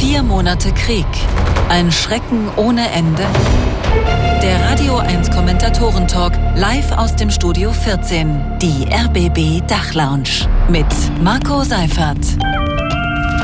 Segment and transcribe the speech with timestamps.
[0.00, 1.04] Vier Monate Krieg.
[1.68, 3.22] Ein Schrecken ohne Ende.
[4.42, 8.58] Der Radio 1 Kommentatoren-Talk live aus dem Studio 14.
[8.62, 10.48] Die RBB Dachlounge.
[10.70, 10.86] Mit
[11.22, 12.16] Marco Seifert.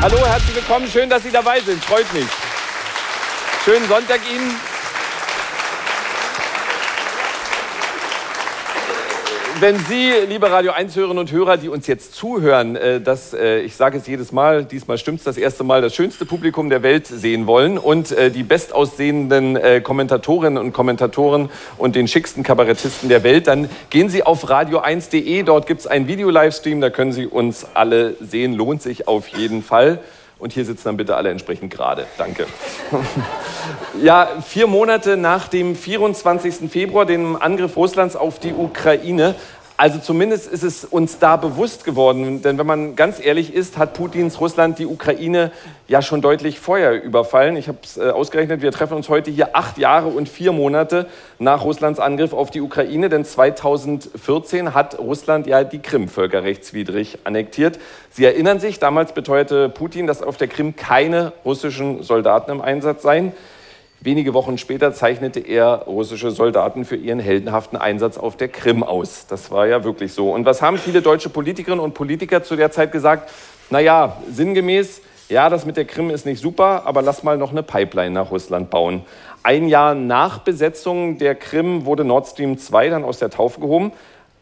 [0.00, 0.88] Hallo, herzlich willkommen.
[0.88, 1.84] Schön, dass Sie dabei sind.
[1.84, 2.24] Freut mich.
[3.62, 4.54] Schönen Sonntag Ihnen.
[9.60, 13.74] Wenn Sie, liebe Radio 1-Hörerinnen und Hörer, die uns jetzt zuhören, äh, das, äh, ich
[13.74, 17.06] sage es jedes Mal, diesmal stimmt es das erste Mal, das schönste Publikum der Welt
[17.06, 23.46] sehen wollen und äh, die bestaussehenden Kommentatorinnen und Kommentatoren und den schicksten Kabarettisten der Welt,
[23.46, 25.42] dann gehen Sie auf radio1.de.
[25.42, 28.54] Dort gibt es einen Video-Livestream, da können Sie uns alle sehen.
[28.54, 30.00] Lohnt sich auf jeden Fall.
[30.38, 32.06] Und hier sitzen dann bitte alle entsprechend gerade.
[32.18, 32.46] Danke.
[34.02, 36.70] ja, vier Monate nach dem 24.
[36.70, 39.34] Februar, dem Angriff Russlands auf die Ukraine,
[39.78, 43.92] also zumindest ist es uns da bewusst geworden, denn wenn man ganz ehrlich ist, hat
[43.92, 45.52] Putins Russland die Ukraine
[45.86, 47.56] ja schon deutlich vorher überfallen.
[47.56, 51.06] Ich habe es äh, ausgerechnet, wir treffen uns heute hier acht Jahre und vier Monate
[51.38, 57.78] nach Russlands Angriff auf die Ukraine, denn 2014 hat Russland ja die Krim völkerrechtswidrig annektiert.
[58.10, 63.02] Sie erinnern sich, damals beteuerte Putin, dass auf der Krim keine russischen Soldaten im Einsatz
[63.02, 63.32] seien.
[64.06, 69.26] Wenige Wochen später zeichnete er russische Soldaten für ihren heldenhaften Einsatz auf der Krim aus.
[69.26, 70.32] Das war ja wirklich so.
[70.32, 73.28] Und was haben viele deutsche Politikerinnen und Politiker zu der Zeit gesagt?
[73.68, 77.64] Naja, sinngemäß, ja, das mit der Krim ist nicht super, aber lass mal noch eine
[77.64, 79.02] Pipeline nach Russland bauen.
[79.42, 83.90] Ein Jahr nach Besetzung der Krim wurde Nord Stream 2 dann aus der Taufe gehoben.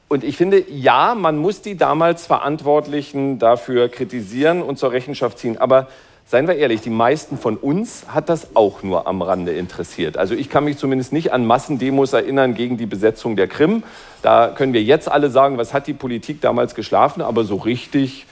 [0.08, 5.56] Und ich finde, ja, man muss die damals Verantwortlichen dafür kritisieren und zur Rechenschaft ziehen.
[5.56, 5.88] Aber
[6.26, 10.16] seien wir ehrlich, die meisten von uns hat das auch nur am Rande interessiert.
[10.16, 13.82] Also ich kann mich zumindest nicht an Massendemos erinnern gegen die Besetzung der Krim.
[14.22, 18.26] Da können wir jetzt alle sagen, was hat die Politik damals geschlafen, aber so richtig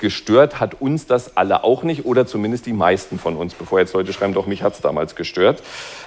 [0.00, 3.92] gestört hat uns das alle auch nicht oder zumindest die meisten von uns, bevor jetzt
[3.92, 5.62] Leute schreiben, doch mich hat es damals gestört.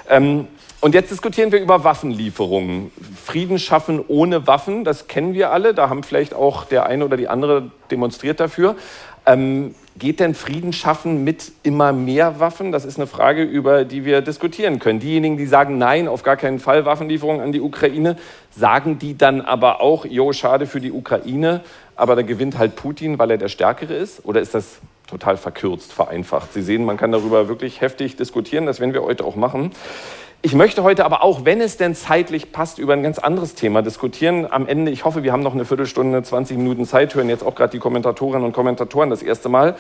[0.10, 0.48] Ähm,
[0.82, 2.92] und jetzt diskutieren wir über Waffenlieferungen.
[3.24, 5.74] Frieden schaffen ohne Waffen, das kennen wir alle.
[5.74, 8.76] Da haben vielleicht auch der eine oder die andere demonstriert dafür.
[9.26, 12.72] Ähm, geht denn Frieden schaffen mit immer mehr Waffen?
[12.72, 15.00] Das ist eine Frage, über die wir diskutieren können.
[15.00, 18.18] Diejenigen, die sagen, nein, auf gar keinen Fall Waffenlieferungen an die Ukraine,
[18.52, 21.62] sagen die dann aber auch, jo, schade für die Ukraine,
[21.96, 24.26] aber da gewinnt halt Putin, weil er der Stärkere ist?
[24.26, 26.54] Oder ist das total verkürzt, vereinfacht?
[26.54, 29.72] Sie sehen, man kann darüber wirklich heftig diskutieren, das werden wir heute auch machen.
[30.46, 33.82] Ich möchte heute aber auch, wenn es denn zeitlich passt, über ein ganz anderes Thema
[33.82, 34.46] diskutieren.
[34.52, 37.56] Am Ende, ich hoffe, wir haben noch eine Viertelstunde, 20 Minuten Zeit, hören jetzt auch
[37.56, 39.78] gerade die Kommentatorinnen und Kommentatoren das erste Mal,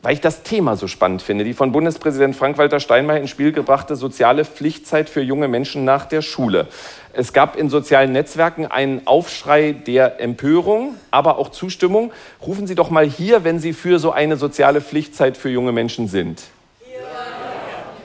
[0.00, 1.44] weil ich das Thema so spannend finde.
[1.44, 6.22] Die von Bundespräsident Frank-Walter Steinmeier ins Spiel gebrachte soziale Pflichtzeit für junge Menschen nach der
[6.22, 6.68] Schule.
[7.12, 12.14] Es gab in sozialen Netzwerken einen Aufschrei der Empörung, aber auch Zustimmung.
[12.40, 16.08] Rufen Sie doch mal hier, wenn Sie für so eine soziale Pflichtzeit für junge Menschen
[16.08, 16.44] sind.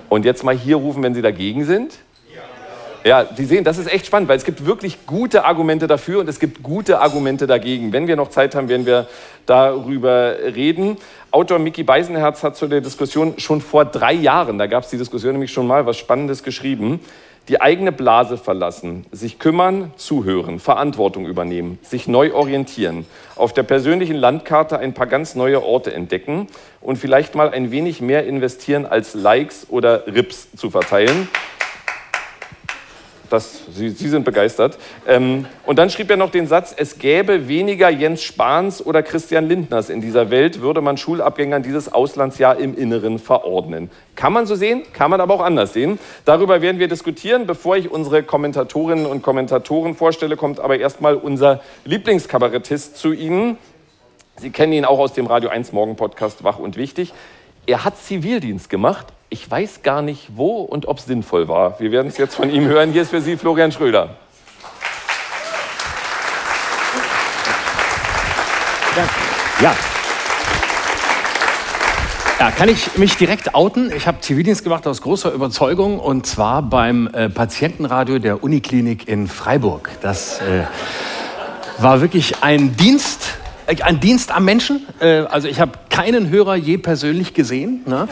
[0.09, 1.99] Und jetzt mal hier rufen, wenn Sie dagegen sind.
[3.03, 6.27] Ja, Sie sehen, das ist echt spannend, weil es gibt wirklich gute Argumente dafür und
[6.27, 7.93] es gibt gute Argumente dagegen.
[7.93, 9.07] Wenn wir noch Zeit haben, werden wir
[9.45, 10.97] darüber reden.
[11.31, 14.97] Autor Mickey Beisenherz hat zu der Diskussion schon vor drei Jahren, da gab es die
[14.97, 16.99] Diskussion nämlich schon mal, was Spannendes geschrieben.
[17.47, 23.05] Die eigene Blase verlassen, sich kümmern, zuhören, Verantwortung übernehmen, sich neu orientieren,
[23.37, 26.47] auf der persönlichen Landkarte ein paar ganz neue Orte entdecken
[26.81, 31.29] und vielleicht mal ein wenig mehr investieren, als Likes oder Rips zu verteilen.
[33.29, 34.77] Das, Sie, Sie sind begeistert.
[35.07, 39.47] Ähm, und dann schrieb er noch den Satz, es gäbe weniger Jens Spahns oder Christian
[39.47, 43.89] Lindners in dieser Welt, würde man Schulabgängern dieses Auslandsjahr im Inneren verordnen.
[44.15, 45.99] Kann man so sehen, kann man aber auch anders sehen.
[46.25, 47.45] Darüber werden wir diskutieren.
[47.45, 53.57] Bevor ich unsere Kommentatorinnen und Kommentatoren vorstelle, kommt aber erstmal unser Lieblingskabarettist zu Ihnen.
[54.39, 57.13] Sie kennen ihn auch aus dem Radio 1 Morgen Podcast Wach und Wichtig.
[57.65, 61.79] Er hat Zivildienst gemacht, ich weiß gar nicht, wo und ob es sinnvoll war.
[61.79, 62.91] Wir werden es jetzt von ihm hören.
[62.91, 64.15] Hier ist für Sie Florian Schröder.
[69.61, 69.75] Ja.
[72.39, 73.91] Ja, kann ich mich direkt outen?
[73.91, 79.27] Ich habe Zivildienst gemacht aus großer Überzeugung und zwar beim äh, Patientenradio der Uniklinik in
[79.27, 79.89] Freiburg.
[80.01, 80.63] Das äh,
[81.79, 83.33] war wirklich ein Dienst,
[83.65, 84.85] äh, ein Dienst am Menschen.
[84.99, 87.81] Äh, also ich habe keinen Hörer je persönlich gesehen.
[87.87, 88.07] Ne?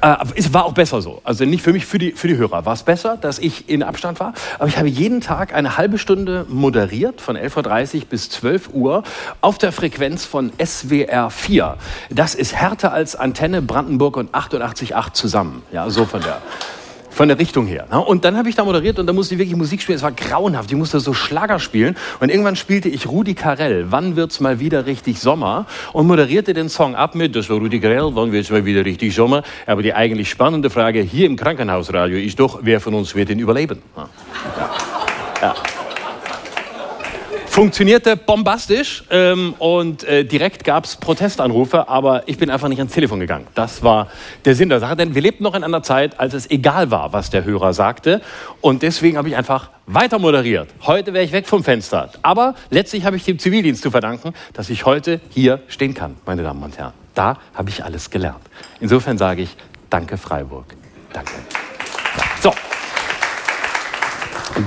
[0.00, 1.20] Äh, es war auch besser so.
[1.24, 3.82] Also nicht für mich, für die, für die Hörer war es besser, dass ich in
[3.82, 4.32] Abstand war.
[4.58, 9.02] Aber ich habe jeden Tag eine halbe Stunde moderiert, von 11.30 Uhr bis 12 Uhr,
[9.40, 11.76] auf der Frequenz von SWR 4.
[12.10, 15.62] Das ist härter als Antenne Brandenburg und 88.8 zusammen.
[15.72, 16.40] Ja, so von der
[17.10, 17.86] von der Richtung her.
[17.90, 18.00] Ne?
[18.00, 19.96] Und dann habe ich da moderiert und da musste ich wirklich Musik spielen.
[19.96, 20.70] Es war grauenhaft.
[20.70, 21.96] Ich musste so Schlager spielen.
[22.20, 23.86] Und irgendwann spielte ich Rudi Carell.
[23.90, 25.66] Wann wird's mal wieder richtig Sommer?
[25.92, 29.14] Und moderierte den Song ab mit, das war Rudi Carell, wann wird's mal wieder richtig
[29.14, 29.42] Sommer?
[29.66, 33.38] Aber die eigentlich spannende Frage hier im Krankenhausradio ist doch, wer von uns wird ihn
[33.38, 33.82] überleben?
[33.96, 34.08] Ja.
[35.42, 35.54] ja
[37.50, 42.92] funktionierte bombastisch ähm, und äh, direkt gab es Protestanrufe, aber ich bin einfach nicht ans
[42.92, 43.48] Telefon gegangen.
[43.56, 44.06] Das war
[44.44, 47.12] der Sinn der Sache, denn wir lebten noch in einer Zeit, als es egal war,
[47.12, 48.20] was der Hörer sagte
[48.60, 50.68] und deswegen habe ich einfach weiter moderiert.
[50.82, 54.70] Heute wäre ich weg vom Fenster, aber letztlich habe ich dem Zivildienst zu verdanken, dass
[54.70, 56.92] ich heute hier stehen kann, meine Damen und Herren.
[57.16, 58.44] Da habe ich alles gelernt.
[58.78, 59.56] Insofern sage ich,
[59.90, 60.66] danke Freiburg.
[61.12, 61.32] Danke.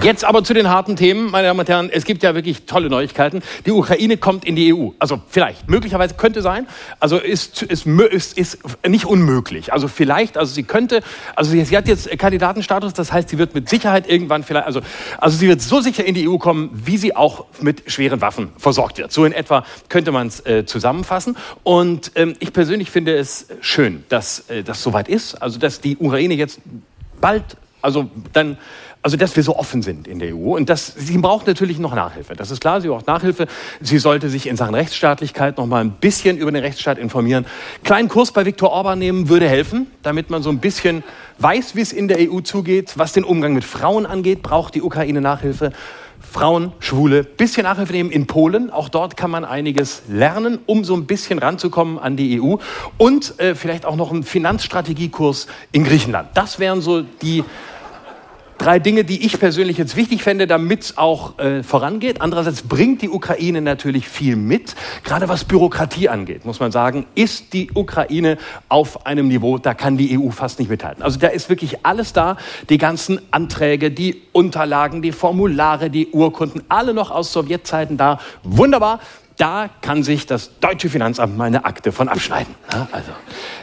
[0.02, 1.90] Jetzt aber zu den harten Themen, meine Damen und Herren.
[1.92, 3.42] Es gibt ja wirklich tolle Neuigkeiten.
[3.66, 4.90] Die Ukraine kommt in die EU.
[5.00, 6.68] Also vielleicht, möglicherweise könnte sein.
[7.00, 9.74] Also ist, ist, ist, ist nicht unmöglich.
[9.74, 11.02] Also vielleicht, also sie könnte,
[11.36, 14.82] also sie, sie, hat jetzt Kandidatenstatus, das heißt, sie wird mit Sicherheit irgendwann vielleicht, also,
[15.18, 18.50] also sie wird so sicher in die EU kommen, wie sie auch mit schweren Waffen
[18.58, 19.12] versorgt wird.
[19.12, 21.38] So in etwa könnte man es äh, zusammenfassen.
[21.64, 25.36] Und ähm, ich persönlich finde es schön, dass äh, das soweit ist.
[25.36, 26.60] Also dass die Ukraine jetzt
[27.20, 27.44] bald,
[27.82, 28.58] also dann
[29.04, 30.56] also dass wir so offen sind in der EU.
[30.56, 32.36] Und das, sie braucht natürlich noch Nachhilfe.
[32.36, 33.48] Das ist klar, sie braucht Nachhilfe.
[33.82, 37.46] Sie sollte sich in Sachen Rechtsstaatlichkeit noch mal ein bisschen über den Rechtsstaat informieren.
[37.84, 41.04] Kleinen Kurs bei Viktor Orban nehmen würde helfen, damit man so ein bisschen
[41.40, 42.94] weiß, wie es in der EU zugeht.
[42.96, 45.74] Was den Umgang mit Frauen angeht, braucht die Ukraine Nachhilfe.
[46.22, 48.72] Frauen, Schwule, bisschen Nachhilfe nehmen in Polen.
[48.72, 52.56] Auch dort kann man einiges lernen, um so ein bisschen ranzukommen an die EU.
[52.98, 56.30] Und äh, vielleicht auch noch einen Finanzstrategiekurs in Griechenland.
[56.34, 57.44] Das wären so die
[58.64, 62.22] drei Dinge, die ich persönlich jetzt wichtig fände, damit es auch äh, vorangeht.
[62.22, 64.76] Andererseits bringt die Ukraine natürlich viel mit.
[65.04, 68.38] Gerade was Bürokratie angeht, muss man sagen, ist die Ukraine
[68.70, 71.04] auf einem Niveau, da kann die EU fast nicht mithalten.
[71.04, 72.38] Also da ist wirklich alles da.
[72.70, 78.20] Die ganzen Anträge, die Unterlagen, die Formulare, die Urkunden, alle noch aus Sowjetzeiten da.
[78.44, 79.00] Wunderbar.
[79.36, 82.56] Da kann sich das deutsche Finanzamt mal eine Akte von abschneiden.
[82.70, 83.12] also,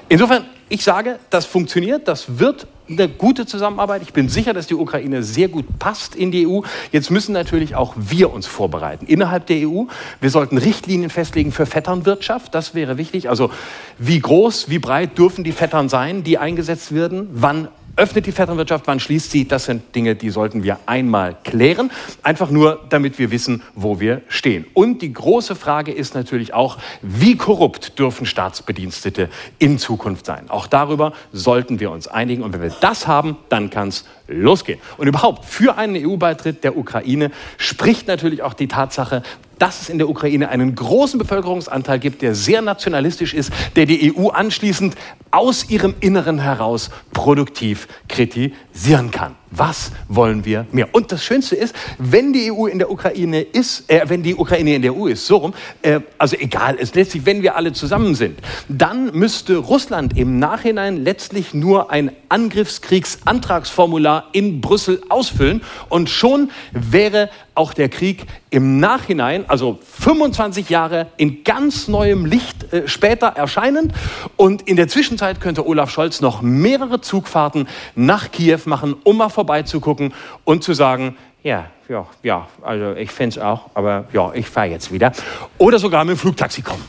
[0.08, 4.02] insofern, ich sage, das funktioniert, das wird eine gute Zusammenarbeit.
[4.02, 6.60] Ich bin sicher, dass die Ukraine sehr gut passt in die EU.
[6.92, 9.84] Jetzt müssen natürlich auch wir uns vorbereiten innerhalb der EU.
[10.20, 12.54] Wir sollten Richtlinien festlegen für Vetternwirtschaft.
[12.54, 13.28] Das wäre wichtig.
[13.28, 13.50] Also
[13.98, 17.28] wie groß, wie breit dürfen die Vettern sein, die eingesetzt werden?
[17.32, 19.46] Wann öffnet die Vetternwirtschaft, wann schließt sie?
[19.46, 21.90] Das sind Dinge, die sollten wir einmal klären.
[22.22, 24.66] Einfach nur, damit wir wissen, wo wir stehen.
[24.74, 29.28] Und die große Frage ist natürlich auch, wie korrupt dürfen Staatsbedienstete
[29.58, 30.50] in Zukunft sein?
[30.50, 32.42] Auch darüber sollten wir uns einigen.
[32.42, 34.80] Und wenn wir das haben, dann kann es losgehen.
[34.96, 39.22] Und überhaupt für einen EU-Beitritt der Ukraine spricht natürlich auch die Tatsache,
[39.58, 44.14] dass es in der Ukraine einen großen Bevölkerungsanteil gibt, der sehr nationalistisch ist, der die
[44.16, 44.94] EU anschließend
[45.30, 49.36] aus ihrem Inneren heraus produktiv kritisieren kann.
[49.50, 50.88] Was wollen wir mehr?
[50.92, 54.76] Und das Schönste ist, wenn die EU in der Ukraine ist, äh, wenn die Ukraine
[54.76, 58.14] in der EU ist, so rum, äh, also egal ist letztlich, wenn wir alle zusammen
[58.14, 58.38] sind,
[58.68, 67.28] dann müsste Russland im Nachhinein letztlich nur ein Angriffskriegsantragsformular in Brüssel ausfüllen und schon wäre
[67.54, 73.92] auch der Krieg im Nachhinein, also 25 Jahre in ganz neuem Licht äh, später erscheinen.
[74.36, 79.28] Und in der Zwischenzeit könnte Olaf Scholz noch mehrere Zugfahrten nach Kiew machen, um mal
[79.40, 80.12] vorbeizugucken
[80.44, 84.68] und zu sagen, ja, ja, ja, also ich finde es auch, aber ja, ich fahre
[84.68, 85.12] jetzt wieder.
[85.56, 86.84] Oder sogar mit dem Flugtaxi kommen.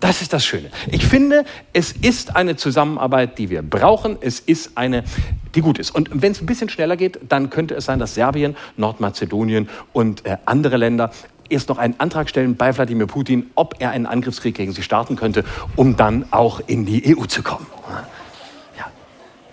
[0.00, 0.70] Das ist das Schöne.
[0.90, 4.16] Ich finde, es ist eine Zusammenarbeit, die wir brauchen.
[4.20, 5.04] Es ist eine,
[5.54, 5.92] die gut ist.
[5.92, 10.26] Und wenn es ein bisschen schneller geht, dann könnte es sein, dass Serbien, Nordmazedonien und
[10.26, 11.10] äh, andere Länder
[11.48, 15.14] erst noch einen Antrag stellen bei Wladimir Putin, ob er einen Angriffskrieg gegen sie starten
[15.14, 15.44] könnte,
[15.76, 17.66] um dann auch in die EU zu kommen.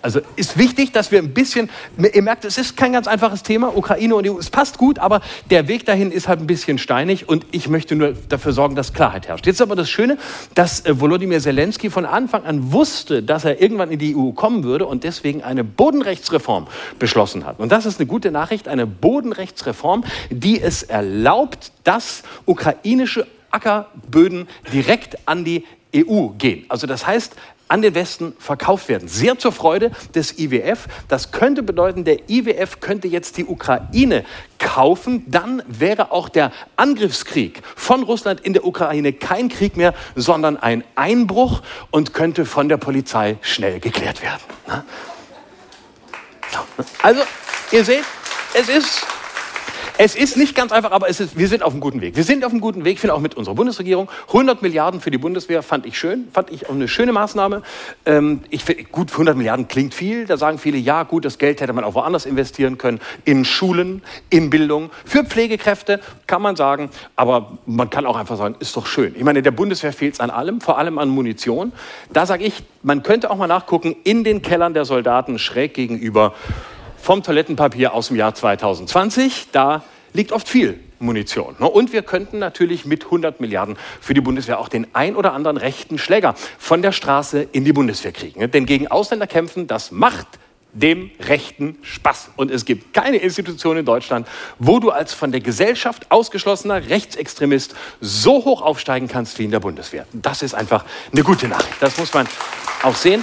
[0.06, 3.76] Also ist wichtig, dass wir ein bisschen, ihr merkt, es ist kein ganz einfaches Thema,
[3.76, 5.20] Ukraine und EU, es passt gut, aber
[5.50, 8.92] der Weg dahin ist halt ein bisschen steinig und ich möchte nur dafür sorgen, dass
[8.92, 9.48] Klarheit herrscht.
[9.48, 10.16] Jetzt aber das Schöne,
[10.54, 14.62] dass äh, Volodymyr Zelensky von Anfang an wusste, dass er irgendwann in die EU kommen
[14.62, 16.68] würde und deswegen eine Bodenrechtsreform
[17.00, 17.58] beschlossen hat.
[17.58, 25.26] Und das ist eine gute Nachricht, eine Bodenrechtsreform, die es erlaubt, dass ukrainische Ackerböden direkt
[25.26, 25.64] an die
[25.96, 26.64] EU gehen.
[26.68, 27.34] Also das heißt,
[27.68, 29.08] an den Westen verkauft werden.
[29.08, 30.86] Sehr zur Freude des IWF.
[31.08, 34.24] Das könnte bedeuten, der IWF könnte jetzt die Ukraine
[34.58, 35.24] kaufen.
[35.26, 40.84] Dann wäre auch der Angriffskrieg von Russland in der Ukraine kein Krieg mehr, sondern ein
[40.94, 44.42] Einbruch und könnte von der Polizei schnell geklärt werden.
[47.02, 47.22] Also,
[47.72, 48.04] ihr seht,
[48.54, 49.06] es ist
[49.98, 52.16] Es ist nicht ganz einfach, aber es ist, wir sind auf einem guten Weg.
[52.16, 54.10] Wir sind auf einem guten Weg, ich finde auch mit unserer Bundesregierung.
[54.28, 57.62] 100 Milliarden für die Bundeswehr fand ich schön, fand ich auch eine schöne Maßnahme.
[58.04, 60.26] Ähm, ich gut, 100 Milliarden klingt viel.
[60.26, 63.00] Da sagen viele, ja gut, das Geld hätte man auch woanders investieren können.
[63.24, 66.90] In Schulen, in Bildung, für Pflegekräfte kann man sagen.
[67.14, 69.14] Aber man kann auch einfach sagen, ist doch schön.
[69.16, 71.72] Ich meine, der Bundeswehr fehlt es an allem, vor allem an Munition.
[72.12, 76.34] Da sage ich, man könnte auch mal nachgucken, in den Kellern der Soldaten schräg gegenüber
[77.06, 79.50] vom Toilettenpapier aus dem Jahr 2020.
[79.52, 81.54] Da liegt oft viel Munition.
[81.60, 81.68] Ne?
[81.68, 85.56] Und wir könnten natürlich mit 100 Milliarden für die Bundeswehr auch den ein oder anderen
[85.56, 88.40] rechten Schläger von der Straße in die Bundeswehr kriegen.
[88.40, 88.48] Ne?
[88.48, 90.26] Denn gegen Ausländer kämpfen, das macht
[90.72, 92.30] dem Rechten Spaß.
[92.34, 94.26] Und es gibt keine Institution in Deutschland,
[94.58, 99.60] wo du als von der Gesellschaft ausgeschlossener Rechtsextremist so hoch aufsteigen kannst wie in der
[99.60, 100.08] Bundeswehr.
[100.12, 101.80] Das ist einfach eine gute Nachricht.
[101.80, 102.26] Das muss man
[102.82, 103.22] auch sehen.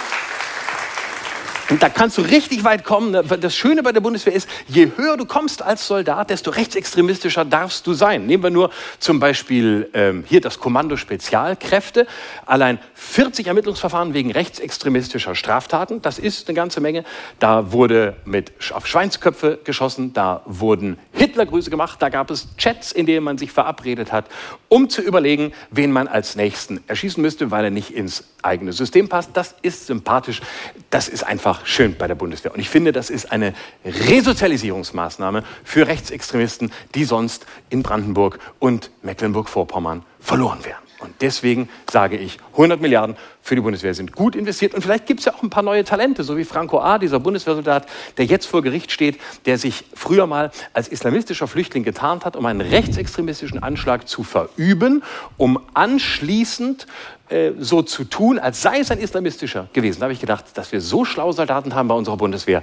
[1.79, 3.13] Da kannst du richtig weit kommen.
[3.39, 7.87] Das Schöne bei der Bundeswehr ist, je höher du kommst als Soldat, desto rechtsextremistischer darfst
[7.87, 8.25] du sein.
[8.25, 12.05] Nehmen wir nur zum Beispiel ähm, hier das Kommando Spezialkräfte.
[12.45, 16.01] Allein 40 Ermittlungsverfahren wegen rechtsextremistischer Straftaten.
[16.01, 17.05] Das ist eine ganze Menge.
[17.39, 20.11] Da wurde mit auf Schweinsköpfe geschossen.
[20.13, 22.01] Da wurden Hitlergrüße gemacht.
[22.01, 24.25] Da gab es Chats, in denen man sich verabredet hat,
[24.67, 29.07] um zu überlegen, wen man als Nächsten erschießen müsste, weil er nicht ins eigene System
[29.07, 29.31] passt.
[29.33, 30.41] Das ist sympathisch.
[30.89, 32.53] Das ist einfach schön bei der Bundeswehr.
[32.53, 33.53] Und ich finde, das ist eine
[33.85, 40.83] Resozialisierungsmaßnahme für Rechtsextremisten, die sonst in Brandenburg und Mecklenburg-Vorpommern verloren wären.
[41.03, 44.73] Und deswegen sage ich, 100 Milliarden für die Bundeswehr sind gut investiert.
[44.73, 47.19] Und vielleicht gibt es ja auch ein paar neue Talente, so wie Franco A., dieser
[47.19, 52.37] Bundeswehrsoldat, der jetzt vor Gericht steht, der sich früher mal als islamistischer Flüchtling getarnt hat,
[52.37, 55.03] um einen rechtsextremistischen Anschlag zu verüben,
[55.35, 56.87] um anschließend
[57.33, 59.99] äh, so zu tun, als sei es ein islamistischer gewesen.
[59.99, 62.61] Da habe ich gedacht, dass wir so schlaue Soldaten haben bei unserer Bundeswehr,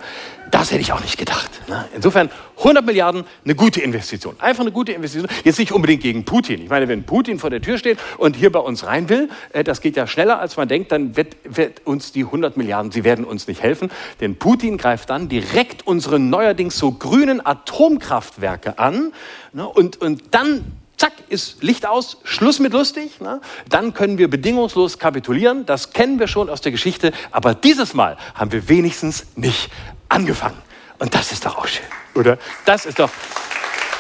[0.52, 1.50] das hätte ich auch nicht gedacht.
[1.68, 1.86] Ne?
[1.94, 4.36] Insofern 100 Milliarden, eine gute Investition.
[4.38, 5.28] Einfach eine gute Investition.
[5.42, 6.62] Jetzt nicht unbedingt gegen Putin.
[6.62, 9.64] Ich meine, wenn Putin vor der Tür steht und hier bei uns rein will, äh,
[9.64, 13.02] das geht ja schneller, als man denkt, dann wird, wird uns die 100 Milliarden, sie
[13.02, 13.90] werden uns nicht helfen.
[14.20, 19.12] Denn Putin greift dann direkt unsere neuerdings so grünen Atomkraftwerke an
[19.52, 19.66] ne?
[19.66, 23.20] und, und dann zack, ist Licht aus, Schluss mit lustig.
[23.20, 23.40] Ne?
[23.68, 25.64] Dann können wir bedingungslos kapitulieren.
[25.66, 27.12] Das kennen wir schon aus der Geschichte.
[27.30, 29.70] Aber dieses Mal haben wir wenigstens nicht
[30.08, 30.58] angefangen.
[30.98, 32.36] Und das ist doch auch schön, oder?
[32.66, 33.10] Das ist doch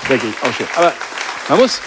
[0.08, 0.66] wirklich auch schön.
[0.76, 0.92] Aber
[1.48, 1.80] man muss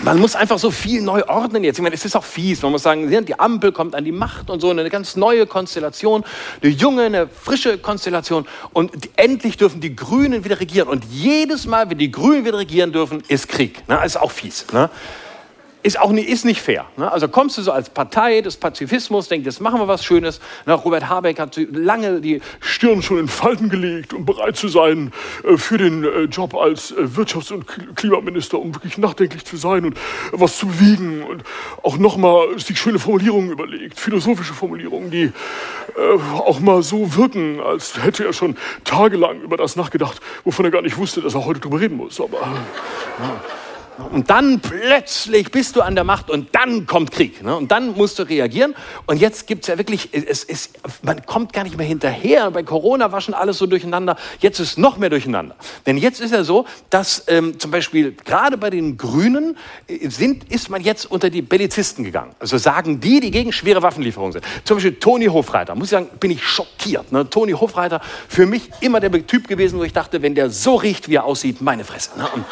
[0.00, 1.78] man muss einfach so viel neu ordnen jetzt.
[1.78, 2.62] Ich meine, es ist auch fies.
[2.62, 6.24] Man muss sagen, die Ampel kommt an die Macht und so, eine ganz neue Konstellation,
[6.62, 8.46] eine junge, eine frische Konstellation.
[8.72, 10.88] Und endlich dürfen die Grünen wieder regieren.
[10.88, 13.82] Und jedes Mal, wenn die Grünen wieder regieren dürfen, ist Krieg.
[13.86, 14.66] Das ist auch fies.
[14.72, 14.90] Ne?
[15.86, 16.86] Ist auch nicht, ist nicht fair.
[16.96, 17.10] Ne?
[17.10, 20.40] Also kommst du so als Partei des Pazifismus, denkst, jetzt machen wir was Schönes.
[20.66, 20.74] Ne?
[20.74, 25.12] Robert Habeck hat lange die Stirn schon in Falten gelegt, um bereit zu sein
[25.44, 29.84] äh, für den äh, Job als äh, Wirtschafts- und Klimaminister, um wirklich nachdenklich zu sein
[29.84, 29.96] und
[30.32, 31.44] was zu bewegen und
[31.84, 35.32] auch nochmal sich schöne Formulierungen überlegt, philosophische Formulierungen, die
[36.34, 40.82] auch mal so wirken, als hätte er schon tagelang über das nachgedacht, wovon er gar
[40.82, 42.20] nicht wusste, dass er heute drüber reden muss.
[42.20, 43.40] Aber ja.
[43.98, 47.42] Und dann plötzlich bist du an der Macht und dann kommt Krieg.
[47.42, 47.56] Ne?
[47.56, 48.74] Und dann musst du reagieren.
[49.06, 50.70] Und jetzt gibt es ja wirklich, es, es,
[51.02, 52.50] man kommt gar nicht mehr hinterher.
[52.50, 54.16] Bei Corona war schon alles so durcheinander.
[54.40, 55.56] Jetzt ist noch mehr durcheinander.
[55.86, 60.50] Denn jetzt ist ja so, dass ähm, zum Beispiel gerade bei den Grünen äh, sind,
[60.52, 62.34] ist man jetzt unter die Bellizisten gegangen.
[62.38, 64.44] Also sagen die, die gegen schwere Waffenlieferungen sind.
[64.64, 65.74] Zum Beispiel Toni Hofreiter.
[65.74, 67.12] Muss ich sagen, bin ich schockiert.
[67.12, 67.28] Ne?
[67.30, 71.08] Toni Hofreiter, für mich immer der Typ gewesen, wo ich dachte, wenn der so riecht,
[71.08, 72.18] wie er aussieht, meine Fresse.
[72.18, 72.28] Ne?
[72.34, 72.44] Und,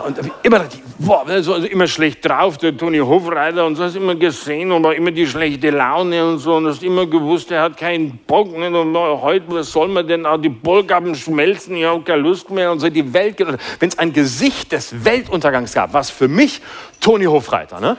[0.00, 0.64] und immer,
[0.98, 4.94] boah, so, also immer schlecht drauf, der Toni Hofreiter, und so hast immer gesehen, aber
[4.96, 8.72] immer die schlechte Laune und so, und hast immer gewusst, er hat keinen Bock, nicht?
[8.72, 12.72] und heute, was soll man denn, auch die Bollgaben schmelzen, ich habe keine Lust mehr,
[12.72, 16.60] und so die Welt, wenn es ein Gesicht des Weltuntergangs gab, was für mich
[17.00, 17.96] Toni Hofreiter, ne?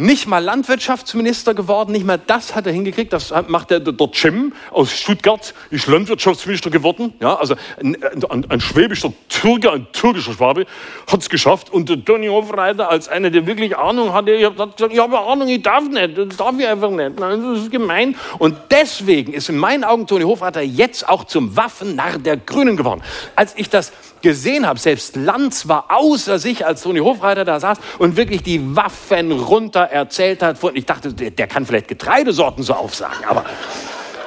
[0.00, 3.12] Nicht mal Landwirtschaftsminister geworden, nicht mal das hat er hingekriegt.
[3.12, 7.12] Das macht der, der Jim aus Stuttgart, ist Landwirtschaftsminister geworden.
[7.20, 7.96] Ja, also ein,
[8.30, 10.66] ein, ein schwäbischer Türke, ein türkischer Schwabe,
[11.06, 11.70] hat es geschafft.
[11.70, 15.48] Und der Toni Hofreiter als einer, der wirklich Ahnung hatte, habe gesagt, ich habe Ahnung,
[15.48, 17.20] ich darf nicht, das darf ich einfach nicht.
[17.20, 18.16] Das ist gemein.
[18.38, 23.02] Und deswegen ist in meinen Augen Toni Hofreiter jetzt auch zum Waffennarr der Grünen geworden.
[23.36, 23.92] Als ich das
[24.22, 24.78] gesehen habe.
[24.78, 29.89] Selbst Lanz war außer sich, als Toni Hofreiter da saß und wirklich die Waffen runter
[29.90, 30.58] erzählt hat.
[30.74, 33.44] Ich dachte, der, kann vielleicht Getreidesorten so aufsagen, aber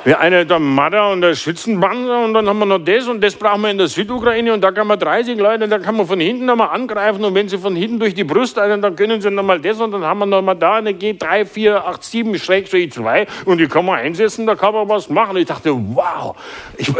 [0.05, 3.36] Ja, eine der Madder und der Schützenpanzer und dann haben wir noch das und das
[3.36, 6.19] brauchen wir in der Südukraine und da kann man 30 Leute, da kann man von
[6.19, 9.31] hinten nochmal angreifen und wenn sie von hinten durch die Brust einen, dann können sie
[9.31, 13.27] nochmal das und dann haben wir nochmal da eine G3, 4, 8, 7, Schrägstrich 2
[13.45, 15.38] und die kann man einsetzen, da kann man was machen.
[15.38, 16.36] Ich dachte, wow,
[16.75, 16.91] ich,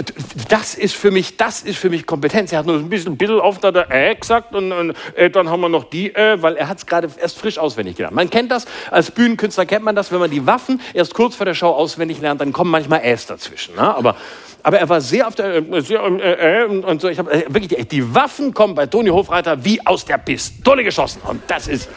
[0.48, 2.54] das ist für mich, das ist für mich Kompetenz.
[2.54, 5.50] Er hat nur ein bisschen, ein bisschen oft da äh gesagt und, und äh, dann
[5.50, 8.16] haben wir noch die, äh, weil er hat es gerade erst frisch auswendig gelernt.
[8.16, 11.46] Man kennt das, als Bühnenkünstler kennt man das, wenn man die Waffen erst kurz vor
[11.46, 13.76] der Show auswendig lernt, dann kommen manchmal manchmal Äs dazwischen.
[13.76, 13.82] Ne?
[13.82, 14.16] Aber,
[14.62, 17.10] aber er war sehr auf der, äh, sehr, äh, äh, und so.
[17.10, 20.84] Ich habe äh, wirklich die, die Waffen kommen bei Toni Hofreiter wie aus der Pistole
[20.84, 21.22] geschossen.
[21.26, 21.90] Und das ist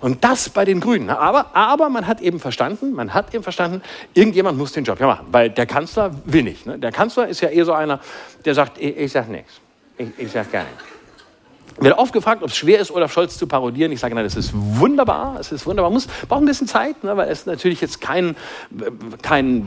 [0.00, 1.10] und das bei den Grünen.
[1.10, 3.82] Aber, aber man hat eben verstanden, man hat eben verstanden,
[4.14, 6.66] irgendjemand muss den Job ja machen, weil der Kanzler will nicht.
[6.66, 6.76] Ne?
[6.76, 8.00] Der Kanzler ist ja eher so einer,
[8.44, 9.60] der sagt, ich, ich sag nichts,
[9.96, 10.82] ich, ich sag gar nichts.
[11.76, 13.92] Ich werde oft gefragt, ob es schwer ist, Olaf Scholz zu parodieren.
[13.92, 15.90] Ich sage, nein, es ist wunderbar, es ist wunderbar.
[15.90, 18.36] Man muss, braucht ein bisschen Zeit, ne, weil es natürlich jetzt kein,
[19.22, 19.62] kein äh,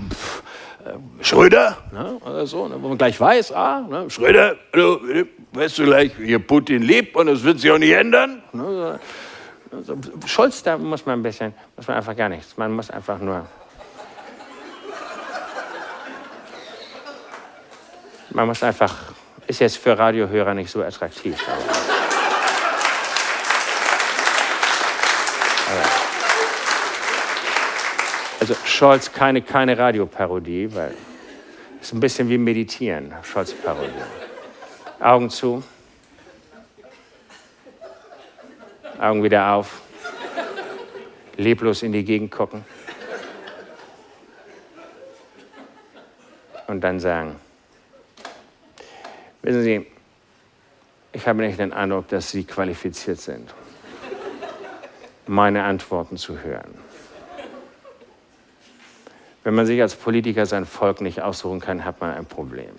[1.22, 5.00] Schröder ne, oder so, ne, wo man gleich weiß, ah, ne, Schröder, hallo,
[5.54, 8.44] weißt du gleich, wie Putin lebt und das wird sich auch nicht ändern.
[8.54, 9.00] Ne,
[9.82, 9.98] so.
[10.26, 12.56] Scholz, da muss man ein bisschen, muss man einfach gar nichts.
[12.58, 13.46] Man muss einfach nur.
[18.30, 18.96] Man muss einfach,
[19.48, 21.38] ist jetzt für Radiohörer nicht so attraktiv.
[28.40, 30.94] Also Scholz keine, keine Radioparodie, weil
[31.80, 33.90] es ist ein bisschen wie Meditieren, Scholz-Parodie.
[35.00, 35.64] Augen zu.
[39.00, 39.82] Augen wieder auf.
[41.38, 42.64] Leblos in die Gegend gucken.
[46.68, 47.36] Und dann sagen,
[49.44, 49.86] wissen Sie,
[51.14, 53.54] ich habe nicht den Eindruck, dass Sie qualifiziert sind,
[55.28, 56.85] meine Antworten zu hören.
[59.46, 62.72] Wenn man sich als Politiker sein Volk nicht aussuchen kann, hat man ein Problem.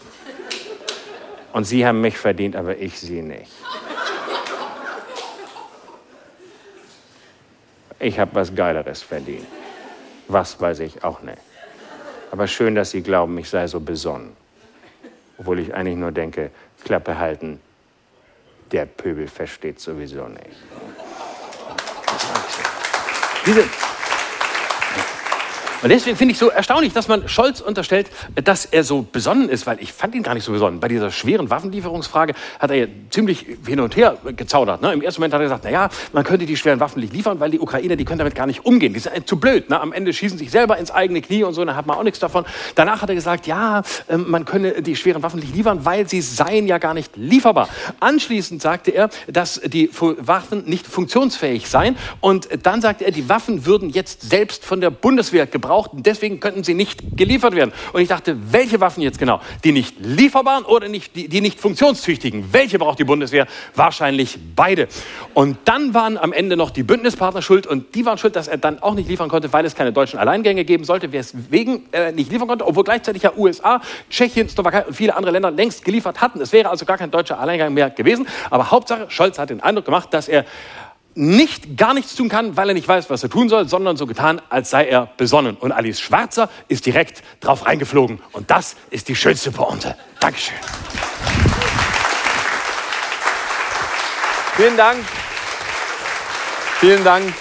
[1.53, 3.53] Und Sie haben mich verdient, aber ich Sie nicht.
[8.01, 9.47] Ich habe was Geileres verdient.
[10.27, 11.39] Was weiß ich auch nicht.
[12.33, 14.37] Aber schön, dass Sie glauben, ich sei so besonnen.
[15.39, 16.51] Obwohl ich eigentlich nur denke,
[16.83, 17.61] Klappe halten,
[18.73, 20.57] der Pöbel versteht sowieso nicht.
[23.47, 23.63] Diese,
[25.83, 29.67] und deswegen finde ich so erstaunlich, dass man Scholz unterstellt, dass er so besonnen ist,
[29.67, 30.81] weil ich fand ihn gar nicht so besonnen.
[30.81, 34.81] Bei dieser schweren Waffenlieferungsfrage hat er ja ziemlich hin und her gezaudert.
[34.81, 34.93] Ne?
[34.95, 37.51] Im ersten Moment hat er gesagt, naja, man könnte die schweren Waffen nicht liefern, weil
[37.51, 38.95] die Ukrainer, die können damit gar nicht umgehen.
[38.95, 39.69] Die sind zu blöd.
[39.69, 39.79] Ne?
[39.79, 42.21] Am Ende schießen sich selber ins eigene Knie und so, dann hat man auch nichts
[42.21, 42.47] davon.
[42.75, 46.23] Danach hat er gesagt, ja, ähm, man könne die schweren Waffen nicht liefern, weil sie
[46.23, 47.69] seien ja gar nicht lieferbar.
[48.01, 51.97] Anschließend sagte er, dass die Waffen nicht funktionsfähig seien.
[52.21, 56.03] Und dann sagte er, die Waffen würden jetzt selbst von der Bundeswehr gebraucht brauchten.
[56.03, 57.73] Deswegen könnten sie nicht geliefert werden.
[57.93, 59.41] Und ich dachte, welche Waffen jetzt genau?
[59.65, 62.53] Die nicht lieferbaren oder nicht, die, die nicht funktionstüchtigen?
[62.53, 63.47] Welche braucht die Bundeswehr?
[63.75, 64.89] Wahrscheinlich beide.
[65.35, 68.59] Und dann waren am Ende noch die Bündnispartner schuld und die waren schuld, dass er
[68.59, 72.31] dann auch nicht liefern konnte, weil es keine deutschen Alleingänge geben sollte, weswegen er nicht
[72.31, 76.41] liefern konnte, obwohl gleichzeitig ja USA, Tschechien, Slowakei und viele andere Länder längst geliefert hatten.
[76.41, 78.27] Es wäre also gar kein deutscher Alleingang mehr gewesen.
[78.51, 80.45] Aber Hauptsache, Scholz hat den Eindruck gemacht, dass er
[81.17, 84.07] nicht gar nichts tun kann, weil er nicht weiß, was er tun soll, sondern so
[84.07, 85.57] getan, als sei er besonnen.
[85.57, 88.21] Und Alice Schwarzer ist direkt drauf reingeflogen.
[88.33, 89.97] Und das ist die schönste Pointe.
[90.21, 90.57] Dankeschön.
[94.57, 95.05] Vielen Dank.
[96.81, 97.33] Vielen Dank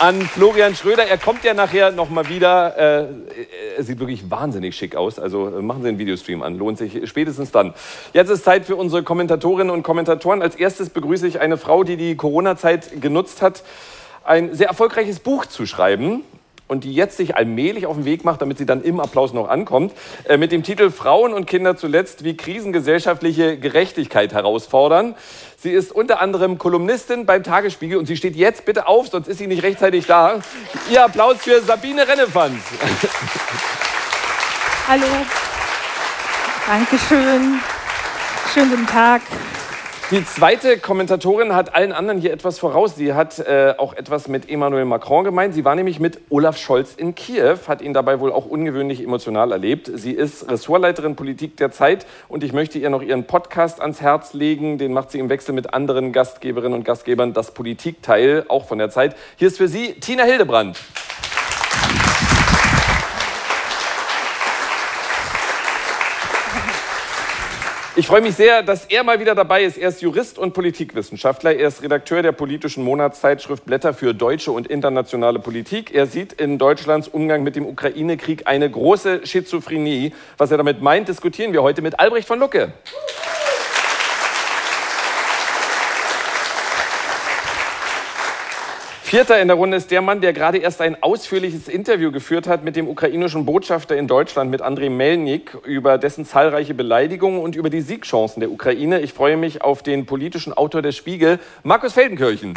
[0.00, 1.06] an Florian Schröder.
[1.06, 2.76] Er kommt ja nachher noch mal wieder.
[2.78, 3.06] Äh,
[3.76, 5.18] er sieht wirklich wahnsinnig schick aus.
[5.18, 6.56] Also äh, machen Sie einen Videostream an.
[6.56, 7.74] Lohnt sich spätestens dann.
[8.14, 10.40] Jetzt ist Zeit für unsere Kommentatorinnen und Kommentatoren.
[10.40, 13.62] Als erstes begrüße ich eine Frau, die die Corona-Zeit genutzt hat,
[14.24, 16.22] ein sehr erfolgreiches Buch zu schreiben
[16.70, 19.48] und die jetzt sich allmählich auf den Weg macht, damit sie dann im Applaus noch
[19.48, 19.92] ankommt,
[20.24, 25.16] äh, mit dem Titel Frauen und Kinder zuletzt, wie krisengesellschaftliche Gerechtigkeit herausfordern.
[25.62, 29.36] Sie ist unter anderem Kolumnistin beim Tagesspiegel und sie steht jetzt bitte auf, sonst ist
[29.36, 30.40] sie nicht rechtzeitig da.
[30.90, 32.62] Ihr Applaus für Sabine Rennefanz.
[34.88, 35.04] Hallo.
[36.66, 37.60] Dankeschön.
[38.54, 39.20] Schönen guten Tag.
[40.10, 42.96] Die zweite Kommentatorin hat allen anderen hier etwas voraus.
[42.96, 45.54] Sie hat äh, auch etwas mit Emmanuel Macron gemeint.
[45.54, 49.52] Sie war nämlich mit Olaf Scholz in Kiew, hat ihn dabei wohl auch ungewöhnlich emotional
[49.52, 49.88] erlebt.
[49.94, 54.32] Sie ist Ressortleiterin Politik der Zeit und ich möchte ihr noch ihren Podcast ans Herz
[54.32, 54.78] legen.
[54.78, 58.90] Den macht sie im Wechsel mit anderen Gastgeberinnen und Gastgebern, das Politikteil, auch von der
[58.90, 59.14] Zeit.
[59.36, 60.76] Hier ist für Sie Tina Hildebrand.
[67.96, 69.76] Ich freue mich sehr, dass er mal wieder dabei ist.
[69.76, 71.56] Er ist Jurist und Politikwissenschaftler.
[71.56, 75.92] Er ist Redakteur der politischen Monatszeitschrift Blätter für deutsche und internationale Politik.
[75.92, 80.14] Er sieht in Deutschlands Umgang mit dem Ukraine-Krieg eine große Schizophrenie.
[80.38, 82.72] Was er damit meint, diskutieren wir heute mit Albrecht von Lucke.
[89.10, 92.62] Vierter in der Runde ist der Mann, der gerade erst ein ausführliches Interview geführt hat
[92.62, 97.70] mit dem ukrainischen Botschafter in Deutschland, mit Andrei Melnik, über dessen zahlreiche Beleidigungen und über
[97.70, 99.00] die Siegchancen der Ukraine.
[99.00, 102.54] Ich freue mich auf den politischen Autor des Spiegel, Markus Feldenkirchen.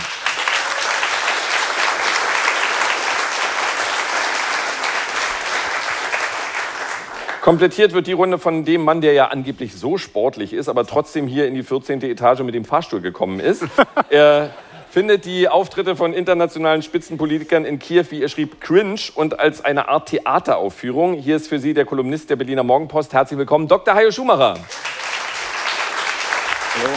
[7.42, 11.26] Komplettiert wird die Runde von dem Mann, der ja angeblich so sportlich ist, aber trotzdem
[11.26, 12.04] hier in die 14.
[12.04, 13.64] Etage mit dem Fahrstuhl gekommen ist.
[14.12, 14.52] er
[14.94, 19.90] findet die Auftritte von internationalen Spitzenpolitikern in Kiew, wie er schrieb, cringe und als eine
[19.90, 21.16] Art Theateraufführung.
[21.16, 23.12] Hier ist für Sie der Kolumnist der Berliner Morgenpost.
[23.12, 23.96] Herzlich willkommen, Dr.
[23.96, 24.54] Hajo Schumacher.
[26.76, 26.90] Hallo.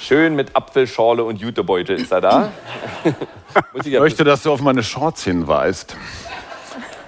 [0.00, 2.52] Schön mit Apfelschorle und Jutebeutel ist er da.
[3.84, 5.96] ich möchte, dass du auf meine Shorts hinweist.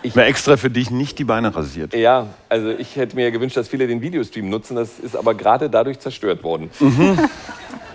[0.06, 1.92] Ich habe extra für dich nicht die Beine rasiert.
[1.92, 4.76] Ja, also ich hätte mir ja gewünscht, dass viele den Videostream nutzen.
[4.76, 6.70] Das ist aber gerade dadurch zerstört worden.
[6.80, 7.18] Mhm.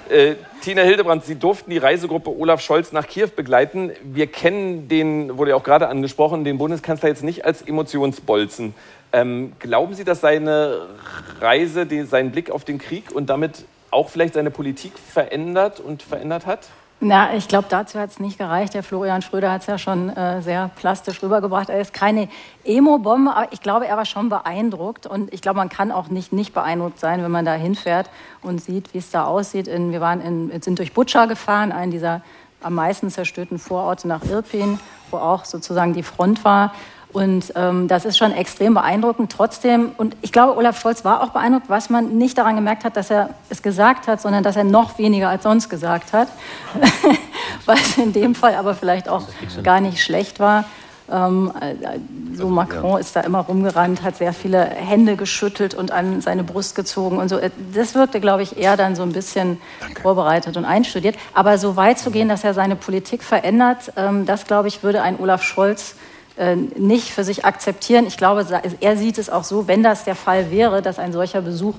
[0.09, 3.91] Äh, Tina Hildebrand, Sie durften die Reisegruppe Olaf Scholz nach Kiew begleiten.
[4.03, 8.73] Wir kennen den, wurde ja auch gerade angesprochen, den Bundeskanzler jetzt nicht als Emotionsbolzen.
[9.13, 10.87] Ähm, glauben Sie, dass seine
[11.39, 16.03] Reise den, seinen Blick auf den Krieg und damit auch vielleicht seine Politik verändert und
[16.03, 16.67] verändert hat?
[17.03, 18.75] Na, ich glaube, dazu hat es nicht gereicht.
[18.75, 21.67] Der Florian Schröder hat es ja schon äh, sehr plastisch rübergebracht.
[21.69, 22.29] Er ist keine
[22.63, 25.07] Emo-Bombe, aber ich glaube, er war schon beeindruckt.
[25.07, 28.11] Und ich glaube, man kann auch nicht nicht beeindruckt sein, wenn man da hinfährt
[28.43, 29.67] und sieht, wie es da aussieht.
[29.67, 32.21] In, wir waren in, sind durch Butscha gefahren, einen dieser
[32.61, 36.71] am meisten zerstörten Vororte nach Irpin, wo auch sozusagen die Front war.
[37.13, 39.31] Und ähm, das ist schon extrem beeindruckend.
[39.31, 42.95] Trotzdem, und ich glaube, Olaf Scholz war auch beeindruckt, was man nicht daran gemerkt hat,
[42.95, 46.29] dass er es gesagt hat, sondern dass er noch weniger als sonst gesagt hat.
[47.65, 49.23] was in dem Fall aber vielleicht auch
[49.63, 50.65] gar nicht schlecht war.
[51.11, 51.99] Ähm, äh,
[52.33, 56.75] so Macron ist da immer rumgerannt, hat sehr viele Hände geschüttelt und an seine Brust
[56.75, 57.37] gezogen und so.
[57.37, 60.01] Äh, das wirkte, glaube ich, eher dann so ein bisschen Danke.
[60.01, 61.17] vorbereitet und einstudiert.
[61.33, 65.01] Aber so weit zu gehen, dass er seine Politik verändert, ähm, das, glaube ich, würde
[65.01, 65.95] ein Olaf Scholz
[66.75, 68.07] nicht für sich akzeptieren.
[68.07, 68.45] Ich glaube,
[68.79, 71.75] er sieht es auch so, wenn das der Fall wäre, dass ein solcher Besuch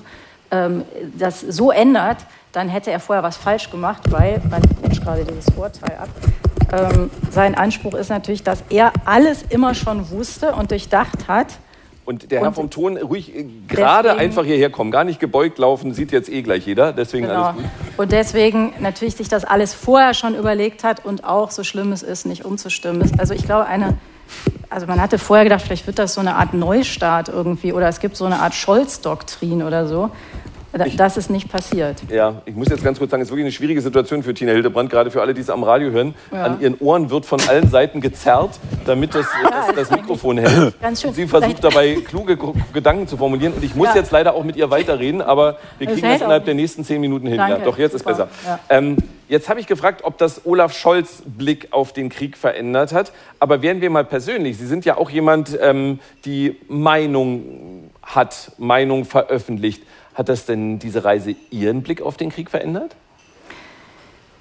[0.51, 0.83] ähm,
[1.17, 2.17] das so ändert,
[2.51, 6.09] dann hätte er vorher was falsch gemacht, weil, man rutscht gerade dieses Vorteil ab,
[6.71, 11.47] ähm, sein Anspruch ist natürlich, dass er alles immer schon wusste und durchdacht hat.
[12.05, 15.57] Und der Herr und vom Ton ruhig äh, gerade einfach hierher kommen, gar nicht gebeugt
[15.57, 17.43] laufen, sieht jetzt eh gleich jeder, deswegen genau.
[17.43, 17.65] alles gut.
[17.97, 22.03] Und deswegen natürlich sich das alles vorher schon überlegt hat und auch so schlimm es
[22.03, 23.97] ist, nicht umzustimmen Also ich glaube, eine
[24.69, 27.99] also man hatte vorher gedacht, vielleicht wird das so eine Art Neustart irgendwie oder es
[27.99, 30.09] gibt so eine Art Scholz-Doktrin oder so.
[30.97, 31.97] Das ist nicht passiert.
[32.09, 34.53] Ja, ich muss jetzt ganz kurz sagen, es ist wirklich eine schwierige Situation für Tina
[34.53, 36.15] Hildebrand, gerade für alle, die es am Radio hören.
[36.31, 36.45] Ja.
[36.45, 40.79] An ihren Ohren wird von allen Seiten gezerrt, damit das, das, das Mikrofon hält.
[40.81, 41.13] Ganz schön.
[41.13, 42.39] Sie versucht dabei, kluge
[42.73, 43.53] Gedanken zu formulieren.
[43.53, 43.97] Und ich muss ja.
[43.97, 47.27] jetzt leider auch mit ihr weiterreden, aber wir kriegen das, innerhalb der nächsten zehn Minuten
[47.27, 47.35] hin.
[47.35, 48.11] Ja, doch, jetzt Super.
[48.11, 48.59] ist besser.
[48.69, 48.97] Ähm,
[49.29, 53.11] jetzt habe ich gefragt, ob das Olaf Scholz Blick auf den Krieg verändert hat.
[53.39, 54.57] Aber werden wir mal persönlich.
[54.57, 59.83] Sie sind ja auch jemand, ähm, die Meinung hat, Meinung veröffentlicht.
[60.13, 62.95] Hat das denn diese Reise Ihren Blick auf den Krieg verändert?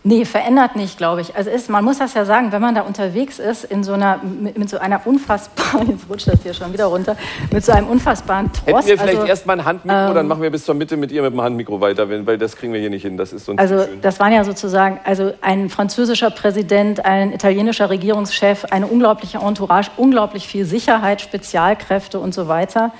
[0.04, 1.36] Nee, verändert nicht, glaube ich.
[1.36, 4.18] Also ist, man muss das ja sagen, wenn man da unterwegs ist, in so einer,
[4.18, 7.16] mit, mit so einer unfassbaren, jetzt rutscht das hier schon wieder runter,
[7.52, 8.66] mit so einem unfassbaren Trost.
[8.66, 11.12] Hätten wir vielleicht also, erstmal ein Handmikro, ähm, dann machen wir bis zur Mitte mit
[11.12, 13.16] ihr mit dem Handmikro weiter, weil das kriegen wir hier nicht hin.
[13.16, 18.64] Das ist sonst Also das waren ja sozusagen, also ein französischer Präsident, ein italienischer Regierungschef,
[18.70, 22.90] eine unglaubliche Entourage, unglaublich viel Sicherheit, Spezialkräfte und so weiter.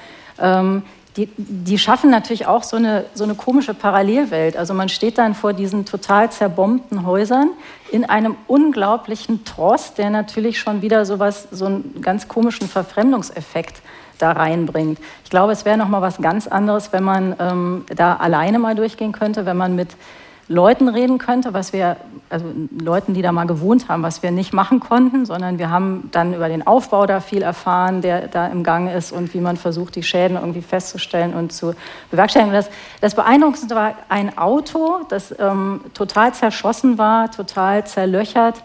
[0.41, 0.85] Ähm,
[1.17, 4.57] die, die schaffen natürlich auch so eine, so eine komische Parallelwelt.
[4.57, 7.51] Also man steht dann vor diesen total zerbombten Häusern
[7.91, 13.83] in einem unglaublichen Trost, der natürlich schon wieder sowas, so einen ganz komischen Verfremdungseffekt
[14.19, 14.99] da reinbringt.
[15.25, 18.75] Ich glaube, es wäre noch mal was ganz anderes, wenn man ähm, da alleine mal
[18.75, 19.89] durchgehen könnte, wenn man mit
[20.49, 21.97] Leuten reden könnte, was wir,
[22.29, 22.45] also
[22.79, 26.35] Leuten, die da mal gewohnt haben, was wir nicht machen konnten, sondern wir haben dann
[26.35, 29.95] über den Aufbau da viel erfahren, der da im Gang ist und wie man versucht,
[29.95, 31.75] die Schäden irgendwie festzustellen und zu
[32.11, 32.53] bewerkstelligen.
[32.53, 38.63] Das, das Beeindruckendste war ein Auto, das ähm, total zerschossen war, total zerlöchert,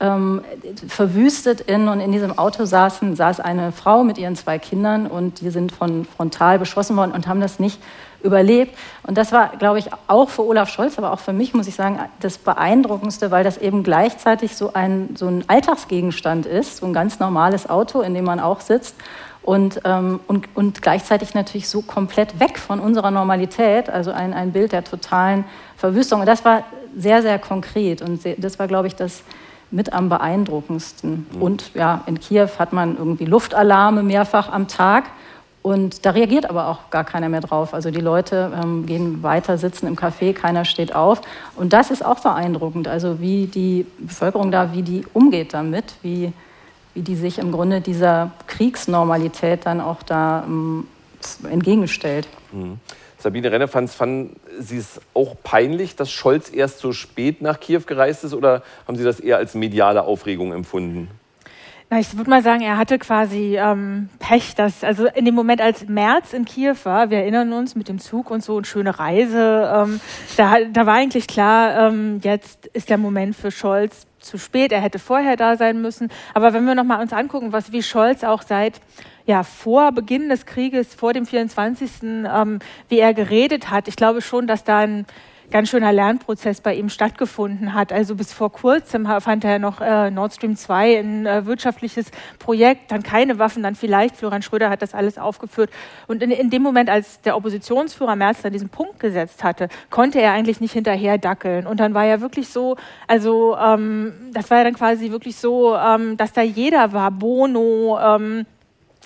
[0.00, 0.42] ähm,
[0.88, 5.40] verwüstet in und in diesem Auto saßen, saß eine Frau mit ihren zwei Kindern und
[5.40, 7.80] die sind von frontal beschossen worden und haben das nicht
[8.24, 8.76] überlebt.
[9.06, 11.74] Und das war, glaube ich, auch für Olaf Scholz, aber auch für mich, muss ich
[11.74, 16.92] sagen, das Beeindruckendste, weil das eben gleichzeitig so ein, so ein Alltagsgegenstand ist, so ein
[16.92, 18.96] ganz normales Auto, in dem man auch sitzt
[19.44, 24.52] und, ähm, und, und gleichzeitig natürlich so komplett weg von unserer Normalität, also ein, ein
[24.52, 25.44] Bild der totalen
[25.76, 26.20] Verwüstung.
[26.20, 26.64] Und das war
[26.96, 29.22] sehr, sehr konkret und sehr, das war, glaube ich, das
[29.70, 31.26] mit am beeindruckendsten.
[31.40, 35.04] Und ja, in Kiew hat man irgendwie Luftalarme mehrfach am Tag.
[35.64, 37.72] Und da reagiert aber auch gar keiner mehr drauf.
[37.72, 41.22] Also die Leute ähm, gehen weiter, sitzen im Café, keiner steht auf.
[41.56, 46.34] Und das ist auch beeindruckend, also wie die Bevölkerung da, wie die umgeht damit, wie,
[46.92, 50.86] wie die sich im Grunde dieser Kriegsnormalität dann auch da ähm,
[51.50, 52.28] entgegenstellt.
[52.52, 52.78] Mhm.
[53.16, 58.22] Sabine Rennefanz, fanden Sie es auch peinlich, dass Scholz erst so spät nach Kiew gereist
[58.22, 61.08] ist oder haben Sie das eher als mediale Aufregung empfunden?
[61.90, 65.60] Na, ich würde mal sagen, er hatte quasi ähm, Pech, dass, also in dem Moment,
[65.60, 68.98] als März in Kiew war, wir erinnern uns mit dem Zug und so und schöne
[68.98, 70.00] Reise, ähm,
[70.36, 74.80] da, da war eigentlich klar, ähm, jetzt ist der Moment für Scholz zu spät, er
[74.80, 76.08] hätte vorher da sein müssen.
[76.32, 78.80] Aber wenn wir nochmal uns angucken, was wie Scholz auch seit
[79.26, 83.88] ja, vor Beginn des Krieges, vor dem 24., ähm, wie er geredet hat.
[83.88, 85.06] Ich glaube schon, dass da ein
[85.50, 87.92] ganz schöner Lernprozess bei ihm stattgefunden hat.
[87.92, 92.90] Also bis vor kurzem fand er noch äh, Nord Stream 2 ein äh, wirtschaftliches Projekt,
[92.90, 94.16] dann keine Waffen, dann vielleicht.
[94.16, 95.70] Florian Schröder hat das alles aufgeführt.
[96.06, 100.20] Und in, in dem Moment, als der Oppositionsführer Merz da diesen Punkt gesetzt hatte, konnte
[100.20, 101.66] er eigentlich nicht hinterher dackeln.
[101.66, 102.76] Und dann war er wirklich so,
[103.06, 107.98] also ähm, das war ja dann quasi wirklich so, ähm, dass da jeder war, Bono,
[108.00, 108.46] ähm,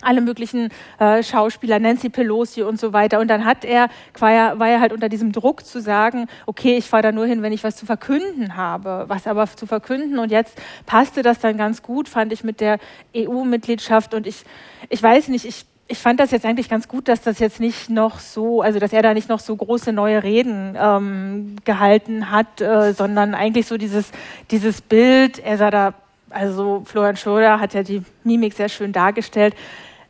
[0.02, 3.20] alle möglichen äh, Schauspieler, Nancy Pelosi und so weiter.
[3.20, 6.76] Und dann hat er, war er, war er halt unter diesem Druck zu sagen, okay,
[6.76, 10.18] ich fahre da nur hin, wenn ich was zu verkünden habe, was aber zu verkünden.
[10.18, 12.78] Und jetzt passte das dann ganz gut, fand ich mit der
[13.16, 14.14] EU-Mitgliedschaft.
[14.14, 14.44] Und ich,
[14.88, 17.88] ich weiß nicht, ich ich fand das jetzt eigentlich ganz gut, dass das jetzt nicht
[17.88, 22.60] noch so, also dass er da nicht noch so große neue Reden ähm, gehalten hat,
[22.60, 24.10] äh, sondern eigentlich so dieses,
[24.50, 25.94] dieses Bild, er sah da,
[26.28, 29.54] also Florian Schröder hat ja die Mimik sehr schön dargestellt,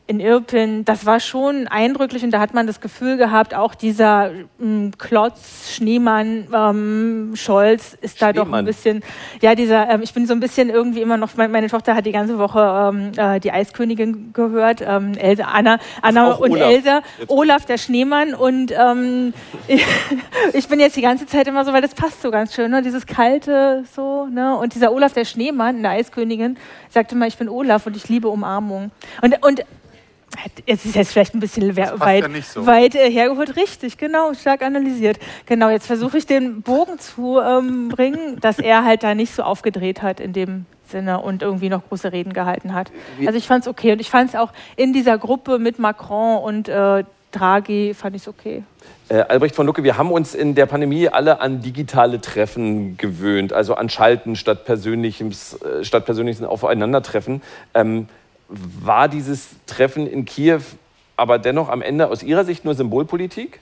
[0.08, 4.30] in Irpin, das war schon eindrücklich und da hat man das Gefühl gehabt, auch dieser
[4.58, 9.02] ähm, Klotz Schneemann ähm, Scholz ist da doch ein bisschen,
[9.42, 12.06] ja, dieser, ähm, ich bin so ein bisschen irgendwie immer noch, meine, meine Tochter hat
[12.06, 16.70] die ganze Woche ähm, äh, die Eiskönigin gehört, ähm, Elsa, Anna, Anna und Olaf.
[16.70, 17.30] Elsa, jetzt.
[17.30, 19.34] Olaf der Schneemann und ähm,
[20.54, 22.80] ich bin jetzt die ganze Zeit immer so, weil das passt so ganz schön, ne?
[22.80, 24.56] dieses kalte so, ne?
[24.56, 26.56] und dieser Olaf der Schneemann, der Eiskönigin,
[26.88, 28.90] sagte mal, ich bin Olaf und ich liebe Umarmung
[29.20, 29.64] und, und
[30.66, 32.66] Jetzt ist jetzt vielleicht ein bisschen weit, ja so.
[32.66, 33.56] weit äh, hergeholt.
[33.56, 35.18] Richtig, genau, stark analysiert.
[35.46, 39.42] Genau, jetzt versuche ich den Bogen zu ähm, bringen, dass er halt da nicht so
[39.42, 42.90] aufgedreht hat in dem Sinne und irgendwie noch große Reden gehalten hat.
[43.24, 46.42] Also ich fand es okay und ich fand es auch in dieser Gruppe mit Macron
[46.42, 48.62] und äh, Draghi fand ich es okay.
[49.10, 53.52] Äh, Albrecht von Lucke, wir haben uns in der Pandemie alle an digitale Treffen gewöhnt,
[53.52, 57.42] also an Schalten statt persönlichem, äh, statt persönlichem Aufeinandertreffen.
[57.74, 58.08] Ähm,
[58.48, 60.62] war dieses Treffen in Kiew
[61.16, 63.60] aber dennoch am Ende aus Ihrer Sicht nur Symbolpolitik?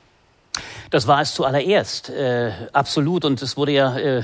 [0.91, 3.25] Das war es zuallererst, äh, absolut.
[3.25, 4.23] Und es wurde ja äh,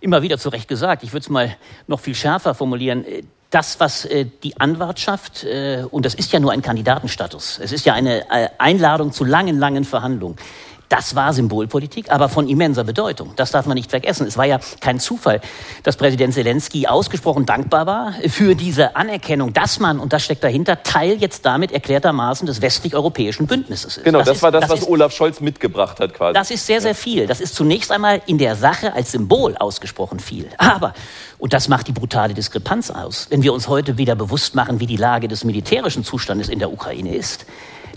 [0.00, 1.02] immer wieder zu Recht gesagt.
[1.02, 3.04] Ich würde es mal noch viel schärfer formulieren.
[3.50, 7.86] Das, was äh, die Anwartschaft, äh, und das ist ja nur ein Kandidatenstatus, es ist
[7.86, 10.36] ja eine äh, Einladung zu langen, langen Verhandlungen.
[10.94, 13.32] Das war Symbolpolitik, aber von immenser Bedeutung.
[13.34, 14.28] Das darf man nicht vergessen.
[14.28, 15.40] Es war ja kein Zufall,
[15.82, 20.84] dass Präsident Zelensky ausgesprochen dankbar war für diese Anerkennung, dass man, und das steckt dahinter,
[20.84, 24.04] Teil jetzt damit erklärtermaßen des westlich-europäischen Bündnisses ist.
[24.04, 26.34] Genau, das, das ist, war das, das was ist, Olaf Scholz mitgebracht hat quasi.
[26.34, 27.26] Das ist sehr, sehr viel.
[27.26, 30.48] Das ist zunächst einmal in der Sache als Symbol ausgesprochen viel.
[30.58, 30.94] Aber,
[31.38, 34.86] und das macht die brutale Diskrepanz aus, wenn wir uns heute wieder bewusst machen, wie
[34.86, 37.46] die Lage des militärischen Zustandes in der Ukraine ist,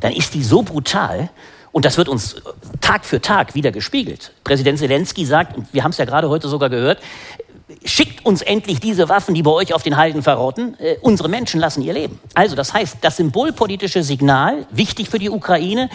[0.02, 1.30] dann ist die so brutal,
[1.78, 2.38] und das wird uns
[2.82, 4.32] Tag für Tag wieder gespiegelt.
[4.44, 6.98] Präsident Zelensky sagt, und wir haben es ja gerade heute sogar gehört,
[7.84, 10.80] schickt uns endlich diese Waffen, die bei euch auf den Halden verrotten.
[10.80, 12.20] Äh, unsere Menschen lassen ihr Leben.
[12.34, 15.90] Also das heißt, das symbolpolitische Signal, wichtig für die Ukraine,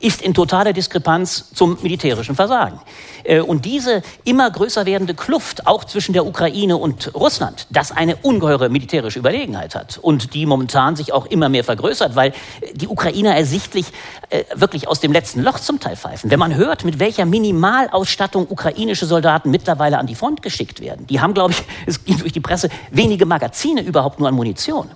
[0.00, 2.80] ist in totaler Diskrepanz zum militärischen Versagen.
[3.24, 8.16] Äh, und diese immer größer werdende Kluft, auch zwischen der Ukraine und Russland, das eine
[8.16, 12.32] ungeheure militärische Überlegenheit hat und die momentan sich auch immer mehr vergrößert, weil
[12.74, 13.86] die Ukrainer ersichtlich
[14.30, 16.30] äh, wirklich aus dem letzten Loch zum Teil pfeifen.
[16.30, 21.17] Wenn man hört, mit welcher Minimalausstattung ukrainische Soldaten mittlerweile an die Front geschickt werden, die
[21.20, 24.90] haben, glaube ich, es ging durch die Presse, wenige Magazine überhaupt nur an Munition.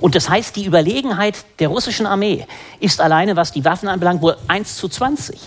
[0.00, 2.46] Und das heißt, die Überlegenheit der russischen Armee
[2.80, 5.38] ist alleine, was die Waffen anbelangt, wohl 1 zu 20.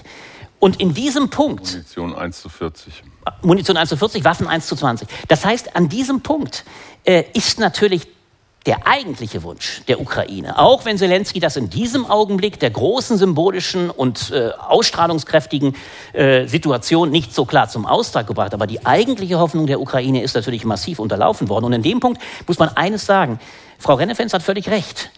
[0.60, 1.72] Und in diesem Punkt.
[1.72, 3.04] Munition 1 zu 40.
[3.42, 5.08] Munition 1 zu 40, Waffen 1 zu 20.
[5.28, 6.64] Das heißt, an diesem Punkt
[7.04, 8.08] äh, ist natürlich
[8.68, 13.90] der eigentliche Wunsch der Ukraine, auch wenn Zelensky das in diesem Augenblick der großen symbolischen
[13.90, 15.76] und äh, ausstrahlungskräftigen
[16.14, 20.36] äh, Situation nicht so klar zum Ausdruck gebracht, aber die eigentliche Hoffnung der Ukraine ist
[20.36, 21.66] natürlich massiv unterlaufen worden.
[21.66, 23.40] Und in dem Punkt muss man eines sagen,
[23.80, 25.10] Frau Rennefenz hat völlig recht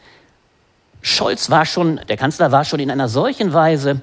[1.02, 4.02] Scholz war schon, der Kanzler war schon in einer solchen Weise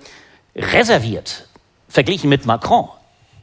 [0.55, 1.47] reserviert,
[1.89, 2.89] verglichen mit Macron.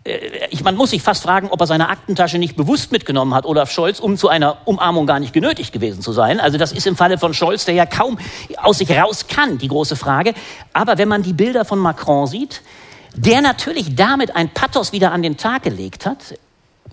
[0.04, 3.46] Äh, ich, man muss sich fast fragen, ob er seine Aktentasche nicht bewusst mitgenommen hat,
[3.46, 6.40] Olaf Scholz, um zu einer Umarmung gar nicht genötigt gewesen zu sein.
[6.40, 8.18] Also das ist im Falle von Scholz, der ja kaum
[8.58, 10.34] aus sich raus kann, die große Frage.
[10.74, 12.62] Aber wenn man die Bilder von Macron sieht,
[13.16, 16.36] der natürlich damit ein Pathos wieder an den Tag gelegt hat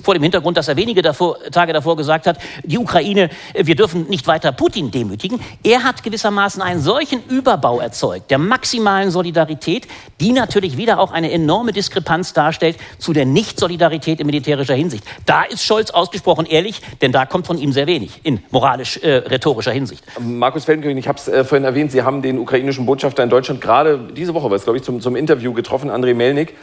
[0.02, 3.74] vor dem Hintergrund, dass er wenige davor, Tage davor gesagt hat, die Ukraine, äh, wir
[3.74, 5.40] dürfen nicht weiter Putin demütigen.
[5.62, 9.86] Er hat gewissermaßen einen solchen Überbau erzeugt, der maximalen Solidarität,
[10.20, 15.04] die natürlich wieder auch eine enorme Diskrepanz darstellt zu der Nicht-Solidarität in militärischer Hinsicht.
[15.26, 19.74] Da ist Scholz ausgesprochen ehrlich, denn da kommt von ihm sehr wenig in moralisch-rhetorischer äh,
[19.74, 20.04] Hinsicht.
[20.18, 23.60] Markus Feldenkirchen, ich habe es äh, vorhin erwähnt, Sie haben den ukrainischen Botschafter in Deutschland
[23.60, 26.54] gerade diese Woche, glaube ich, zum, zum Interview getroffen, André Melnik.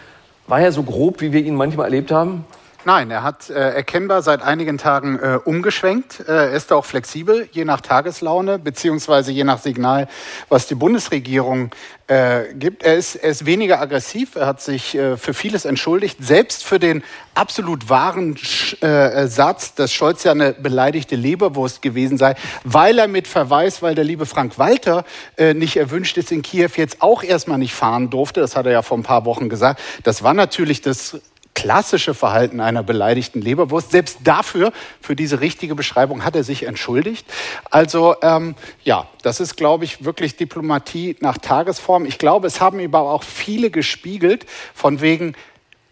[0.47, 2.45] War er so grob, wie wir ihn manchmal erlebt haben?
[2.87, 6.21] Nein, er hat äh, erkennbar seit einigen Tagen äh, umgeschwenkt.
[6.21, 10.07] Äh, er ist auch flexibel, je nach Tageslaune beziehungsweise je nach Signal,
[10.47, 11.71] was die Bundesregierung
[12.07, 12.83] äh, gibt.
[12.83, 14.37] Er ist, er ist weniger aggressiv.
[14.37, 17.03] Er hat sich äh, für vieles entschuldigt, selbst für den
[17.35, 18.37] absolut wahren
[18.79, 23.95] äh, Satz, dass Scholz ja eine beleidigte Leberwurst gewesen sei, weil er mit Verweis, weil
[23.95, 25.03] der liebe Frank Walter
[25.35, 28.39] äh, nicht erwünscht ist in Kiew, jetzt auch erstmal nicht fahren durfte.
[28.39, 29.81] Das hat er ja vor ein paar Wochen gesagt.
[30.03, 31.19] Das war natürlich das
[31.57, 33.89] klassische Verhalten einer beleidigten Leberwurst.
[33.89, 37.25] Selbst dafür, für diese richtige Beschreibung, hat er sich entschuldigt.
[37.71, 42.05] Also ähm, ja, das ist, glaube ich, wirklich Diplomatie nach Tagesform.
[42.05, 45.33] Ich glaube, es haben aber auch viele gespiegelt, von wegen,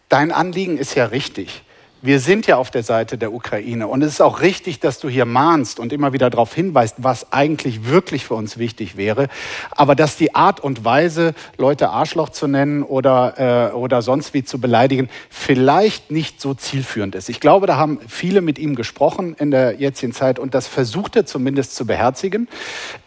[0.08, 1.65] dein Anliegen ist ja richtig
[2.02, 3.88] wir sind ja auf der Seite der Ukraine.
[3.88, 7.32] Und es ist auch richtig, dass du hier mahnst und immer wieder darauf hinweist, was
[7.34, 9.28] eigentlich wirklich für uns wichtig wäre.
[9.72, 14.44] Aber dass die Art und Weise, Leute Arschloch zu nennen oder, äh, oder sonst wie
[14.44, 17.30] zu beleidigen, vielleicht nicht so zielführend ist.
[17.30, 21.16] Ich glaube, da haben viele mit ihm gesprochen in der jetzigen Zeit und das versucht
[21.16, 22.48] er zumindest zu beherzigen.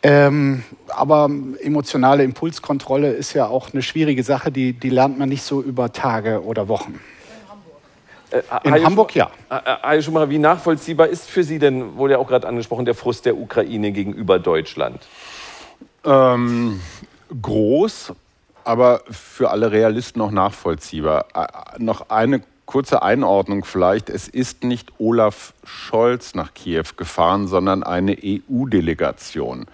[0.02, 1.30] Ähm, aber
[1.62, 5.92] emotionale Impulskontrolle ist ja auch eine schwierige Sache, die, die lernt man nicht so über
[5.92, 6.98] Tage oder Wochen.
[8.30, 9.30] Äh, In Hamburg ja.
[9.48, 13.26] Herr Schumacher, wie nachvollziehbar ist für Sie denn, wurde ja auch gerade angesprochen, der Frust
[13.26, 15.06] der Ukraine gegenüber Deutschland?
[16.04, 16.80] Ähm,
[17.40, 18.12] groß,
[18.64, 21.26] aber für alle Realisten noch nachvollziehbar.
[21.34, 24.10] Äh, noch eine kurze Einordnung vielleicht.
[24.10, 29.66] Es ist nicht Olaf Scholz nach Kiew gefahren, sondern eine EU-Delegation.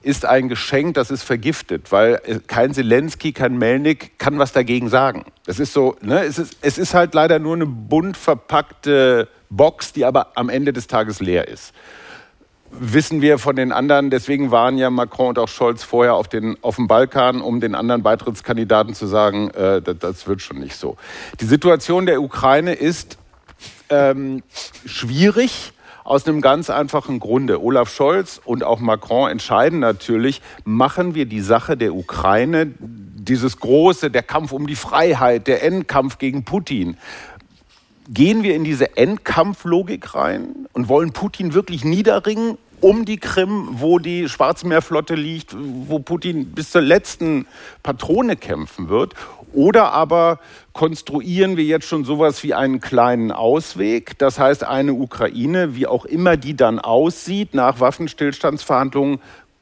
[0.00, 5.24] ist ein Geschenk, das ist vergiftet, weil kein Zelensky, kein Melnik kann was dagegen sagen.
[5.44, 6.22] Das ist so, ne?
[6.22, 10.72] es, ist, es ist halt leider nur eine bunt verpackte Box, die aber am Ende
[10.72, 11.74] des Tages leer ist
[12.70, 14.10] wissen wir von den anderen.
[14.10, 17.74] Deswegen waren ja Macron und auch Scholz vorher auf, den, auf dem Balkan, um den
[17.74, 20.96] anderen Beitrittskandidaten zu sagen, äh, das, das, wird schon nicht so.
[21.40, 23.18] Die Situation der Ukraine ist
[23.88, 24.42] ähm,
[24.84, 25.72] schwierig
[26.04, 27.62] aus einem ganz einfachen Grunde.
[27.62, 34.10] Olaf Scholz und auch Macron entscheiden natürlich, machen wir die Sache der Ukraine, dieses große,
[34.10, 36.96] der Kampf um die Freiheit, der Endkampf gegen Putin,
[38.12, 43.98] gehen wir in diese Endkampflogik rein und wollen Putin wirklich niederringen um die Krim, wo
[43.98, 47.46] die Schwarzmeerflotte liegt, wo Putin bis zur letzten
[47.82, 49.14] Patrone kämpfen wird?
[49.52, 50.38] Oder aber
[50.72, 56.04] konstruieren wir jetzt schon sowas wie einen kleinen Ausweg, das heißt eine Ukraine, wie auch
[56.04, 59.20] immer die dann aussieht, nach Waffenstillstandsverhandlungen,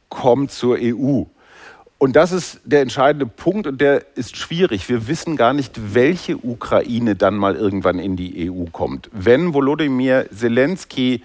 [0.08, 1.24] kommt zur EU.
[1.98, 4.88] Und das ist der entscheidende Punkt und der ist schwierig.
[4.88, 9.10] Wir wissen gar nicht, welche Ukraine dann mal irgendwann in die EU kommt.
[9.12, 11.24] Wenn Volodymyr Zelensky,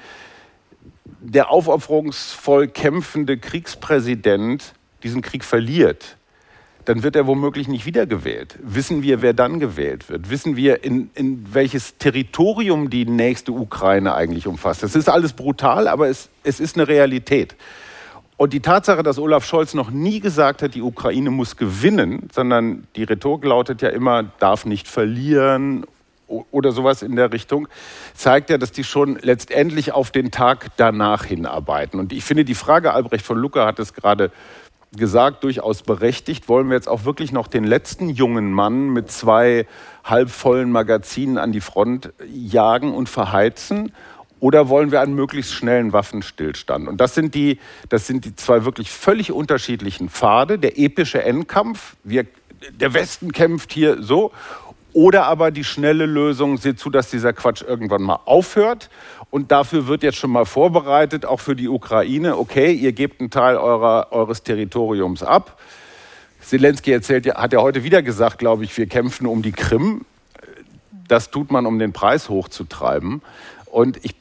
[1.22, 6.18] der aufopferungsvoll kämpfende Kriegspräsident, diesen Krieg verliert,
[6.86, 8.58] dann wird er womöglich nicht wiedergewählt.
[8.62, 10.32] Wissen wir, wer dann gewählt wird?
[10.32, 14.84] Wissen wir, in, in welches Territorium die nächste Ukraine eigentlich umfasst?
[14.84, 17.56] Das ist alles brutal, aber es, es ist eine Realität.
[18.38, 22.88] Und die Tatsache, dass Olaf Scholz noch nie gesagt hat, die Ukraine muss gewinnen, sondern
[22.96, 25.86] die Rhetorik lautet ja immer, darf nicht verlieren
[26.28, 27.68] oder sowas in der Richtung,
[28.16, 32.00] zeigt ja, dass die schon letztendlich auf den Tag danach hinarbeiten.
[32.00, 34.32] Und ich finde, die Frage, Albrecht von Lucke hat es gerade
[34.96, 36.50] gesagt, durchaus berechtigt.
[36.50, 39.66] Wollen wir jetzt auch wirklich noch den letzten jungen Mann mit zwei
[40.04, 43.92] halbvollen Magazinen an die Front jagen und verheizen?
[44.44, 46.90] Oder wollen wir einen möglichst schnellen Waffenstillstand?
[46.90, 50.60] Und das sind die, das sind die zwei wirklich völlig unterschiedlichen Pfade.
[50.60, 52.26] Der epische Endkampf, wir,
[52.72, 54.34] der Westen kämpft hier so.
[54.92, 58.90] Oder aber die schnelle Lösung, seht zu, dass dieser Quatsch irgendwann mal aufhört.
[59.30, 63.30] Und dafür wird jetzt schon mal vorbereitet, auch für die Ukraine, okay, ihr gebt einen
[63.30, 65.58] Teil eurer, eures Territoriums ab.
[66.42, 70.02] Zelensky erzählt, hat ja heute wieder gesagt, glaube ich, wir kämpfen um die Krim.
[71.08, 73.22] Das tut man, um den Preis hochzutreiben.
[73.68, 74.16] Und ich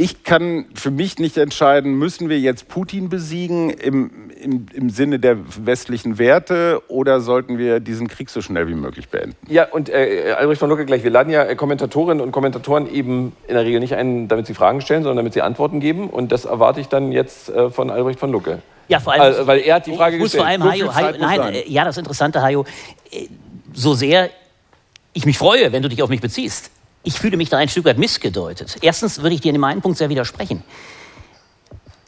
[0.00, 5.18] ich kann für mich nicht entscheiden, müssen wir jetzt Putin besiegen im, im, im Sinne
[5.18, 5.36] der
[5.66, 9.36] westlichen Werte oder sollten wir diesen Krieg so schnell wie möglich beenden?
[9.46, 13.54] Ja, und äh, Albrecht von Lucke gleich, wir laden ja Kommentatorinnen und Kommentatoren eben in
[13.54, 16.08] der Regel nicht ein, damit sie Fragen stellen, sondern damit sie Antworten geben.
[16.08, 18.62] Und das erwarte ich dann jetzt äh, von Albrecht von Lucke.
[18.88, 20.44] Ja, vor allem, also, weil er hat die Frage muss gestellt.
[20.44, 21.54] vor allem, So Hajo, Hajo, nein, sein.
[21.54, 22.64] äh, ja, das Interessante, Hajo,
[23.12, 23.26] äh,
[23.74, 24.30] so sehr
[25.12, 26.70] ich mich freue, wenn du dich auf mich beziehst.
[27.02, 28.76] Ich fühle mich da ein Stück weit missgedeutet.
[28.82, 30.62] Erstens würde ich dir in dem einen Punkt sehr widersprechen.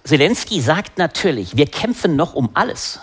[0.05, 3.01] Zelensky sagt natürlich, wir kämpfen noch um alles,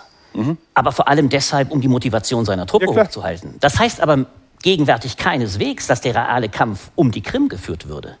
[0.74, 3.56] aber vor allem deshalb, um die Motivation seiner Truppe Ja, hochzuhalten.
[3.60, 4.26] Das heißt aber
[4.62, 8.16] gegenwärtig keineswegs, dass der reale Kampf um die Krim geführt würde.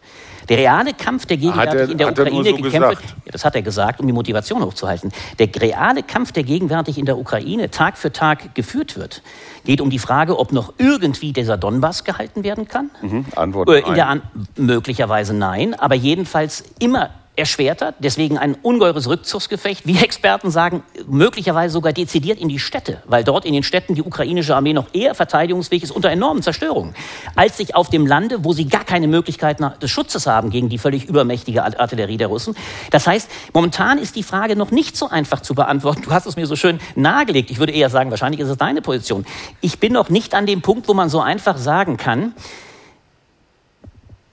[0.48, 3.14] Der reale Kampf, der gegenwärtig er- in der er Ukraine so gekämpft wird, gesagt.
[3.26, 5.12] ja, das hat er gesagt, um die Motivation hochzuhalten.
[5.38, 9.22] Der reale Kampf, der gegenwärtig in der Ukraine Tag für Tag geführt wird,
[9.64, 12.90] geht um die Frage, ob noch irgendwie dieser Donbass gehalten werden kann.
[13.02, 13.94] Mhm, Antwort In nein.
[13.94, 14.22] der An
[14.56, 17.10] möglicherweise nein, aber jedenfalls immer
[17.40, 23.24] erschwerter, deswegen ein ungeheures Rückzugsgefecht, wie Experten sagen, möglicherweise sogar dezidiert in die Städte, weil
[23.24, 26.94] dort in den Städten die ukrainische Armee noch eher verteidigungsfähig ist unter enormen Zerstörungen,
[27.34, 30.78] als sich auf dem Lande, wo sie gar keine Möglichkeiten des Schutzes haben gegen die
[30.78, 32.54] völlig übermächtige Art- Artillerie der Russen.
[32.90, 36.02] Das heißt, momentan ist die Frage noch nicht so einfach zu beantworten.
[36.02, 37.50] Du hast es mir so schön nahegelegt.
[37.50, 39.26] Ich würde eher sagen, wahrscheinlich ist es deine Position.
[39.60, 42.34] Ich bin noch nicht an dem Punkt, wo man so einfach sagen kann,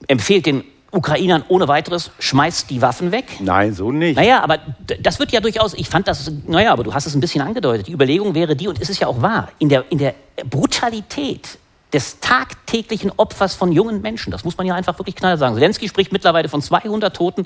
[0.06, 3.26] empfiehlt den Ukrainern ohne weiteres, schmeißt die Waffen weg.
[3.40, 4.16] Nein, so nicht.
[4.16, 4.58] Naja, aber
[5.00, 7.88] das wird ja durchaus, ich fand das, naja, aber du hast es ein bisschen angedeutet.
[7.88, 10.14] Die Überlegung wäre die, und es ist ja auch wahr, in der, in der
[10.48, 11.58] Brutalität
[11.92, 15.54] des tagtäglichen Opfers von jungen Menschen, das muss man ja einfach wirklich knall sagen.
[15.54, 17.44] Zelensky spricht mittlerweile von 200 toten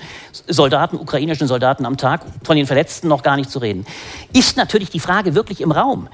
[0.48, 3.86] Soldaten, ukrainischen Soldaten am Tag, von den Verletzten noch gar nicht zu reden.
[4.32, 6.08] Ist natürlich die Frage wirklich im Raum.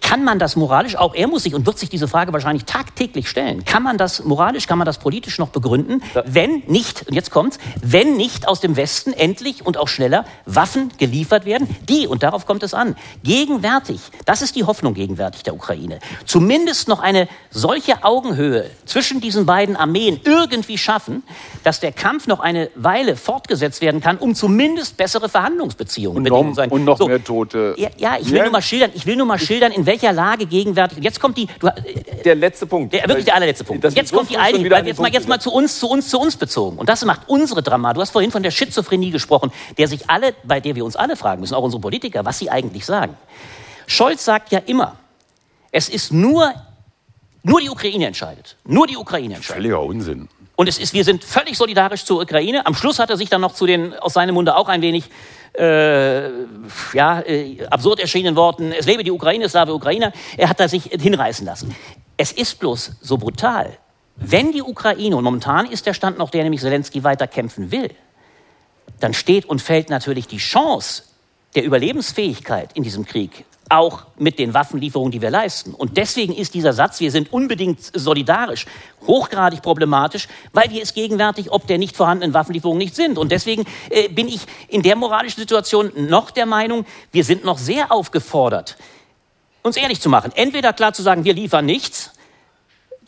[0.00, 3.28] Kann man das moralisch, auch er muss sich und wird sich diese Frage wahrscheinlich tagtäglich
[3.28, 7.30] stellen, kann man das moralisch, kann man das politisch noch begründen, wenn nicht, und jetzt
[7.32, 12.22] kommt's, wenn nicht aus dem Westen endlich und auch schneller Waffen geliefert werden, die, und
[12.22, 12.94] darauf kommt es an,
[13.24, 19.44] gegenwärtig, das ist die Hoffnung gegenwärtig der Ukraine, zumindest noch eine solche Augenhöhe zwischen diesen
[19.44, 21.24] beiden Armeen irgendwie schaffen,
[21.64, 26.70] dass der Kampf noch eine Weile fortgesetzt werden kann, um zumindest bessere Verhandlungsbeziehungen noch- sein.
[26.70, 27.74] und noch mehr Tote.
[27.76, 28.42] Ja, ja ich will Ja.
[28.44, 30.98] nur mal schildern, ich will nur mal schildern, in welcher Lage gegenwärtig.
[31.02, 31.68] Jetzt kommt die, du,
[32.24, 32.92] Der letzte Punkt.
[32.92, 33.84] der, wirklich der allerletzte Punkt.
[33.84, 36.36] Jetzt kommt die den jetzt mal, Punkt jetzt mal zu uns, zu uns, zu uns
[36.36, 36.78] bezogen.
[36.78, 37.92] Und das macht unsere Drama.
[37.92, 41.16] Du hast vorhin von der Schizophrenie gesprochen, der sich alle, bei der wir uns alle
[41.16, 43.16] fragen müssen, auch unsere Politiker, was sie eigentlich sagen.
[43.86, 44.96] Scholz sagt ja immer,
[45.70, 46.54] es ist nur,
[47.42, 48.56] nur die Ukraine entscheidet.
[48.64, 49.62] Nur die Ukraine entscheidet.
[49.62, 50.28] Völliger Unsinn.
[50.56, 52.64] Und es ist, wir sind völlig solidarisch zur Ukraine.
[52.66, 55.04] Am Schluss hat er sich dann noch zu den, aus seinem Munde auch ein wenig,
[55.58, 56.28] äh,
[56.92, 60.68] ja, äh, absurd erschienenen Worten, es lebe die Ukraine, es lebe Ukrainer, er hat da
[60.68, 61.74] sich hinreißen lassen.
[62.16, 63.76] Es ist bloß so brutal.
[64.16, 67.90] Wenn die Ukraine, und momentan ist der Stand noch der, nämlich Zelensky weiter kämpfen will,
[69.00, 71.02] dann steht und fällt natürlich die Chance
[71.56, 75.74] der Überlebensfähigkeit in diesem Krieg auch mit den Waffenlieferungen, die wir leisten.
[75.74, 78.66] Und deswegen ist dieser Satz, wir sind unbedingt solidarisch,
[79.06, 83.18] hochgradig problematisch, weil wir es gegenwärtig ob der nicht vorhandenen Waffenlieferungen nicht sind.
[83.18, 87.58] Und deswegen äh, bin ich in der moralischen Situation noch der Meinung, wir sind noch
[87.58, 88.76] sehr aufgefordert,
[89.62, 90.32] uns ehrlich zu machen.
[90.34, 92.13] Entweder klar zu sagen, wir liefern nichts,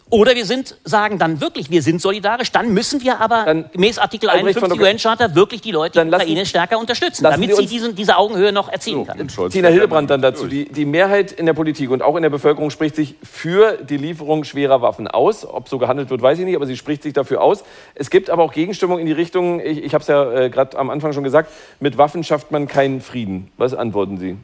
[0.09, 3.99] oder wir sind, sagen dann wirklich, wir sind solidarisch, dann müssen wir aber Dann- gemäß
[3.99, 7.25] Artikel Albrecht von 51 Lucke- UN-Charta wirklich die Leute Dann in der Ukraine stärker unterstützen,
[7.25, 9.19] damit Sie diesen, diese Augenhöhe noch erzielen kann.
[9.21, 10.47] Und Scholz Tina fährt Hildebrand dann dazu.
[10.47, 13.97] Die, die Mehrheit in der Politik und auch in der Bevölkerung spricht sich für die
[13.97, 15.45] Lieferung schwerer Waffen aus.
[15.45, 17.65] Ob so gehandelt wird, weiß ich nicht, aber sie spricht sich dafür aus.
[17.97, 20.79] Es gibt aber auch Gegenstimmung in die Richtung, ich, ich habe es ja äh, gerade
[20.79, 21.51] am Anfang schon gesagt,
[21.81, 23.51] mit Waffen schafft man keinen Frieden.
[23.57, 24.37] Was antworten Sie?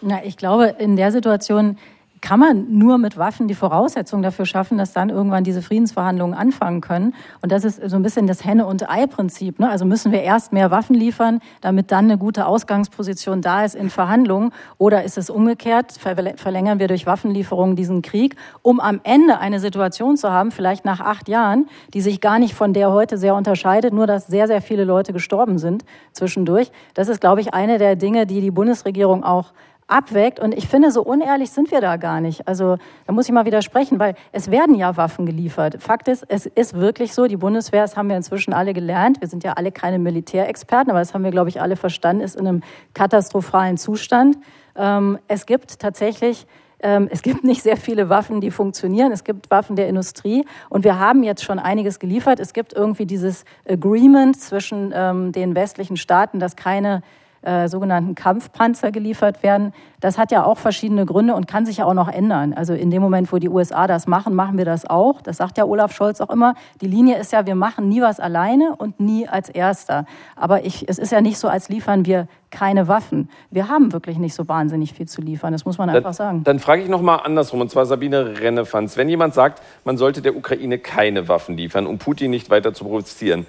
[0.00, 1.76] Na, ich glaube, in der Situation
[2.22, 6.80] kann man nur mit Waffen die Voraussetzungen dafür schaffen, dass dann irgendwann diese Friedensverhandlungen anfangen
[6.80, 7.14] können.
[7.42, 9.58] Und das ist so ein bisschen das Henne- und Ei-Prinzip.
[9.58, 9.68] Ne?
[9.68, 13.90] Also müssen wir erst mehr Waffen liefern, damit dann eine gute Ausgangsposition da ist in
[13.90, 14.52] Verhandlungen.
[14.78, 19.58] Oder ist es umgekehrt, verl- verlängern wir durch Waffenlieferungen diesen Krieg, um am Ende eine
[19.58, 23.34] Situation zu haben, vielleicht nach acht Jahren, die sich gar nicht von der heute sehr
[23.34, 26.70] unterscheidet, nur dass sehr, sehr viele Leute gestorben sind zwischendurch.
[26.94, 29.52] Das ist, glaube ich, eine der Dinge, die die Bundesregierung auch
[29.92, 30.40] abwägt.
[30.40, 32.48] Und ich finde, so unehrlich sind wir da gar nicht.
[32.48, 32.76] Also
[33.06, 35.76] da muss ich mal widersprechen, weil es werden ja Waffen geliefert.
[35.80, 39.28] Fakt ist, es ist wirklich so, die Bundeswehr, das haben wir inzwischen alle gelernt, wir
[39.28, 42.46] sind ja alle keine Militärexperten, aber das haben wir, glaube ich, alle verstanden, ist in
[42.46, 42.62] einem
[42.94, 44.38] katastrophalen Zustand.
[44.76, 46.46] Ähm, es gibt tatsächlich
[46.84, 49.12] Ähm, es gibt nicht sehr viele Waffen, die funktionieren.
[49.12, 50.44] Es gibt Waffen der Industrie.
[50.68, 52.40] Und wir haben jetzt schon einiges geliefert.
[52.40, 57.02] Es gibt irgendwie dieses Agreement zwischen ähm, den westlichen Staaten, dass keine
[57.42, 59.72] äh, sogenannten Kampfpanzer geliefert werden.
[60.00, 62.52] Das hat ja auch verschiedene Gründe und kann sich ja auch noch ändern.
[62.54, 65.20] Also in dem Moment, wo die USA das machen, machen wir das auch.
[65.20, 66.54] Das sagt ja Olaf Scholz auch immer.
[66.80, 70.06] Die Linie ist ja, wir machen nie was alleine und nie als Erster.
[70.36, 73.28] Aber ich, es ist ja nicht so, als liefern wir keine Waffen.
[73.50, 75.52] Wir haben wirklich nicht so wahnsinnig viel zu liefern.
[75.52, 76.44] Das muss man einfach dann, sagen.
[76.44, 78.96] Dann frage ich noch mal andersrum, und zwar Sabine Rennefanz.
[78.96, 82.84] Wenn jemand sagt, man sollte der Ukraine keine Waffen liefern, um Putin nicht weiter zu
[82.84, 83.46] provozieren,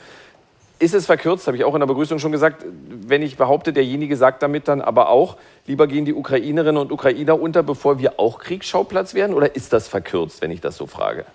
[0.84, 4.18] ist es verkürzt, habe ich auch in der Begrüßung schon gesagt, wenn ich behaupte, derjenige
[4.18, 8.40] sagt damit dann aber auch, lieber gehen die Ukrainerinnen und Ukrainer unter, bevor wir auch
[8.40, 9.34] Kriegsschauplatz werden?
[9.34, 11.26] Oder ist das verkürzt, wenn ich das so frage?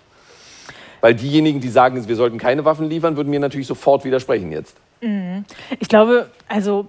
[1.01, 4.77] Weil diejenigen, die sagen, wir sollten keine Waffen liefern, würden mir natürlich sofort widersprechen jetzt.
[5.01, 5.45] Mhm.
[5.79, 6.87] Ich glaube, also,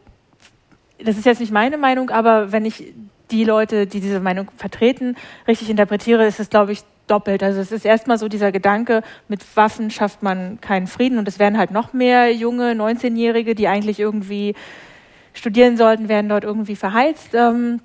[1.03, 2.93] das ist jetzt nicht meine Meinung, aber wenn ich
[3.31, 5.17] die Leute, die diese Meinung vertreten,
[5.49, 7.43] richtig interpretiere, ist es, glaube ich, doppelt.
[7.43, 11.39] Also es ist erstmal so dieser Gedanke, mit Waffen schafft man keinen Frieden und es
[11.39, 14.55] werden halt noch mehr junge 19-Jährige, die eigentlich irgendwie
[15.33, 17.35] studieren sollten, werden dort irgendwie verheizt.
[17.35, 17.81] Ähm,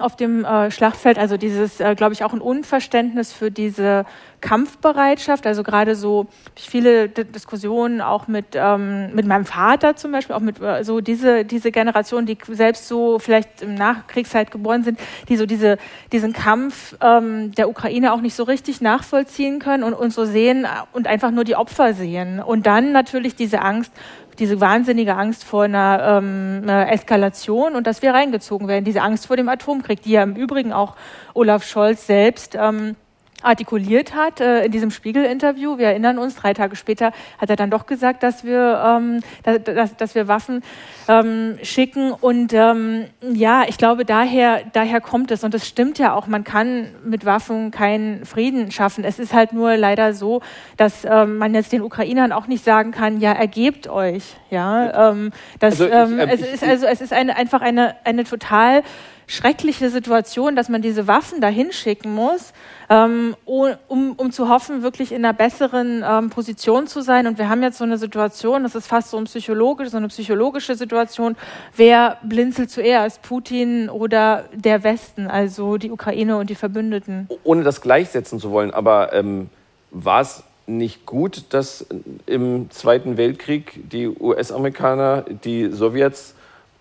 [0.00, 1.18] auf dem äh, Schlachtfeld.
[1.18, 4.04] Also dieses, äh, glaube ich, auch ein Unverständnis für diese
[4.40, 5.46] Kampfbereitschaft.
[5.46, 10.40] Also gerade so viele D Diskussionen auch mit ähm, mit meinem Vater zum Beispiel, auch
[10.40, 15.36] mit äh, so diese diese Generation, die selbst so vielleicht im Nachkriegszeit geboren sind, die
[15.36, 15.78] so diese
[16.12, 20.66] diesen Kampf ähm, der Ukraine auch nicht so richtig nachvollziehen können und, und so sehen
[20.92, 22.40] und einfach nur die Opfer sehen.
[22.40, 23.92] Und dann natürlich diese Angst
[24.38, 29.26] diese wahnsinnige Angst vor einer, ähm, einer Eskalation und dass wir reingezogen werden, diese Angst
[29.26, 30.96] vor dem Atomkrieg, die ja im Übrigen auch
[31.34, 32.96] Olaf Scholz selbst ähm,
[33.44, 35.78] artikuliert hat äh, in diesem Spiegel-Interview.
[35.78, 39.96] Wir erinnern uns, drei Tage später hat er dann doch gesagt, dass wir, ähm, dass,
[39.96, 40.62] dass wir Waffen
[41.08, 42.12] ähm, schicken.
[42.12, 45.44] Und ähm, ja, ich glaube, daher, daher kommt es.
[45.44, 49.04] Und es stimmt ja auch, man kann mit Waffen keinen Frieden schaffen.
[49.04, 50.40] Es ist halt nur leider so,
[50.76, 54.24] dass ähm, man jetzt den Ukrainern auch nicht sagen kann, ja, ergebt euch.
[54.50, 57.96] Ja, ähm, das, also ich, ähm, äh, es ist also es ist eine, einfach eine,
[58.04, 58.82] eine total
[59.26, 62.52] schreckliche Situation, dass man diese Waffen dahin schicken muss,
[62.83, 67.26] ähm, um, um zu hoffen, wirklich in einer besseren ähm, Position zu sein.
[67.26, 70.08] Und wir haben jetzt so eine Situation, das ist fast so, ein psychologisch, so eine
[70.08, 71.36] psychologische Situation,
[71.76, 77.28] wer blinzelt zuerst, Putin oder der Westen, also die Ukraine und die Verbündeten?
[77.42, 79.48] Ohne das gleichsetzen zu wollen, aber ähm,
[79.90, 81.86] war es nicht gut, dass
[82.26, 86.34] im Zweiten Weltkrieg die US-Amerikaner die Sowjets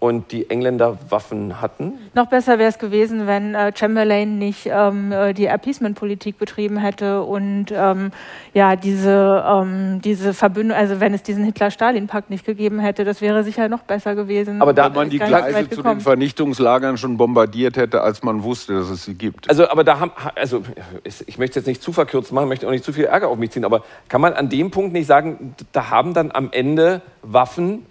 [0.03, 1.93] und die Engländer Waffen hatten?
[2.13, 7.21] Noch besser wäre es gewesen, wenn äh, Chamberlain nicht ähm, äh, die Appeasement-Politik betrieben hätte
[7.21, 8.11] und ähm,
[8.53, 13.45] ja diese ähm, diese Verbündung, also wenn es diesen Hitler-Stalin-Pakt nicht gegeben hätte, das wäre
[13.45, 14.61] sicher noch besser gewesen.
[14.61, 18.89] Aber da man die Gleise zu den Vernichtungslagern schon bombardiert hätte, als man wusste, dass
[18.89, 19.49] es sie gibt.
[19.49, 20.63] Also, aber da haben, also
[21.25, 23.51] ich möchte jetzt nicht zu verkürzt machen, möchte auch nicht zu viel Ärger auf mich
[23.51, 27.85] ziehen, aber kann man an dem Punkt nicht sagen, da haben dann am Ende Waffen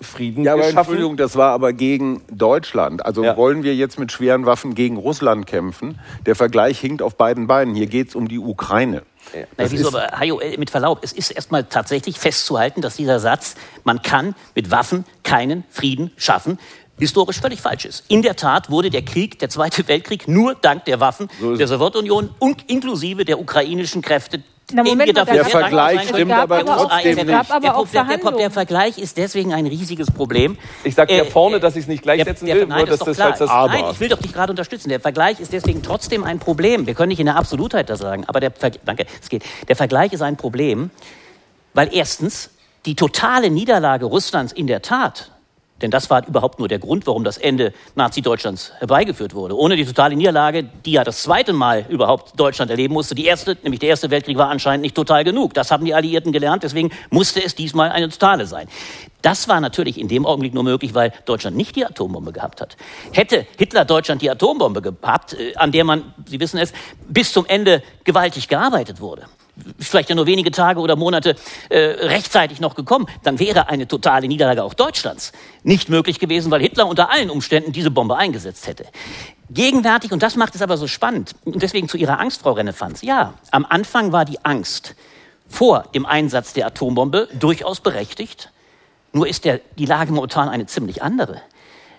[0.00, 0.78] Frieden ja, aber geschaffen.
[0.78, 3.04] Entschuldigung, das war aber gegen Deutschland.
[3.04, 3.36] Also ja.
[3.36, 5.98] wollen wir jetzt mit schweren Waffen gegen Russland kämpfen?
[6.26, 7.74] Der Vergleich hinkt auf beiden Beinen.
[7.74, 9.02] Hier geht es um die Ukraine.
[9.34, 9.46] Ja.
[9.56, 13.56] Na, wieso, aber, Hajo, äh, mit Verlaub, es ist erstmal tatsächlich festzuhalten, dass dieser Satz,
[13.84, 16.58] man kann mit Waffen keinen Frieden schaffen,
[16.98, 18.04] historisch völlig falsch ist.
[18.08, 21.66] In der Tat wurde der Krieg, der Zweite Weltkrieg, nur dank der Waffen so der
[21.66, 24.42] Sowjetunion und inklusive der ukrainischen Kräfte
[24.72, 27.28] na, Moment mal, der Vergleich stimmt aber trotzdem nicht.
[27.28, 30.58] Der, der, der, der, Vergleich ist deswegen ein riesiges Problem.
[30.82, 33.38] Ich sage ja äh, vorne, dass ich es nicht gleichsetzen will, nur dass das falls
[33.38, 33.72] das Aber.
[33.72, 34.88] Nein, ich will doch dich gerade unterstützen.
[34.88, 36.86] Der Vergleich ist deswegen trotzdem ein Problem.
[36.86, 38.50] Wir können nicht in der Absolutheit das sagen, aber der
[38.84, 39.44] danke, es geht.
[39.68, 40.90] Der Vergleich ist ein Problem,
[41.74, 42.50] weil erstens
[42.86, 45.30] die totale Niederlage Russlands in der Tat
[45.82, 49.56] denn das war überhaupt nur der Grund, warum das Ende Nazi-Deutschlands herbeigeführt wurde.
[49.56, 53.56] Ohne die totale Niederlage, die ja das zweite Mal überhaupt Deutschland erleben musste, die erste,
[53.62, 55.54] nämlich der Erste Weltkrieg, war anscheinend nicht total genug.
[55.54, 58.68] Das haben die Alliierten gelernt, deswegen musste es diesmal eine totale sein.
[59.20, 62.76] Das war natürlich in dem Augenblick nur möglich, weil Deutschland nicht die Atombombe gehabt hat.
[63.12, 66.72] Hätte Hitler Deutschland die Atombombe gehabt, äh, an der man, Sie wissen es,
[67.08, 69.24] bis zum Ende gewaltig gearbeitet wurde,
[69.78, 71.36] vielleicht ja nur wenige Tage oder Monate
[71.68, 75.32] äh, rechtzeitig noch gekommen, dann wäre eine totale Niederlage auch Deutschlands
[75.62, 78.86] nicht möglich gewesen, weil Hitler unter allen Umständen diese Bombe eingesetzt hätte.
[79.50, 83.02] Gegenwärtig, und das macht es aber so spannend, und deswegen zu Ihrer Angst, Frau Rennefanz,
[83.02, 84.94] ja, am Anfang war die Angst
[85.48, 88.50] vor dem Einsatz der Atombombe durchaus berechtigt,
[89.12, 91.40] nur ist der, die Lage momentan eine ziemlich andere.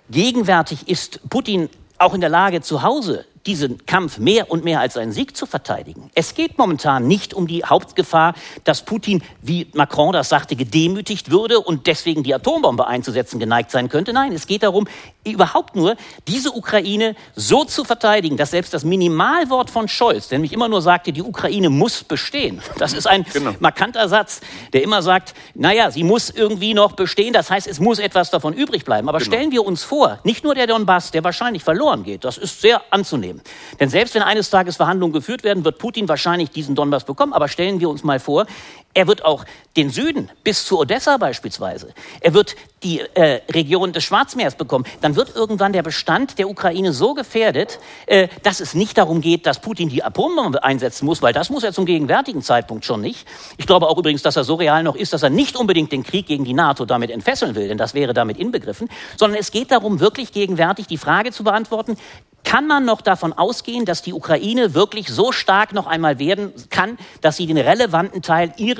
[0.10, 4.98] Gegenwärtig ist Putin auch in der Lage, zu Hause diesen Kampf mehr und mehr als
[4.98, 6.12] einen Sieg zu verteidigen.
[6.14, 8.34] Es geht momentan nicht um die Hauptgefahr,
[8.66, 13.90] dass Putin, wie Macron das sagte, gedemütigt würde und deswegen die Atombombe einzusetzen geneigt sein
[13.90, 14.12] könnte.
[14.14, 14.88] Nein, es geht darum,
[15.24, 15.96] überhaupt nur
[16.28, 20.82] diese Ukraine so zu verteidigen, dass selbst das Minimalwort von Scholz, der nämlich immer nur
[20.82, 23.54] sagte, die Ukraine muss bestehen, das ist ein genau.
[23.60, 24.42] markanter Satz,
[24.74, 28.54] der immer sagt, naja, sie muss irgendwie noch bestehen, das heißt, es muss etwas davon
[28.54, 29.08] übrig bleiben.
[29.10, 29.32] Aber genau.
[29.32, 32.82] stellen wir uns vor, nicht nur der Donbass, der wahrscheinlich verloren geht, das ist sehr
[32.90, 33.37] anzunehmen.
[33.80, 37.34] Denn selbst wenn eines Tages Verhandlungen geführt werden, wird Putin wahrscheinlich diesen Donbass bekommen.
[37.34, 38.46] Aber stellen wir uns mal vor,
[38.94, 41.94] er wird auch den Süden bis zu Odessa beispielsweise.
[42.20, 44.86] Er wird die äh, Region des Schwarzmeers bekommen.
[45.02, 49.46] Dann wird irgendwann der Bestand der Ukraine so gefährdet, äh, dass es nicht darum geht,
[49.46, 53.28] dass Putin die Atombombe einsetzen muss, weil das muss er zum gegenwärtigen Zeitpunkt schon nicht.
[53.58, 56.04] Ich glaube auch übrigens, dass er so real noch ist, dass er nicht unbedingt den
[56.04, 59.72] Krieg gegen die NATO damit entfesseln will, denn das wäre damit inbegriffen, sondern es geht
[59.72, 61.98] darum, wirklich gegenwärtig die Frage zu beantworten,
[62.48, 66.98] kann man noch davon ausgehen, dass die Ukraine wirklich so stark noch einmal werden kann,
[67.20, 68.77] dass sie den relevanten Teil ihres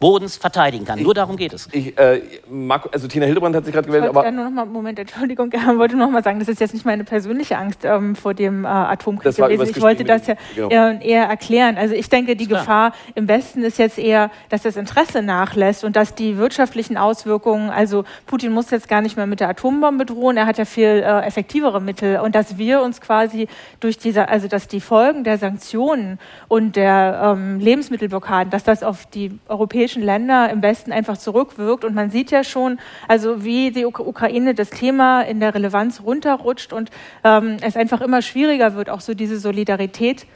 [0.00, 1.02] Bodens verteidigen kann?
[1.02, 1.68] Nur darum geht es.
[1.72, 4.30] Ich, äh, Marco, also Tina Hildebrand hat sich gerade gewählt, aber...
[4.30, 7.04] Nur noch mal, Moment, Entschuldigung, ich wollte noch mal sagen, das ist jetzt nicht meine
[7.04, 9.68] persönliche Angst ähm, vor dem äh, Atomkrieg gewesen.
[9.68, 10.68] Ich wollte das ja genau.
[10.68, 11.76] eher, eher, erklären.
[11.76, 15.96] Also ich denke, die Gefahr im Westen ist jetzt eher, dass das Interesse nachlässt und
[15.96, 20.36] dass die wirtschaftlichen Auswirkungen, also Putin muss jetzt gar nicht mehr mit der Atombombe drohen,
[20.36, 23.48] er hat ja viel äh, effektivere Mittel und dass wir uns quasi
[23.80, 26.18] durch diese, also dass die Folgen der Sanktionen
[26.48, 31.84] und der ähm, Lebensmittelblockaden, dass das auf die europäischen Länder im Westen einfach zurückwirkt.
[31.84, 32.78] Und man sieht ja schon,
[33.08, 36.90] also wie die Ukraine das Thema in der Relevanz runterrutscht und
[37.24, 40.26] ähm, es einfach immer schwieriger wird, auch so diese Solidarität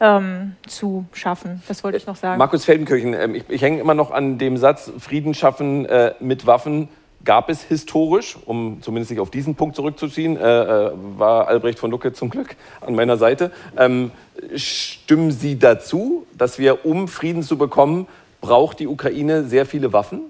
[0.00, 1.62] ähm, zu schaffen.
[1.68, 2.38] Das wollte ich noch sagen.
[2.38, 6.46] Markus Feldenkirchen, ähm, ich, ich hänge immer noch an dem Satz, Frieden schaffen äh, mit
[6.46, 6.88] Waffen
[7.24, 11.90] gab es historisch, um zumindest sich auf diesen Punkt zurückzuziehen, äh, äh, war Albrecht von
[11.90, 13.52] Lucke zum Glück an meiner Seite.
[13.76, 14.10] Ähm,
[14.56, 18.06] stimmen Sie dazu, dass wir, um Frieden zu bekommen,
[18.42, 20.20] braucht die Ukraine sehr viele Waffen?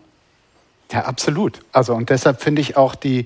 [0.93, 1.61] Ja, absolut.
[1.73, 3.25] Also und deshalb finde ich auch die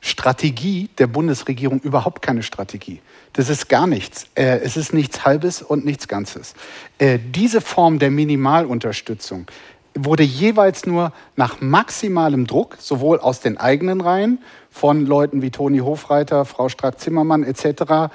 [0.00, 3.00] Strategie der Bundesregierung überhaupt keine Strategie.
[3.32, 4.26] Das ist gar nichts.
[4.34, 6.54] Äh, es ist nichts Halbes und nichts Ganzes.
[6.98, 9.46] Äh, diese Form der Minimalunterstützung
[9.94, 14.38] wurde jeweils nur nach maximalem Druck, sowohl aus den eigenen Reihen
[14.70, 18.12] von Leuten wie Toni Hofreiter, Frau Strack-Zimmermann etc.,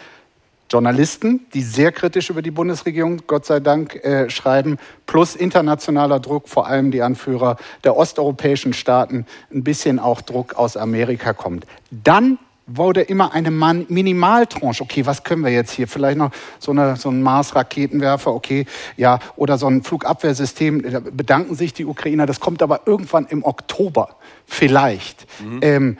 [0.70, 6.50] Journalisten, die sehr kritisch über die Bundesregierung, Gott sei Dank, äh, schreiben, plus internationaler Druck,
[6.50, 11.68] vor allem die Anführer der osteuropäischen Staaten, ein bisschen auch Druck aus Amerika kommt.
[11.92, 14.84] Dann wurde immer eine Minimaltranche.
[14.84, 15.88] Okay, was können wir jetzt hier?
[15.88, 20.90] Vielleicht noch so, eine, so ein Mars-Raketenwerfer, okay, ja, oder so ein Flugabwehrsystem.
[20.90, 22.26] Da bedanken sich die Ukrainer.
[22.26, 24.16] Das kommt aber irgendwann im Oktober.
[24.54, 25.26] Vielleicht.
[25.42, 25.60] Mhm.
[25.64, 25.98] Ähm,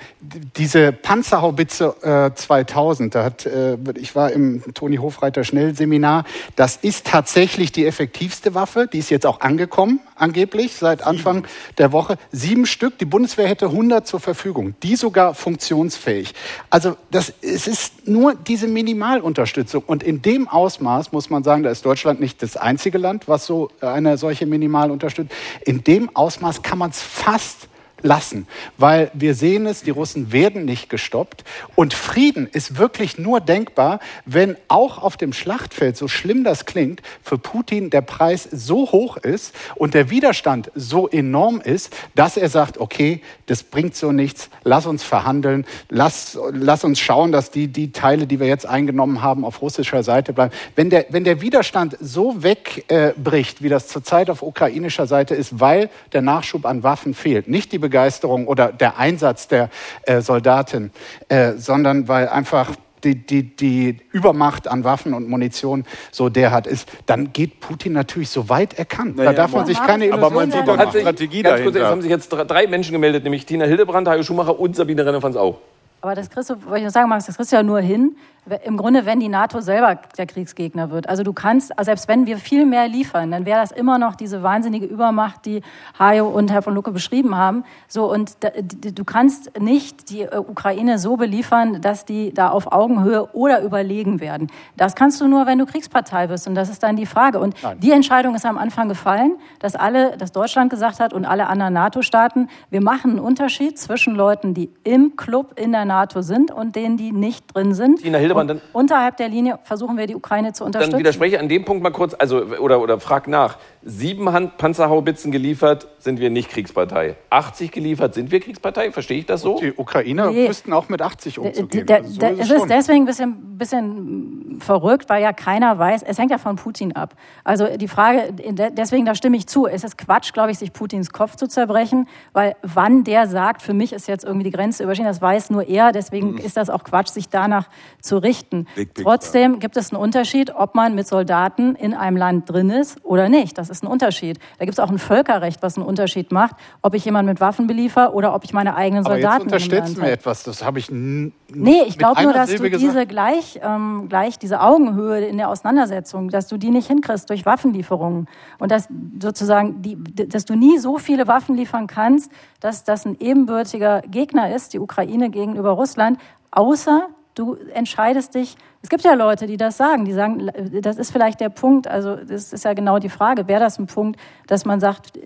[0.56, 6.24] diese Panzerhaubitze äh, 2000, da hat, äh, ich war im Toni Hofreiter Schnellseminar,
[6.56, 8.88] das ist tatsächlich die effektivste Waffe.
[8.94, 11.48] Die ist jetzt auch angekommen, angeblich, seit Anfang Sieben.
[11.80, 12.18] der Woche.
[12.32, 13.00] Sieben Stück.
[13.00, 14.76] Die Bundeswehr hätte 100 zur Verfügung.
[14.84, 16.36] Die sogar funktionsfähig.
[16.70, 19.82] Also das, es ist nur diese Minimalunterstützung.
[19.88, 23.48] Und in dem Ausmaß muss man sagen, da ist Deutschland nicht das einzige Land, was
[23.48, 25.36] so eine solche Minimalunterstützung.
[25.66, 27.68] In dem Ausmaß kann man es fast
[28.04, 28.48] lassen,
[28.78, 31.44] weil wir sehen es, die Russen werden nicht gestoppt
[31.76, 37.02] und Frieden ist wirklich nur denkbar, wenn auch auf dem Schlachtfeld, so schlimm das klingt,
[37.24, 42.50] für Putin der Preis so hoch ist und der Widerstand so enorm ist, dass er
[42.50, 47.68] sagt, okay, das bringt so nichts, lass uns verhandeln, lass, lass uns schauen, dass die,
[47.68, 50.54] die Teile, die wir jetzt eingenommen haben, auf russischer Seite bleiben.
[50.76, 55.60] Wenn der, wenn der Widerstand so wegbricht, äh, wie das zurzeit auf ukrainischer Seite ist,
[55.60, 59.70] weil der Nachschub an Waffen fehlt, nicht die Begeisterung oder der Einsatz der
[60.08, 60.92] äh, Soldaten,
[61.30, 62.72] äh, sondern weil einfach
[63.04, 67.94] die, die, die Übermacht an Waffen und Munition so der hat, ist, dann geht Putin
[67.94, 69.14] natürlich so weit er kann.
[69.14, 71.64] Naja, da darf man sich keine Illusion Aber man sieht doch eine Strategie dahinter.
[71.64, 75.06] Kurz, jetzt haben sich jetzt drei Menschen gemeldet, nämlich Tina Hildebrand, Hajo Schumacher und Sabine
[75.06, 75.60] Renner-Au.
[76.04, 78.18] Aber das kriegst du, wollte ich noch sagen, Max, das kriegst du ja nur hin,
[78.66, 81.08] im Grunde, wenn die NATO selber der Kriegsgegner wird.
[81.08, 84.16] Also du kannst, also selbst wenn wir viel mehr liefern, dann wäre das immer noch
[84.16, 85.62] diese wahnsinnige Übermacht, die
[85.98, 87.64] Hajo und Herr von Lucke beschrieben haben.
[87.88, 93.30] So, und du kannst nicht die äh, Ukraine so beliefern, dass die da auf Augenhöhe
[93.34, 94.52] oder überlegen werden.
[94.76, 96.46] Das kannst du nur, wenn du Kriegspartei bist.
[96.46, 97.40] Und das ist dann die Frage.
[97.40, 97.80] Und Nein.
[97.80, 101.74] die Entscheidung ist am Anfang gefallen, dass alle, dass Deutschland gesagt hat und alle anderen
[101.74, 106.76] NATO-Staaten, wir machen einen Unterschied zwischen Leuten, die im Club in der NATO sind und
[106.76, 108.02] denen, die nicht drin sind.
[108.02, 110.92] Tina Hildebrand, und unterhalb der Linie versuchen wir die Ukraine zu unterstützen.
[110.92, 113.58] Dann widerspreche ich an dem Punkt mal kurz, also oder, oder frag nach.
[113.84, 117.16] Sieben Hand Panzerhaubitzen geliefert, sind wir nicht Kriegspartei.
[117.30, 118.92] 80 geliefert, sind wir Kriegspartei?
[118.92, 119.60] Verstehe ich das so?
[119.60, 120.48] Die Ukrainer Nee.
[120.48, 121.86] müssten auch mit 80 umzugehen.
[121.86, 122.70] Der, Also so ist es es ist schon.
[122.70, 127.16] deswegen ein bisschen, bisschen verrückt, weil ja keiner weiß, es hängt ja von Putin ab.
[127.44, 128.34] Also die Frage,
[128.72, 132.08] deswegen da stimme ich zu, es ist Quatsch, glaube ich, sich Putins Kopf zu zerbrechen,
[132.32, 135.68] weil wann der sagt, für mich ist jetzt irgendwie die Grenze überschritten, das weiß nur
[135.68, 137.68] er, deswegen ist das auch Quatsch, sich danach
[138.02, 138.68] zu richten.
[138.76, 142.70] Big, big Trotzdem gibt es einen Unterschied, ob man mit Soldaten in einem Land drin
[142.70, 143.58] ist oder nicht.
[143.58, 144.40] Das ist ein Unterschied.
[144.60, 147.68] Da gibt es auch ein Völkerrecht, was einen Unterschied macht, ob ich jemanden mit Waffen
[147.68, 150.44] beliefer oder ob ich meine eigenen Aber jetzt Soldaten in einem unterstellst du mir etwas,
[150.44, 154.40] das habe ich n- Nee, ich glaube nur, dass Silbe du diese gleich, ähm, gleich
[154.40, 158.28] diese Augenhöhe in der Auseinandersetzung, dass du die nicht hinkriegst durch Waffenlieferungen
[158.58, 158.88] und dass
[159.22, 164.56] sozusagen die, dass du nie so viele Waffen liefern kannst, dass das ein ebenbürtiger Gegner
[164.56, 166.20] ist, die Ukraine gegenüber Russland,
[166.52, 168.56] außer du entscheidest dich.
[168.82, 170.52] Es gibt ja Leute, die das sagen, die sagen,
[170.82, 171.88] das ist vielleicht der Punkt.
[171.88, 175.18] Also das ist ja genau die Frage, wäre das ein Punkt, dass man sagt,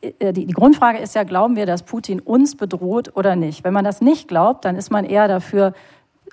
[0.00, 3.64] äh, die, die Grundfrage ist ja, glauben wir, dass Putin uns bedroht oder nicht?
[3.64, 5.72] Wenn man das nicht glaubt, dann ist man eher dafür,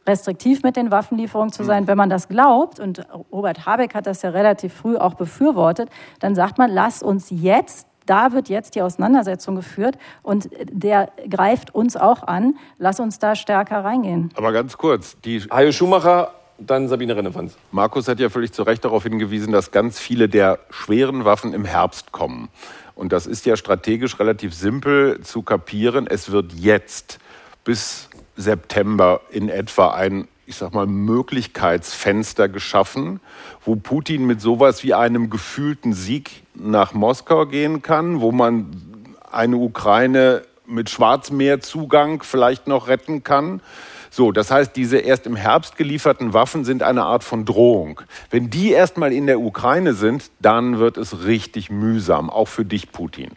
[0.08, 1.86] restriktiv mit den Waffenlieferungen zu sein.
[1.86, 6.34] Wenn man das glaubt, und Robert Habeck hat das ja relativ früh auch befürwortet, dann
[6.34, 11.96] sagt man, lass uns jetzt, da wird jetzt die Auseinandersetzung geführt und der greift uns
[11.96, 14.32] auch an, lass uns da stärker reingehen.
[14.36, 17.56] Aber ganz kurz, die Hajo Schumacher, dann Sabine Rennefanz.
[17.72, 21.66] Markus hat ja völlig zu Recht darauf hingewiesen, dass ganz viele der schweren Waffen im
[21.66, 22.50] Herbst kommen.
[22.96, 26.08] Und das ist ja strategisch relativ simpel zu kapieren.
[26.08, 27.20] Es wird jetzt
[27.64, 33.20] bis September in etwa ein, ich sag mal, Möglichkeitsfenster geschaffen,
[33.66, 38.82] wo Putin mit sowas wie einem gefühlten Sieg nach Moskau gehen kann, wo man
[39.30, 43.62] eine Ukraine mit Schwarzmeerzugang vielleicht noch retten kann.
[44.10, 48.00] So, das heißt, diese erst im Herbst gelieferten Waffen sind eine Art von Drohung.
[48.30, 52.94] Wenn die erstmal in der Ukraine sind, dann wird es richtig mühsam, auch für dich,
[52.94, 53.32] Putin.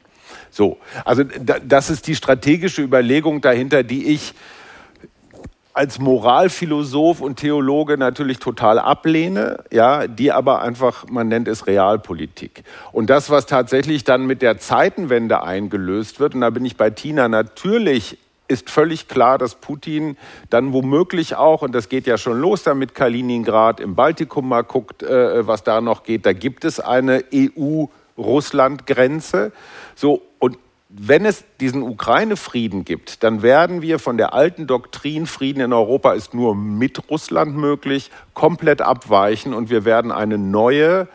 [0.53, 4.33] So, also da, das ist die strategische Überlegung dahinter, die ich
[5.73, 12.65] als Moralphilosoph und Theologe natürlich total ablehne, ja, die aber einfach, man nennt es Realpolitik.
[12.93, 16.91] Und das, was tatsächlich dann mit der Zeitenwende eingelöst wird, und da bin ich bei
[16.91, 18.19] Tina, natürlich
[18.49, 20.17] ist völlig klar, dass Putin
[20.51, 24.63] dann womöglich auch, und das geht ja schon los da mit Kaliningrad, im Baltikum mal
[24.63, 29.53] guckt, äh, was da noch geht, da gibt es eine EU-Russland-Grenze.
[29.95, 30.23] So,
[30.93, 36.13] wenn es diesen Ukraine-Frieden gibt, dann werden wir von der alten Doktrin, Frieden in Europa
[36.15, 41.07] ist nur mit Russland möglich, komplett abweichen und wir werden eine neue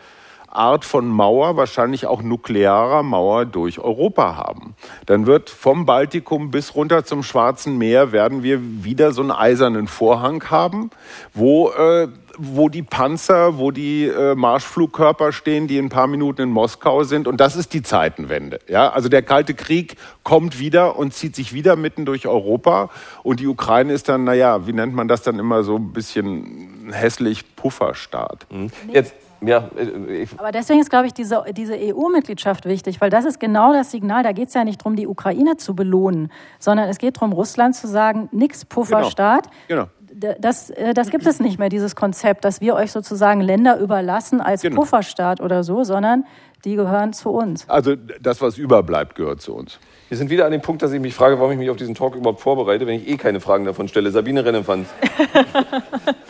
[0.56, 4.74] Art von Mauer, wahrscheinlich auch nuklearer Mauer durch Europa haben.
[5.06, 9.86] Dann wird vom Baltikum bis runter zum Schwarzen Meer werden wir wieder so einen eisernen
[9.86, 10.90] Vorhang haben,
[11.34, 16.42] wo äh, wo die Panzer, wo die äh, Marschflugkörper stehen, die in ein paar Minuten
[16.42, 17.26] in Moskau sind.
[17.26, 18.58] Und das ist die Zeitenwende.
[18.68, 18.90] Ja?
[18.90, 22.90] Also der Kalte Krieg kommt wieder und zieht sich wieder mitten durch Europa.
[23.22, 26.90] Und die Ukraine ist dann, naja, wie nennt man das dann immer so ein bisschen
[26.92, 28.46] hässlich Pufferstaat.
[28.92, 33.24] Jetzt, ja, äh, ich, Aber deswegen ist, glaube ich, diese, diese EU-Mitgliedschaft wichtig, weil das
[33.24, 34.22] ist genau das Signal.
[34.22, 37.74] Da geht es ja nicht darum, die Ukraine zu belohnen, sondern es geht darum, Russland
[37.74, 39.48] zu sagen, nix Pufferstaat.
[39.68, 39.86] Genau.
[40.12, 43.78] D- Das, äh, das gibt es nicht mehr, dieses Konzept, dass wir euch sozusagen Länder
[43.78, 44.76] überlassen als Genau.
[44.76, 46.24] Pufferstaat oder so, sondern
[46.64, 47.68] die gehören zu uns.
[47.68, 49.78] Also das, was überbleibt, gehört zu uns.
[50.08, 51.94] wir sind wieder an dem Punkt, dass ich mich frage, warum ich mich auf diesen
[51.94, 54.10] Talk überhaupt vorbereite, wenn ich eh keine Fragen davon stelle.
[54.10, 54.88] Sabine Rennefanz.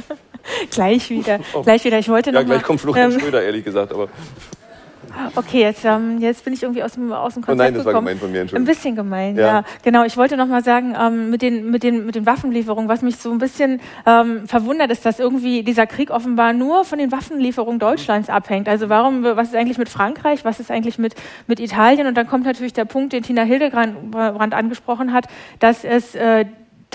[0.70, 1.38] Gleich wieder.
[1.64, 1.98] Gleich wieder.
[1.98, 3.92] Ich wollte Ja, noch gleich mal, kommt Florian ähm, Schröder, ehrlich gesagt.
[3.92, 4.08] Aber
[5.34, 7.86] Okay, jetzt, ähm, jetzt bin ich irgendwie aus dem, aus dem Oh Konzept nein, das
[7.86, 8.06] war gekommen.
[8.08, 8.66] gemein von mir, Ein Entschuldigung.
[8.74, 9.46] bisschen gemein, Ja.
[9.46, 9.64] ja.
[9.82, 13.00] Genau, ich wollte noch mal sagen, ähm, mit, den, mit, den, mit den Waffenlieferungen, was
[13.00, 17.12] mich so ein bisschen ähm, verwundert, ist, dass irgendwie dieser Krieg offenbar nur von den
[17.12, 18.68] Waffenlieferungen Deutschlands abhängt.
[18.68, 21.14] Also warum, was ist eigentlich mit Frankreich, was ist eigentlich mit,
[21.46, 22.06] mit Italien?
[22.06, 25.26] Und dann kommt natürlich der Punkt, den Tina Hildebrand angesprochen hat,
[25.60, 26.14] dass es...
[26.14, 26.44] Äh,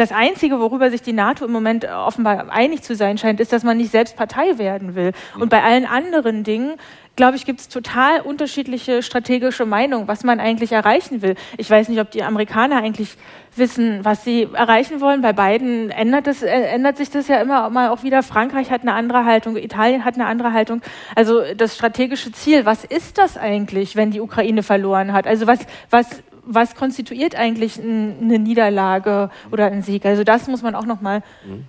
[0.01, 3.63] das Einzige, worüber sich die NATO im Moment offenbar einig zu sein scheint, ist, dass
[3.63, 5.11] man nicht selbst Partei werden will.
[5.39, 6.73] Und bei allen anderen Dingen,
[7.15, 11.35] glaube ich, gibt es total unterschiedliche strategische Meinungen, was man eigentlich erreichen will.
[11.57, 13.15] Ich weiß nicht, ob die Amerikaner eigentlich
[13.55, 15.21] wissen, was sie erreichen wollen.
[15.21, 18.23] Bei beiden ändert, es, äh, ändert sich das ja immer mal auch wieder.
[18.23, 20.81] Frankreich hat eine andere Haltung, Italien hat eine andere Haltung.
[21.15, 25.27] Also das strategische Ziel, was ist das eigentlich, wenn die Ukraine verloren hat?
[25.27, 25.59] Also was,
[25.91, 26.23] was
[26.53, 30.05] was konstituiert eigentlich eine Niederlage oder ein Sieg?
[30.05, 31.23] Also das muss man auch noch mal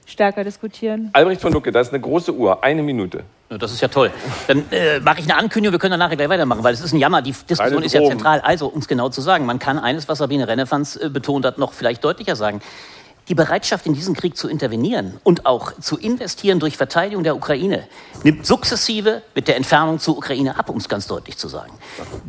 [0.06, 1.10] stärker diskutieren.
[1.12, 3.24] Albrecht von Lucke, da ist eine große Uhr, eine Minute.
[3.58, 4.10] Das ist ja toll.
[4.48, 6.92] Dann äh, mache ich eine Ankündigung, wir können dann nachher gleich weitermachen, weil es ist
[6.92, 7.20] ein Jammer.
[7.20, 8.40] Die Diskussion ist ja zentral.
[8.40, 11.58] Also, um es genau zu sagen, man kann eines, was Sabine Rennefanz äh, betont hat,
[11.58, 12.60] noch vielleicht deutlicher sagen.
[13.32, 17.88] Die Bereitschaft, in diesen Krieg zu intervenieren und auch zu investieren durch Verteidigung der Ukraine,
[18.24, 21.72] nimmt sukzessive mit der Entfernung zur Ukraine ab, um es ganz deutlich zu sagen.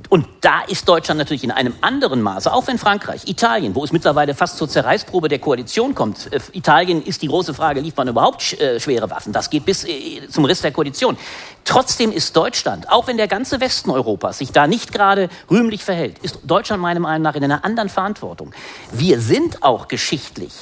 [0.08, 3.92] Und da ist Deutschland natürlich in einem anderen Maße, auch wenn Frankreich, Italien, wo es
[3.92, 6.32] mittlerweile fast zur Zerreißprobe der Koalition kommt.
[6.32, 9.34] Äh, Italien ist die große Frage, liefert man überhaupt äh, schwere Waffen?
[9.34, 11.18] Das geht bis äh, zum Riss der Koalition.
[11.66, 16.20] Trotzdem ist Deutschland, auch wenn der ganze Westen Europas sich da nicht gerade rühmlich verhält,
[16.20, 18.54] ist Deutschland meiner Meinung nach in einer anderen Verantwortung.
[18.94, 20.54] Wir sind auch geschichtlich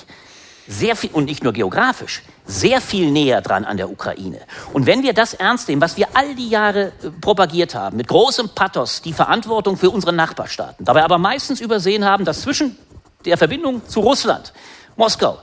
[0.71, 4.39] sehr viel, und nicht nur geografisch, sehr viel näher dran an der Ukraine.
[4.73, 8.07] Und wenn wir das ernst nehmen, was wir all die Jahre äh, propagiert haben, mit
[8.07, 12.77] großem Pathos die Verantwortung für unsere Nachbarstaaten, dabei aber meistens übersehen haben, dass zwischen
[13.25, 14.53] der Verbindung zu Russland,
[14.95, 15.39] Moskau,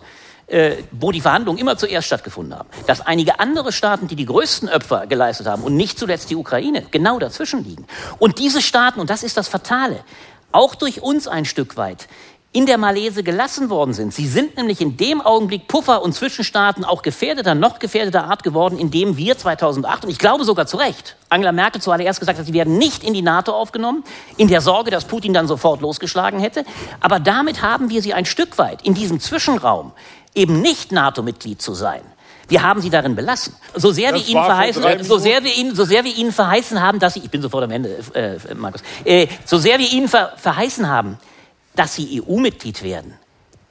[0.46, 4.68] äh, wo die Verhandlungen immer zuerst stattgefunden haben, dass einige andere Staaten, die die größten
[4.68, 7.86] Opfer geleistet haben und nicht zuletzt die Ukraine, genau dazwischen liegen.
[8.18, 10.00] Und diese Staaten, und das ist das Fatale,
[10.50, 12.08] auch durch uns ein Stück weit
[12.52, 14.14] in der Malese gelassen worden sind.
[14.14, 18.78] Sie sind nämlich in dem Augenblick Puffer und Zwischenstaaten auch gefährdeter, noch gefährdeter Art geworden,
[18.78, 22.54] indem wir 2008, und ich glaube sogar zu Recht, Angela Merkel zuallererst gesagt hat, sie
[22.54, 24.02] werden nicht in die NATO aufgenommen,
[24.38, 26.64] in der Sorge, dass Putin dann sofort losgeschlagen hätte.
[27.00, 29.92] Aber damit haben wir sie ein Stück weit in diesem Zwischenraum
[30.34, 32.00] eben nicht NATO-Mitglied zu sein.
[32.48, 33.54] Wir haben sie darin belassen.
[33.74, 36.98] So sehr, wir ihnen, verheißen, so, sehr wir ihnen, so sehr wir ihnen verheißen haben,
[36.98, 40.32] dass sie, ich bin sofort am Ende, äh, Markus, äh, so sehr wir ihnen ver,
[40.36, 41.18] verheißen haben,
[41.78, 43.14] dass sie EU-Mitglied werden,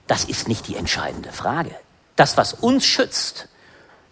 [0.08, 1.72] das ist nicht die entscheidende Frage.
[2.16, 3.50] Das, was uns schützt,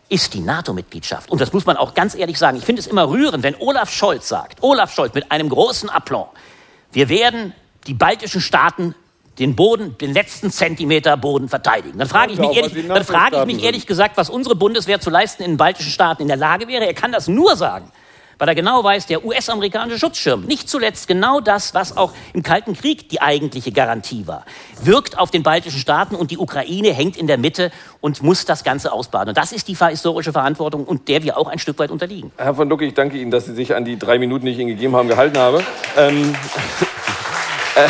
[0.10, 1.32] ist die NATO-Mitgliedschaft.
[1.32, 2.58] Und das muss man auch ganz ehrlich sagen.
[2.58, 6.30] Ich finde es immer rührend, wenn Olaf Scholz sagt, Olaf Scholz mit einem großen Aplomb,
[6.92, 7.54] wir werden
[7.88, 8.96] die baltischen Staaten
[9.40, 11.98] den Boden, den letzten Zentimeter Boden verteidigen.
[11.98, 15.10] Dann frage ich mich, ehrlich, dann frage ich mich ehrlich gesagt, was unsere Bundeswehr zu
[15.10, 16.86] leisten in den baltischen Staaten in der Lage wäre.
[16.86, 17.92] Er kann das nur sagen,
[18.38, 22.76] weil er genau weiß, der US-amerikanische Schutzschirm, nicht zuletzt genau das, was auch im Kalten
[22.76, 24.46] Krieg die eigentliche Garantie war,
[24.82, 27.72] wirkt auf den baltischen Staaten und die Ukraine hängt in der Mitte
[28.02, 29.30] und muss das Ganze ausbaden.
[29.30, 32.32] Und das ist die historische Verantwortung und der wir auch ein Stück weit unterliegen.
[32.38, 34.60] Herr von Lucke, ich danke Ihnen, dass Sie sich an die drei Minuten, die ich
[34.60, 35.66] Ihnen gegeben habe, gehalten haben.
[35.98, 36.36] Ähm,
[37.76, 37.88] äh,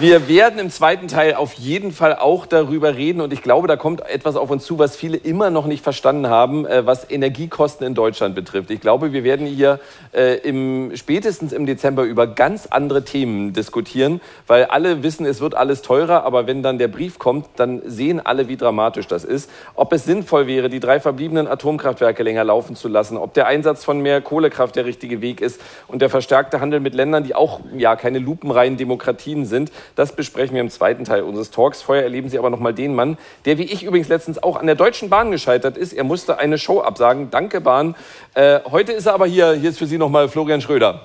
[0.00, 3.76] wir werden im zweiten Teil auf jeden Fall auch darüber reden und ich glaube, da
[3.76, 7.86] kommt etwas auf uns zu, was viele immer noch nicht verstanden haben, äh, was Energiekosten
[7.86, 8.70] in Deutschland betrifft.
[8.70, 9.78] Ich glaube, wir werden hier
[10.12, 15.54] äh, im, spätestens im Dezember über ganz andere Themen diskutieren, weil alle wissen, es wird
[15.54, 19.50] alles teurer, aber wenn dann der Brief kommt, dann sehen alle, wie dramatisch das ist.
[19.74, 23.84] Ob es sinnvoll wäre, die drei verbliebenen Atomkraftwerke länger laufen zu lassen, ob der Einsatz
[23.84, 27.60] von mehr Kohlekraft der richtige Weg ist und der verstärkte Handel mit Ländern, die auch
[27.76, 29.72] ja keine lupenreinen Demokratien sind, sind.
[29.94, 31.82] Das besprechen wir im zweiten Teil unseres Talks.
[31.82, 34.66] Vorher erleben Sie aber noch mal den Mann, der wie ich übrigens letztens auch an
[34.66, 35.92] der Deutschen Bahn gescheitert ist.
[35.92, 37.30] Er musste eine Show absagen.
[37.30, 37.94] Danke Bahn.
[38.34, 39.52] Äh, heute ist er aber hier.
[39.52, 41.02] Hier ist für Sie noch mal Florian Schröder.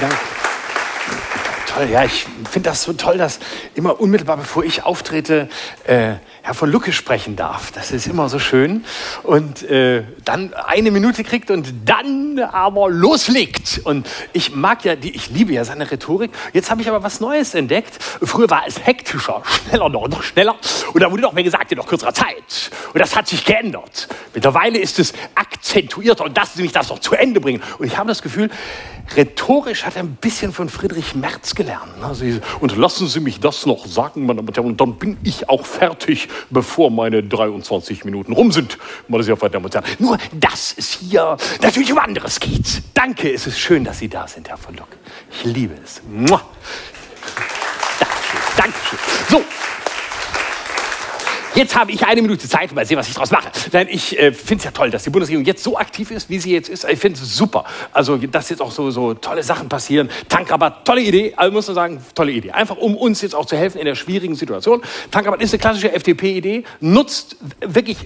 [0.00, 0.16] Danke.
[1.66, 3.40] Toll, ja, ich finde das so toll, dass
[3.74, 5.48] immer unmittelbar bevor ich auftrete,
[5.84, 6.14] äh,
[6.48, 7.72] Herr von Lucke sprechen darf.
[7.72, 8.82] Das ist immer so schön.
[9.22, 13.82] Und äh, dann eine Minute kriegt und dann aber loslegt.
[13.84, 16.30] Und ich mag ja, die, ich liebe ja seine Rhetorik.
[16.54, 18.02] Jetzt habe ich aber was Neues entdeckt.
[18.02, 20.56] Früher war es hektischer, schneller, noch, noch schneller.
[20.94, 22.70] Und da wurde noch mehr gesagt in noch kürzerer Zeit.
[22.94, 24.08] Und das hat sich geändert.
[24.32, 27.62] Mittlerweile ist es akzentuierter und lassen Sie mich das noch zu Ende bringen.
[27.78, 28.48] Und ich habe das Gefühl,
[29.16, 31.92] rhetorisch hat er ein bisschen von Friedrich Merz gelernt.
[32.02, 32.24] Also,
[32.60, 35.48] und lassen Sie mich das noch sagen, meine Damen und Herren, und dann bin ich
[35.48, 38.78] auch fertig bevor meine 23 Minuten rum sind,
[39.08, 39.84] meine sehr verehrten Damen und Herren.
[39.98, 42.82] Nur, dass es hier natürlich um anderes geht.
[42.94, 44.88] Danke, es ist schön, dass Sie da sind, Herr von Lock.
[45.30, 46.00] Ich liebe es.
[46.08, 46.42] Mua.
[47.98, 48.98] Dankeschön, Dankeschön.
[49.30, 49.42] So.
[51.54, 53.50] Jetzt habe ich eine Minute Zeit, mal sehen, was ich daraus mache.
[53.72, 56.38] Denn ich äh, finde es ja toll, dass die Bundesregierung jetzt so aktiv ist, wie
[56.38, 56.84] sie jetzt ist.
[56.84, 57.64] Ich finde es super.
[57.92, 60.10] Also, dass jetzt auch so, so tolle Sachen passieren.
[60.28, 61.32] Tankrabatt, tolle Idee.
[61.36, 62.52] Also, muss man sagen, tolle Idee.
[62.52, 64.82] Einfach, um uns jetzt auch zu helfen in der schwierigen Situation.
[65.10, 66.64] Tankrabatt ist eine klassische FDP-Idee.
[66.80, 67.96] Nutzt wirklich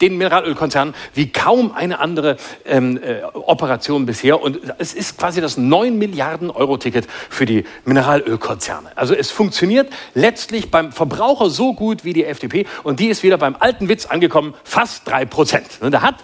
[0.00, 4.40] den Mineralölkonzern wie kaum eine andere ähm, äh, Operation bisher.
[4.40, 8.92] Und es ist quasi das 9 Milliarden Euro-Ticket für die Mineralölkonzerne.
[8.94, 12.66] Also, es funktioniert letztlich beim Verbraucher so gut wie die FDP.
[12.84, 15.66] Und die ist wieder beim alten Witz angekommen, fast drei Prozent.
[15.80, 16.16] Da hat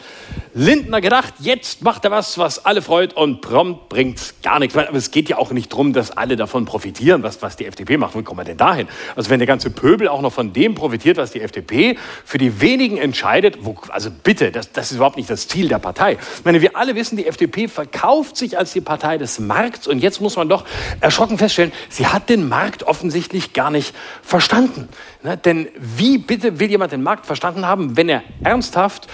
[0.55, 4.77] Lindner gedacht, jetzt macht er was, was alle freut und prompt bringt gar nichts.
[4.77, 7.97] Aber es geht ja auch nicht darum, dass alle davon profitieren, was, was die FDP
[7.97, 8.15] macht.
[8.15, 8.89] Wo kommen wir denn dahin?
[9.15, 12.61] Also wenn der ganze Pöbel auch noch von dem profitiert, was die FDP für die
[12.61, 16.13] wenigen entscheidet, wo, also bitte, das, das ist überhaupt nicht das Ziel der Partei.
[16.39, 20.01] Ich meine, wir alle wissen, die FDP verkauft sich als die Partei des Markts und
[20.01, 20.65] jetzt muss man doch
[21.01, 24.89] erschrocken feststellen, sie hat den Markt offensichtlich gar nicht verstanden.
[25.23, 25.37] Ne?
[25.37, 29.09] Denn wie bitte will jemand den Markt verstanden haben, wenn er ernsthaft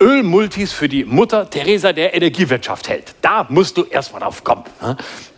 [0.00, 3.14] Ölmultis für die Mutter Teresa der Energiewirtschaft hält.
[3.20, 4.64] Da musst du erstmal drauf kommen.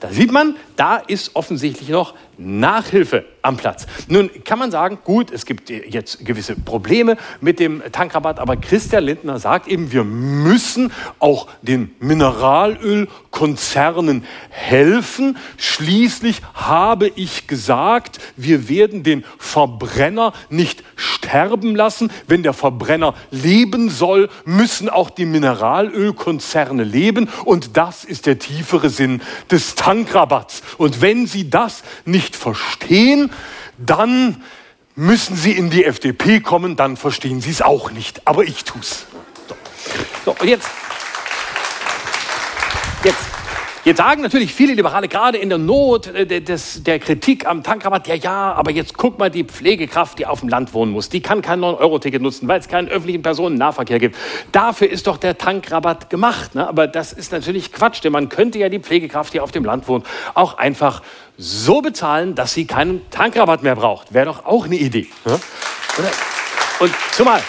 [0.02, 3.86] Da sieht man, da ist offensichtlich noch Nachhilfe am Platz.
[4.08, 9.04] Nun kann man sagen, gut, es gibt jetzt gewisse Probleme mit dem Tankrabatt, aber Christian
[9.04, 15.36] Lindner sagt eben, wir müssen auch den Mineralölkonzernen helfen.
[15.56, 22.10] Schließlich habe ich gesagt, wir werden den Verbrenner nicht sterben lassen.
[22.26, 27.28] Wenn der Verbrenner leben soll, müssen auch die Mineralölkonzerne leben.
[27.44, 29.91] Und das ist der tiefere Sinn des Tankrabatts.
[30.78, 33.30] Und wenn Sie das nicht verstehen,
[33.78, 34.42] dann
[34.94, 38.26] müssen Sie in die FDP kommen, dann verstehen Sie es auch nicht.
[38.26, 39.06] Aber ich tu's.
[39.48, 39.54] So,
[40.24, 40.70] so und jetzt,
[43.04, 43.41] jetzt
[43.84, 48.06] Jetzt sagen natürlich viele Liberale, gerade in der Not äh, des, der Kritik am Tankrabatt,
[48.06, 51.20] ja, ja, aber jetzt guck mal, die Pflegekraft, die auf dem Land wohnen muss, die
[51.20, 54.16] kann kein 9-Euro-Ticket nutzen, weil es keinen öffentlichen Personennahverkehr gibt.
[54.52, 56.54] Dafür ist doch der Tankrabatt gemacht.
[56.54, 56.68] Ne?
[56.68, 59.88] Aber das ist natürlich Quatsch, denn man könnte ja die Pflegekraft, die auf dem Land
[59.88, 61.02] wohnt, auch einfach
[61.36, 64.14] so bezahlen, dass sie keinen Tankrabatt mehr braucht.
[64.14, 65.08] Wäre doch auch eine Idee.
[65.24, 65.40] Ne?
[66.78, 67.42] Und zumal,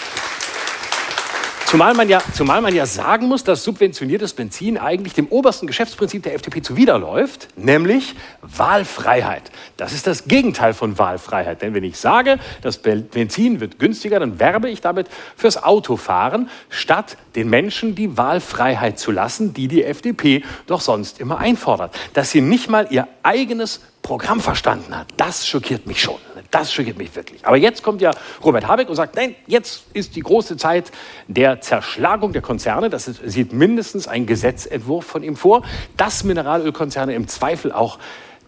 [1.74, 6.22] Zumal man, ja, zumal man ja sagen muss, dass subventioniertes Benzin eigentlich dem obersten Geschäftsprinzip
[6.22, 9.50] der FDP zuwiderläuft, nämlich Wahlfreiheit.
[9.76, 11.62] Das ist das Gegenteil von Wahlfreiheit.
[11.62, 17.16] Denn wenn ich sage, das Benzin wird günstiger, dann werbe ich damit fürs Autofahren, statt
[17.34, 21.92] den Menschen die Wahlfreiheit zu lassen, die die FDP doch sonst immer einfordert.
[22.12, 26.16] Dass sie nicht mal ihr eigenes Programm verstanden hat, das schockiert mich schon.
[26.50, 27.44] Das schockiert mich wirklich.
[27.46, 28.10] Aber jetzt kommt ja
[28.44, 30.92] Robert Habeck und sagt, nein, jetzt ist die große Zeit
[31.26, 32.90] der Zerschlagung der Konzerne.
[32.90, 35.62] Das sieht mindestens ein Gesetzentwurf von ihm vor,
[35.96, 37.98] dass Mineralölkonzerne im Zweifel auch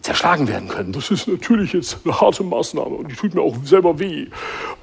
[0.01, 0.93] zerschlagen werden können.
[0.93, 4.27] Das ist natürlich jetzt eine harte Maßnahme und die tut mir auch selber weh.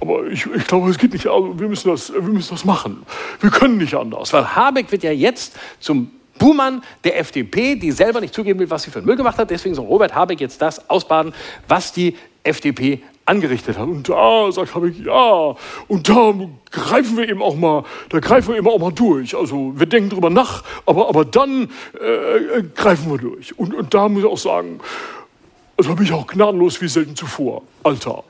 [0.01, 1.29] Aber ich, ich glaube, es geht nicht.
[1.29, 3.07] Also wir, müssen das, wir müssen das machen.
[3.41, 4.33] Wir können nicht anders.
[4.33, 8.83] Weil Habeck wird ja jetzt zum Buhmann der FDP, die selber nicht zugeben will, was
[8.83, 9.51] sie für Müll gemacht hat.
[9.51, 11.33] Deswegen soll Robert Habeck jetzt das ausbaden,
[11.69, 13.87] was die FDP angerichtet hat.
[13.87, 15.55] Und da sagt Habeck, ja,
[15.89, 16.35] und da
[16.71, 19.35] greifen wir eben auch mal, da greifen wir eben auch mal durch.
[19.35, 23.59] Also wir denken drüber nach, aber, aber dann äh greifen wir durch.
[23.59, 24.81] Und, und da muss ich auch sagen,
[25.77, 27.63] also bin ich auch gnadenlos wie selten zuvor.
[27.83, 28.25] Alter.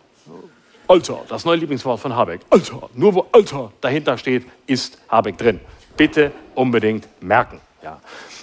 [0.86, 2.40] Alter, das neue Lieblingswort von Habeck.
[2.50, 5.60] Alter, nur wo Alter dahinter steht, ist Habeck drin.
[5.96, 7.60] Bitte unbedingt merken.
[7.84, 8.00] Ja.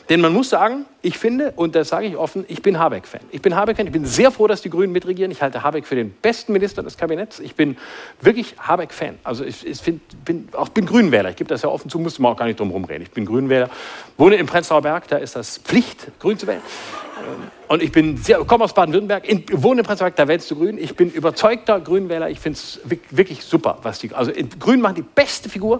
[0.07, 3.21] Denn man muss sagen, ich finde, und das sage ich offen, ich bin Habeck-Fan.
[3.31, 5.31] Ich bin Habeck-Fan, ich bin sehr froh, dass die Grünen mitregieren.
[5.31, 7.39] Ich halte Habeck für den besten Minister des Kabinetts.
[7.39, 7.77] Ich bin
[8.21, 9.17] wirklich Habeck-Fan.
[9.23, 11.31] Also ich, ich find, bin, auch bin Grünwähler.
[11.31, 13.01] Ich gebe das ja offen zu, musste man auch gar nicht drum herum reden.
[13.01, 13.69] Ich bin Grünwähler,
[14.17, 16.61] wohne in Prenzlauer Berg, da ist das Pflicht, grün zu wählen.
[17.67, 19.23] Und ich bin sehr, komme aus Baden-Württemberg,
[19.53, 20.77] wohne in Berg, da wählst du Grün.
[20.77, 22.29] Ich bin überzeugter Grünwähler.
[22.29, 22.81] Ich finde es
[23.11, 24.29] wirklich super, was die, also
[24.59, 25.79] Grün machen die beste Figur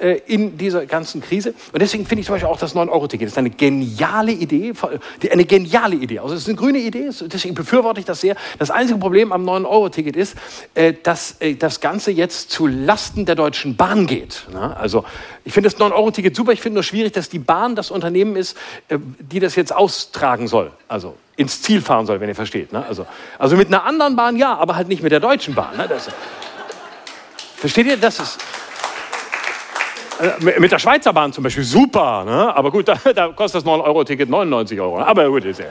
[0.00, 1.52] äh, in dieser ganzen Krise.
[1.72, 4.61] Und deswegen finde ich zum Beispiel auch das 9-Euro-Ticket ist eine geniale Idee,
[5.30, 6.20] eine geniale Idee.
[6.20, 8.36] Also es ist eine grüne Idee, deswegen befürworte ich das sehr.
[8.58, 10.36] Das einzige Problem am 9-Euro-Ticket ist,
[10.74, 14.46] äh, dass äh, das Ganze jetzt zu Lasten der Deutschen Bahn geht.
[14.52, 14.76] Ne?
[14.76, 15.04] Also
[15.44, 16.52] ich finde das 9-Euro-Ticket super.
[16.52, 18.56] Ich finde nur schwierig, dass die Bahn das Unternehmen ist,
[18.88, 20.70] äh, die das jetzt austragen soll.
[20.88, 22.72] Also ins Ziel fahren soll, wenn ihr versteht.
[22.72, 22.84] Ne?
[22.86, 23.06] Also,
[23.38, 25.76] also mit einer anderen Bahn ja, aber halt nicht mit der Deutschen Bahn.
[25.76, 25.88] Ne?
[27.56, 27.96] Versteht ihr?
[27.96, 28.38] Das ist.
[30.20, 32.54] Äh, mit der Schweizer Bahn zum Beispiel super, ne?
[32.54, 35.00] aber gut, da, da kostet das 9-Euro-Ticket 99 Euro.
[35.00, 35.66] Aber gut, ist ja.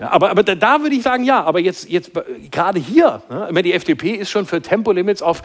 [0.00, 2.10] Aber, aber da, da, würde ich sagen, ja, aber jetzt, jetzt
[2.50, 5.42] gerade hier, ne, die FDP ist schon für Tempolimits auf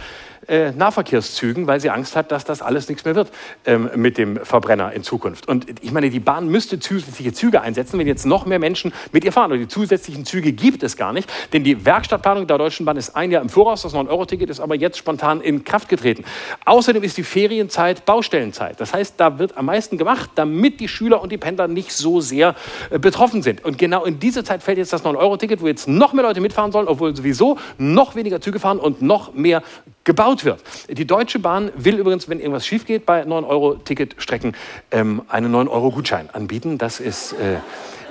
[0.48, 3.32] äh, Nahverkehrszügen, weil sie Angst hat, dass das alles nichts mehr wird
[3.66, 5.48] ähm, mit dem Verbrenner in Zukunft.
[5.48, 9.24] Und ich meine, die Bahn müsste zusätzliche Züge einsetzen, wenn jetzt noch mehr Menschen mit
[9.24, 9.52] ihr fahren.
[9.52, 13.16] Und die zusätzlichen Züge gibt es gar nicht, denn die Werkstattplanung der Deutschen Bahn ist
[13.16, 13.82] ein Jahr im Voraus.
[13.82, 16.24] Das 9-Euro-Ticket ist aber jetzt spontan in Kraft getreten.
[16.66, 18.80] Außerdem ist die Ferienzeit Baustellenzeit.
[18.80, 22.22] Das heißt, da wird am meisten gemacht, damit die Schüler und die Pendler nicht so
[22.22, 22.56] sehr
[22.90, 23.64] äh, betroffen sind.
[23.64, 26.72] Und genau in diese Zeit fällt jetzt das 9-Euro-Ticket, wo jetzt noch mehr Leute mitfahren
[26.72, 29.64] sollen, obwohl sowieso noch weniger Züge fahren und noch mehr
[30.08, 30.64] gebaut wird.
[30.90, 34.56] Die Deutsche Bahn will übrigens, wenn irgendwas schief geht bei 9-Euro-Ticketstrecken,
[34.90, 36.78] ähm, einen 9-Euro-Gutschein anbieten.
[36.78, 37.58] Das ist äh,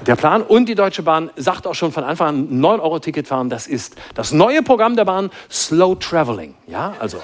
[0.06, 0.42] der Plan.
[0.42, 4.30] Und die Deutsche Bahn sagt auch schon von Anfang an, 9-Euro-Ticket fahren, das ist das
[4.30, 6.54] neue Programm der Bahn, Slow Traveling.
[6.66, 7.18] Ja, also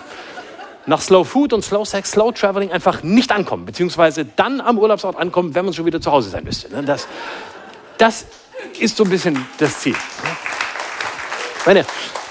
[0.87, 5.17] nach Slow Food und Slow Sex, Slow Traveling einfach nicht ankommen, beziehungsweise dann am Urlaubsort
[5.17, 6.75] ankommen, wenn man schon wieder zu Hause sein müsste.
[6.75, 6.83] Ne?
[6.83, 7.07] Das,
[7.99, 8.25] das
[8.81, 9.95] ist so ein bisschen das Ziel.
[11.67, 11.85] Meine,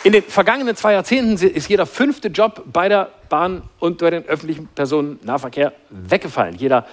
[0.04, 4.26] in den vergangenen zwei Jahrzehnten ist jeder fünfte Job bei der Bahn und bei den
[4.26, 6.56] öffentlichen Personennahverkehr weggefallen.
[6.56, 6.88] Jeder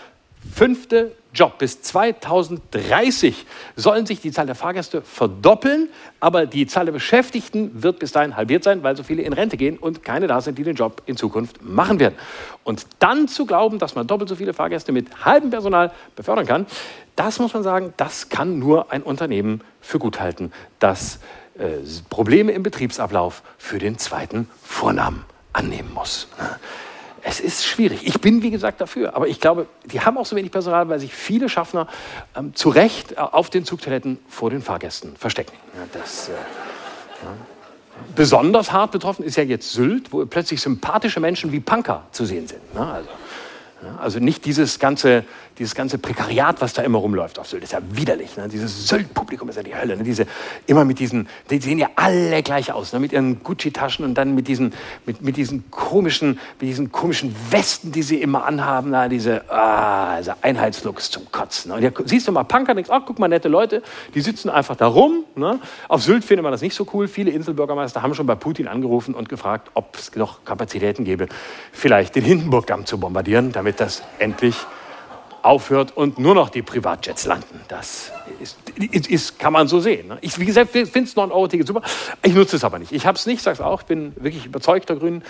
[0.55, 1.59] fünfte Job.
[1.59, 3.47] Bis 2030
[3.77, 5.89] sollen sich die Zahl der Fahrgäste verdoppeln,
[6.21, 9.57] aber die Zahl der Beschäftigten wird bis dahin halbiert sein, weil so viele in Rente
[9.57, 12.15] gehen und keine da sind, die den Job in Zukunft machen werden.
[12.65, 16.67] Und dann zu glauben, dass man doppelt so viele Fahrgäste mit halbem Personal befördern kann,
[17.15, 21.21] das muss man sagen, das kann nur ein Unternehmen für gut halten, das
[21.59, 21.79] äh,
[22.09, 26.29] Probleme im Betriebsablauf für den zweiten Vornamen annehmen muss.
[27.23, 28.07] Es ist schwierig.
[28.07, 29.15] Ich bin, wie gesagt, dafür.
[29.17, 31.89] Aber ich glaube, die haben auch so wenig Personal, weil sich viele Schaffner
[32.37, 35.53] ähm, zu Recht äh, auf den Zugtoiletten vor den Fahrgästen verstecken.
[35.75, 37.35] Ja, das, äh, ja.
[38.15, 42.47] Besonders hart betroffen ist ja jetzt Sylt, wo plötzlich sympathische Menschen wie Punker zu sehen
[42.47, 42.75] sind.
[42.75, 42.81] Ne?
[42.81, 43.09] Also,
[44.01, 45.25] also nicht dieses ganze,
[45.59, 47.65] dieses ganze Prekariat, was da immer rumläuft auf Sylt.
[47.65, 48.37] Ist ja widerlich.
[48.37, 48.49] Ne?
[48.49, 49.97] Dieses Sylt-Publikum ist ja die Hölle.
[49.97, 50.05] Ne?
[50.05, 50.27] Diese,
[50.67, 52.93] immer mit diesen, die sehen ja alle gleich aus.
[52.93, 53.01] Ne?
[53.01, 54.73] Mit ihren Gucci-Taschen und dann mit diesen,
[55.07, 58.91] mit, mit, diesen komischen, mit diesen komischen Westen, die sie immer anhaben.
[58.91, 61.71] Na, diese, ah, diese Einheitslooks zum Kotzen.
[61.71, 61.77] Ne?
[61.77, 63.83] Und ja, siehst du mal Punker, denkst, ach, guck mal, nette Leute,
[64.15, 65.25] die sitzen einfach da rum.
[65.35, 65.59] Ne?
[65.89, 67.09] Auf Sylt findet man das nicht so cool.
[67.09, 71.29] Viele Inselbürgermeister haben schon bei Putin angerufen und gefragt, ob es noch Kapazitäten gäbe,
[71.73, 74.57] vielleicht den Hindenburgdamm zu bombardieren, damit das endlich
[75.49, 77.61] aufhört und nur noch die Privatjets landen.
[77.69, 78.59] Das ist,
[79.09, 80.09] ist, kann man so sehen.
[80.09, 80.19] Ne?
[80.21, 81.81] Ich, wie gesagt, finde es 9-Euro-Ticket super.
[82.23, 82.93] Ich nutze es aber nicht.
[82.93, 85.25] Ich habe es nicht, sage es auch, ich bin wirklich überzeugter Grünen,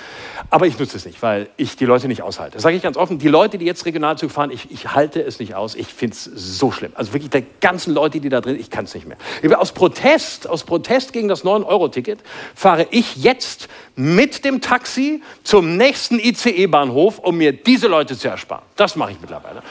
[0.50, 2.54] aber ich nutze es nicht, weil ich die Leute nicht aushalte.
[2.54, 3.18] Das sage ich ganz offen.
[3.18, 5.76] Die Leute, die jetzt Regionalzug fahren, ich, ich halte es nicht aus.
[5.76, 6.90] Ich finde es so schlimm.
[6.96, 9.16] Also wirklich, die ganzen Leute, die da drin, ich kann es nicht mehr.
[9.60, 12.18] Aus Protest, aus Protest gegen das 9-Euro-Ticket
[12.56, 18.64] fahre ich jetzt mit dem Taxi zum nächsten ICE-Bahnhof, um mir diese Leute zu ersparen.
[18.74, 19.62] Das mache ich mittlerweile.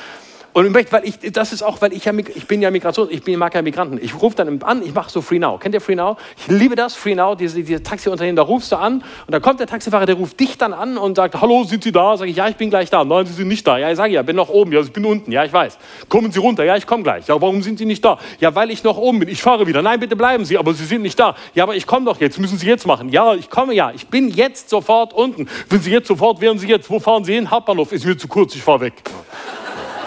[0.58, 3.22] Und ich weil ich, das ist auch, weil ich ja, ich bin ja Migration, ich
[3.22, 3.99] bin, mag ja Migranten.
[4.01, 5.60] Ich rufe dann an, ich mache so Free Now.
[5.60, 6.18] Kennt ihr Free Now?
[6.36, 9.60] Ich liebe das, Free Now, diese, diese Taxiunternehmen, da rufst du an und da kommt
[9.60, 12.18] der Taxifahrer, der ruft dich dann an und sagt, hallo, sind Sie da?
[12.18, 13.05] Sag ich, ja, ich bin gleich da.
[13.05, 13.78] Nein, Sie sind nicht da.
[13.78, 14.72] Ja, ich sage, ja, bin noch oben.
[14.72, 15.32] Ja, ich bin unten.
[15.32, 15.78] Ja, ich weiß.
[16.10, 16.64] Kommen Sie runter.
[16.64, 17.28] Ja, ich komme gleich.
[17.28, 18.18] Ja, warum sind Sie nicht da?
[18.39, 19.30] Ja, weil ich noch oben bin.
[19.30, 19.84] Ich fahre wieder.
[19.84, 21.36] Nein, bitte bleiben Sie, aber Sie sind nicht da.
[21.53, 22.39] Ja, aber ich komme doch jetzt.
[22.39, 23.10] Müssen Sie jetzt machen.
[23.10, 23.91] Ja, ich komme ja.
[23.93, 25.47] Ich bin jetzt sofort unten.
[25.70, 26.89] Wenn Sie jetzt sofort, wären Sie jetzt.
[26.89, 27.51] Wo fahren Sie hin?
[27.51, 27.91] Hauptbahnhof.
[27.91, 28.55] Ist mir zu kurz.
[28.55, 28.93] Ich fahre weg.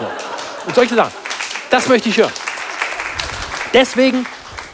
[0.01, 0.30] Ja.
[0.65, 1.13] Und solche Sachen.
[1.69, 2.31] Das möchte ich hören.
[3.73, 4.25] Deswegen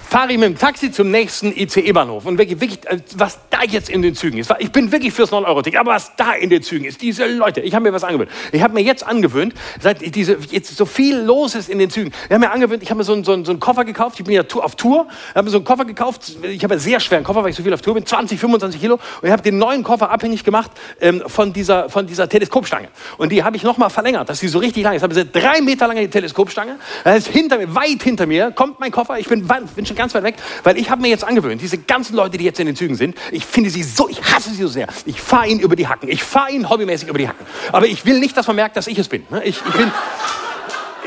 [0.10, 2.26] fahre ich mit dem Taxi zum nächsten ICE-Bahnhof.
[2.26, 5.32] Und wirklich, wirklich, äh, was da jetzt in den Zügen ist, ich bin wirklich fürs
[5.32, 8.32] 9-Euro-Ticket, aber was da in den Zügen ist, diese Leute, ich habe mir was angewöhnt.
[8.52, 12.12] Ich habe mir jetzt angewöhnt, seit diese, jetzt so viel los ist in den Zügen,
[12.26, 14.26] ich habe mir angewöhnt, ich habe mir so einen, so, so einen Koffer gekauft, ich
[14.26, 17.00] bin ja auf Tour, ich habe mir so einen Koffer gekauft, ich habe einen sehr
[17.00, 19.42] schweren Koffer, weil ich so viel auf Tour bin, 20, 25 Kilo, und ich habe
[19.42, 22.88] den neuen Koffer abhängig gemacht ähm, von, dieser, von dieser Teleskopstange.
[23.18, 25.00] Und die habe ich nochmal verlängert, dass sie so richtig lang ist.
[25.00, 28.80] Ich habe eine drei Meter lange Teleskopstange, das ist hinter mir, weit hinter mir, kommt
[28.80, 31.62] mein Koffer, ich bin, bin schon ganz weit weg, weil ich habe mir jetzt angewöhnt,
[31.62, 34.52] diese ganzen Leute, die jetzt in den Zügen sind, ich finde sie so, ich hasse
[34.52, 34.88] sie so sehr.
[35.06, 36.10] Ich fahre ihnen über die Hacken.
[36.10, 37.46] Ich fahre ihnen hobbymäßig über die Hacken.
[37.72, 39.24] Aber ich will nicht, dass man merkt, dass ich es bin.
[39.30, 39.44] Ne?
[39.44, 39.92] Ich, ich bin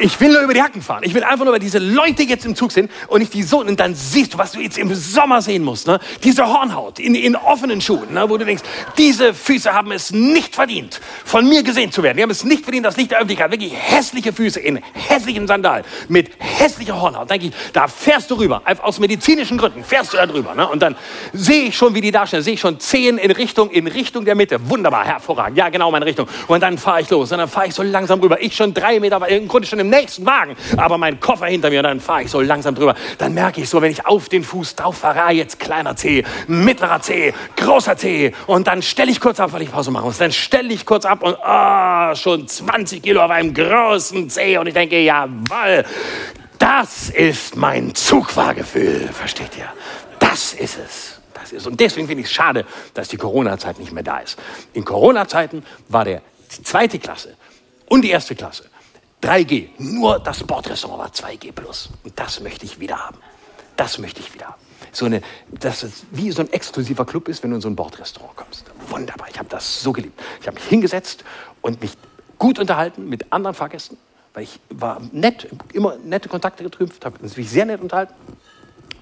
[0.01, 1.03] ich will nur über die Hacken fahren.
[1.05, 3.61] Ich will einfach nur, weil diese Leute jetzt im Zug sind und nicht die so.
[3.61, 5.87] Und dann siehst du, was du jetzt im Sommer sehen musst.
[5.87, 6.01] Ne?
[6.25, 8.29] Diese Hornhaut in, in offenen Schuhen, ne?
[8.29, 8.63] wo du denkst,
[8.97, 12.17] diese Füße haben es nicht verdient, von mir gesehen zu werden.
[12.17, 13.51] Die haben es nicht verdient, das Licht der Öffentlichkeit.
[13.51, 17.29] Wirklich hässliche Füße in hässlichen Sandalen mit hässlicher Hornhaut.
[17.29, 18.63] Denke ich, da fährst du rüber.
[18.83, 20.55] Aus medizinischen Gründen fährst du da drüber.
[20.55, 20.67] Ne?
[20.67, 20.97] Und dann
[21.35, 22.43] sehe ich schon, wie die darstellen.
[22.43, 24.71] Sehe ich schon Zehen in Richtung, in Richtung der Mitte.
[24.71, 25.59] Wunderbar, hervorragend.
[25.59, 26.27] Ja, genau meine Richtung.
[26.49, 27.31] Und dann fahre ich los.
[27.33, 28.41] Und dann fahre ich so langsam rüber.
[28.41, 31.81] Ich schon drei Meter, im Grunde schon im nächsten Wagen, aber mein Koffer hinter mir,
[31.81, 32.95] und dann fahre ich so langsam drüber.
[33.19, 36.25] Dann merke ich so, wenn ich auf den Fuß drauf fahre, ah, jetzt kleiner C,
[36.47, 40.19] mittlerer C, großer C, und dann stelle ich kurz ab, weil ich Pause machen muss.
[40.19, 44.67] Dann stelle ich kurz ab und ah, schon 20 Kilo auf einem großen C, und
[44.67, 45.85] ich denke, jawoll,
[46.59, 49.69] das ist mein Zugfahrgefühl, versteht ihr?
[50.19, 51.21] Das ist es.
[51.35, 51.67] Das ist.
[51.67, 54.39] Und deswegen finde ich es schade, dass die Corona-Zeit nicht mehr da ist.
[54.75, 57.35] In Corona-Zeiten war der zweite Klasse
[57.89, 58.70] und die erste Klasse
[59.23, 59.69] 3G.
[59.79, 61.91] Nur das Bordrestaurant war 2G plus.
[62.05, 63.19] Und das möchte ich wieder haben.
[63.77, 64.61] Das möchte ich wieder haben.
[64.93, 67.77] So eine, dass es wie so ein exklusiver Club ist, wenn du in so ein
[67.77, 68.65] Bordrestaurant kommst.
[68.89, 70.21] Wunderbar, ich habe das so geliebt.
[70.41, 71.25] Ich habe mich hingesetzt
[71.61, 71.93] und mich
[72.39, 73.99] gut unterhalten mit anderen Fahrgästen,
[74.35, 78.15] weil ich war nett, immer nette Kontakte getrümpft, habe mich sehr nett unterhalten.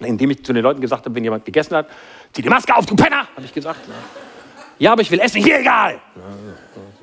[0.01, 1.89] Indem ich zu den Leuten gesagt habe, wenn jemand gegessen hat,
[2.33, 3.81] zieh die Maske auf, du Penner, habe ich gesagt.
[4.79, 6.01] Ja, aber ich will essen, hier egal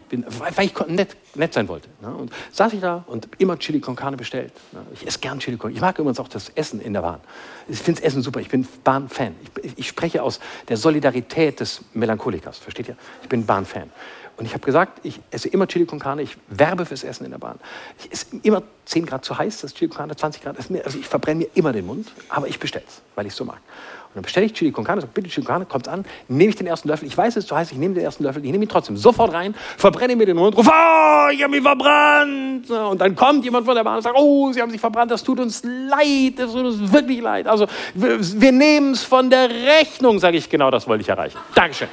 [0.09, 0.25] bin,
[0.55, 1.89] weil ich nett, nett sein wollte.
[2.01, 2.09] Ne?
[2.09, 4.53] Und saß ich da und immer Chili con Carne bestellt.
[4.71, 4.81] Ne?
[4.93, 5.71] Ich esse gern Chili con.
[5.71, 7.19] Ich mag übrigens auch das Essen in der Bahn.
[7.67, 8.39] Ich finde das Essen super.
[8.39, 9.35] Ich bin Bahn-Fan.
[9.63, 12.57] Ich, ich, spreche aus der Solidarität des Melancholikers.
[12.57, 12.97] Versteht ihr?
[13.23, 13.89] Ich bin Bahn-Fan.
[14.37, 17.31] Und ich habe gesagt, ich esse immer Chili con Carne, ich werbe fürs Essen in
[17.31, 17.57] der Bahn.
[17.99, 21.07] Ich esse immer 10 Grad zu heiß, das Chili con Carne, 20 Grad, also ich
[21.07, 23.59] verbrenne mir immer den Mund, aber ich bestelle es, weil ich es so mag.
[24.15, 26.55] Dann bestelle ich Chili con Carne, sage, bitte Chili con Carne, kommt an, nehme ich
[26.55, 28.51] den ersten Löffel, ich weiß, es ist zu heiß, ich nehme den ersten Löffel, ich
[28.51, 32.65] nehme ihn trotzdem sofort rein, verbrenne mir den Mund, rufe, oh, ich habe mich verbrannt.
[32.65, 35.11] So, Und dann kommt jemand von der Bahn und sagt, oh, Sie haben sich verbrannt,
[35.11, 37.45] das tut uns leid, das tut uns wirklich leid.
[37.45, 41.37] Also wir, wir nehmen es von der Rechnung, sage ich, genau das wollte ich erreichen.
[41.53, 41.89] Dankeschön.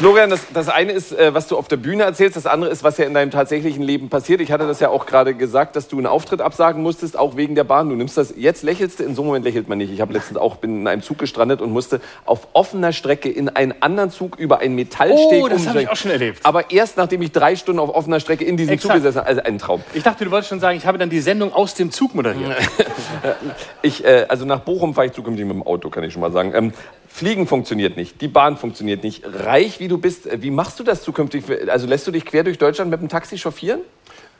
[0.00, 2.82] Florian, das, das eine ist, äh, was du auf der Bühne erzählst, das andere ist,
[2.82, 4.40] was ja in deinem tatsächlichen Leben passiert.
[4.40, 7.54] Ich hatte das ja auch gerade gesagt, dass du einen Auftritt absagen musstest, auch wegen
[7.54, 7.90] der Bahn.
[7.90, 9.92] Du nimmst das, jetzt lächelst du, in so einem Moment lächelt man nicht.
[9.92, 13.50] Ich habe letztens auch, bin in einem Zug gestrandet und musste auf offener Strecke in
[13.50, 16.40] einen anderen Zug über einen Metallsteg Oh, das habe ich auch schon erlebt.
[16.44, 19.28] Aber erst nachdem ich drei Stunden auf offener Strecke in diesem Zug gesessen habe.
[19.28, 19.82] Also ein Traum.
[19.92, 22.56] Ich dachte, du wolltest schon sagen, ich habe dann die Sendung aus dem Zug moderiert.
[23.82, 26.32] Ich, äh, also nach Bochum fahre ich zukünftig mit dem Auto, kann ich schon mal
[26.32, 26.52] sagen.
[26.54, 26.72] Ähm,
[27.12, 29.24] Fliegen funktioniert nicht, die Bahn funktioniert nicht.
[29.24, 31.44] Reich wie du bist, äh, wie machst du das zukünftig?
[31.68, 33.80] Also lässt du dich quer durch Deutschland mit dem Taxi chauffieren?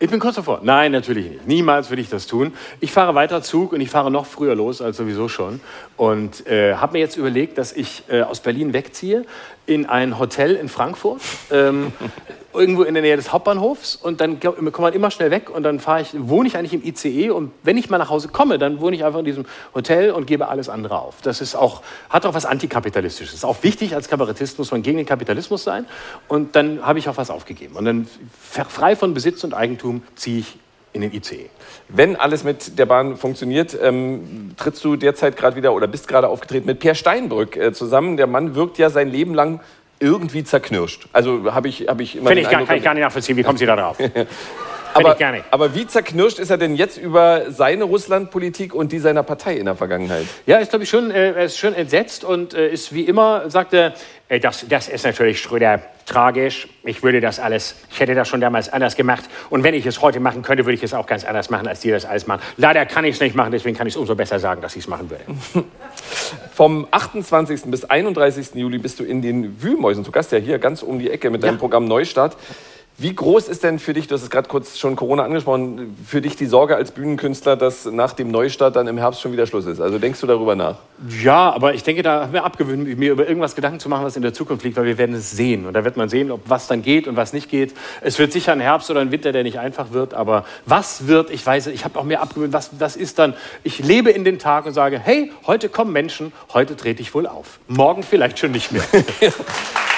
[0.03, 0.61] Ich bin kurz davor.
[0.63, 1.47] Nein, natürlich nicht.
[1.47, 2.55] Niemals würde ich das tun.
[2.81, 5.61] Ich fahre weiter Zug und ich fahre noch früher los als sowieso schon.
[5.99, 9.27] Und äh, habe mir jetzt überlegt, dass ich äh, aus Berlin wegziehe
[9.67, 11.21] in ein Hotel in Frankfurt,
[11.51, 11.93] ähm,
[12.53, 13.95] irgendwo in der Nähe des Hauptbahnhofs.
[13.97, 16.85] Und dann kommt man immer schnell weg und dann fahre ich, wohne ich eigentlich im
[16.85, 17.31] ICE.
[17.31, 20.27] Und wenn ich mal nach Hause komme, dann wohne ich einfach in diesem Hotel und
[20.27, 21.23] gebe alles andere auf.
[21.23, 23.35] Das ist auch, hat auch was Antikapitalistisches.
[23.35, 25.87] Ist auch wichtig, als Kabarettist muss man gegen den Kapitalismus sein.
[26.27, 27.77] Und dann habe ich auch was aufgegeben.
[27.77, 28.09] Und dann
[28.41, 30.59] frei von Besitz und Eigentum ziehe ich
[30.93, 31.49] in den ICE.
[31.89, 36.29] Wenn alles mit der Bahn funktioniert, ähm, trittst du derzeit gerade wieder oder bist gerade
[36.29, 38.17] aufgetreten mit Per Steinbrück äh, zusammen.
[38.17, 39.61] Der Mann wirkt ja sein Leben lang
[40.01, 41.09] irgendwie zerknirscht.
[41.13, 43.37] Also habe ich, hab ich immer Finde ich gar, Eindruck, kann ich gar nicht nachvollziehen.
[43.37, 43.99] Wie kommen Sie da drauf?
[44.95, 45.45] aber, ich gar nicht.
[45.51, 49.67] aber wie zerknirscht ist er denn jetzt über seine Russlandpolitik und die seiner Partei in
[49.67, 50.27] der Vergangenheit?
[50.47, 53.51] Ja, ist glaube ich schon, äh, er ist schon entsetzt und äh, ist wie immer,
[53.51, 53.95] sagt er,
[54.29, 56.69] äh, das, das ist natürlich Schröder tragisch.
[56.85, 59.25] Ich würde das alles, ich hätte das schon damals anders gemacht.
[59.49, 61.81] Und wenn ich es heute machen könnte, würde ich es auch ganz anders machen, als
[61.81, 62.41] die das alles machen.
[62.57, 64.83] Leider kann ich es nicht machen, deswegen kann ich es umso besser sagen, dass ich
[64.83, 65.25] es machen würde.
[66.55, 67.63] Vom 28.
[67.67, 68.55] bis 31.
[68.55, 70.05] Juli bist du in den Wühlmäusen.
[70.05, 72.37] Du Gast ja hier ganz um die Ecke mit deinem Programm Neustart.
[73.01, 76.21] Wie groß ist denn für dich, du hast es gerade kurz schon Corona angesprochen, für
[76.21, 79.65] dich die Sorge als Bühnenkünstler, dass nach dem Neustart dann im Herbst schon wieder Schluss
[79.65, 79.81] ist?
[79.81, 80.77] Also denkst du darüber nach?
[81.09, 84.17] Ja, aber ich denke, da haben wir abgewöhnt, mir über irgendwas Gedanken zu machen, was
[84.17, 85.65] in der Zukunft liegt, weil wir werden es sehen.
[85.65, 87.73] Und da wird man sehen, ob was dann geht und was nicht geht.
[88.03, 90.13] Es wird sicher ein Herbst oder ein Winter, der nicht einfach wird.
[90.13, 93.33] Aber was wird, ich weiß, ich habe auch mir abgewöhnt, was das ist dann.
[93.65, 97.27] Ich lebe in den Tag und sage, hey, heute kommen Menschen, heute trete ich wohl
[97.27, 97.61] auf.
[97.67, 98.83] Morgen vielleicht schon nicht mehr.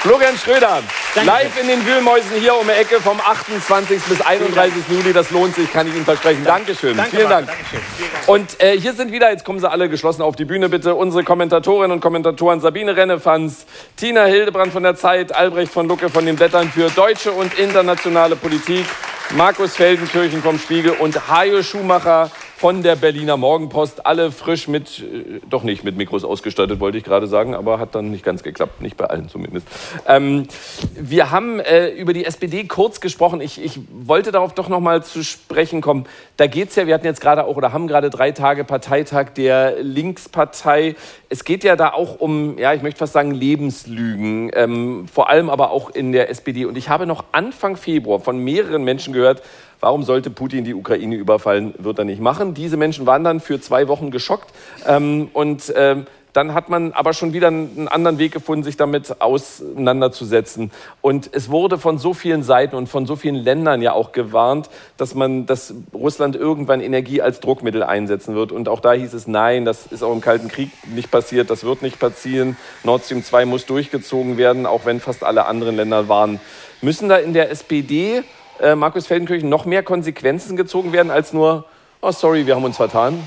[0.03, 0.83] Florian Schröder,
[1.15, 1.31] Danke.
[1.31, 4.03] live in den Wühlmäusen hier um die Ecke vom 28.
[4.03, 4.83] bis 31.
[4.89, 5.13] Juli.
[5.13, 6.45] Das lohnt sich, kann ich Ihnen versprechen.
[6.45, 6.97] Dankeschön.
[6.97, 7.47] Danke, Vielen Dank.
[7.47, 7.81] Dankeschön.
[7.97, 8.29] Vielen Dank.
[8.29, 11.25] Und äh, hier sind wieder, jetzt kommen sie alle geschlossen auf die Bühne bitte, unsere
[11.25, 13.67] Kommentatorinnen und Kommentatoren Sabine Rennefanz,
[13.97, 18.37] Tina Hildebrand von der Zeit, Albrecht von Lucke von den Blättern für deutsche und internationale
[18.37, 18.87] Politik,
[19.31, 22.31] Markus Feldenkirchen vom Spiegel und Hajo Schumacher
[22.63, 24.07] von der Berliner Morgenpost.
[24.07, 27.97] Alle frisch mit, äh, doch nicht mit Mikros ausgestattet, wollte ich gerade sagen, aber hat
[27.97, 29.67] dann nicht ganz geklappt, nicht bei allen zumindest.
[30.07, 30.47] Ähm,
[30.95, 33.41] wir haben äh, über die SPD kurz gesprochen.
[33.41, 36.07] Ich, ich wollte darauf doch noch mal zu sprechen kommen.
[36.37, 39.83] Da geht's ja, wir hatten jetzt gerade auch oder haben gerade drei Tage Parteitag der
[39.83, 40.95] Linkspartei.
[41.31, 45.51] Es geht ja da auch um, ja, ich möchte fast sagen, Lebenslügen, ähm, vor allem
[45.51, 46.67] aber auch in der SPD.
[46.67, 49.43] Und ich habe noch Anfang Februar von mehreren Menschen gehört,
[49.83, 51.75] Warum sollte Putin die Ukraine überfallen?
[51.77, 52.55] Wird er nicht machen.
[52.55, 54.49] Diese Menschen waren dann für zwei Wochen geschockt.
[54.87, 59.21] Ähm, und ähm, dann hat man aber schon wieder einen anderen Weg gefunden, sich damit
[59.21, 60.71] auseinanderzusetzen.
[61.01, 64.71] Und es wurde von so vielen Seiten und von so vielen Ländern ja auch gewarnt,
[64.99, 68.53] dass man, dass Russland irgendwann Energie als Druckmittel einsetzen wird.
[68.53, 71.65] Und auch da hieß es, nein, das ist auch im Kalten Krieg nicht passiert, das
[71.65, 72.57] wird nicht passieren.
[72.85, 76.39] Nord Stream 2 muss durchgezogen werden, auch wenn fast alle anderen Länder waren.
[76.83, 78.23] Müssen da in der SPD
[78.63, 81.67] äh, Markus Feldenkirchen noch mehr Konsequenzen gezogen werden als nur,
[82.01, 83.27] oh sorry, wir haben uns vertan?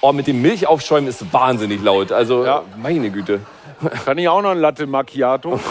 [0.00, 2.12] Oh, mit dem Milchaufschäumen ist wahnsinnig laut.
[2.12, 2.62] Also, Ja.
[2.76, 3.40] meine Güte.
[4.04, 5.58] Kann ich auch noch ein Latte Macchiato?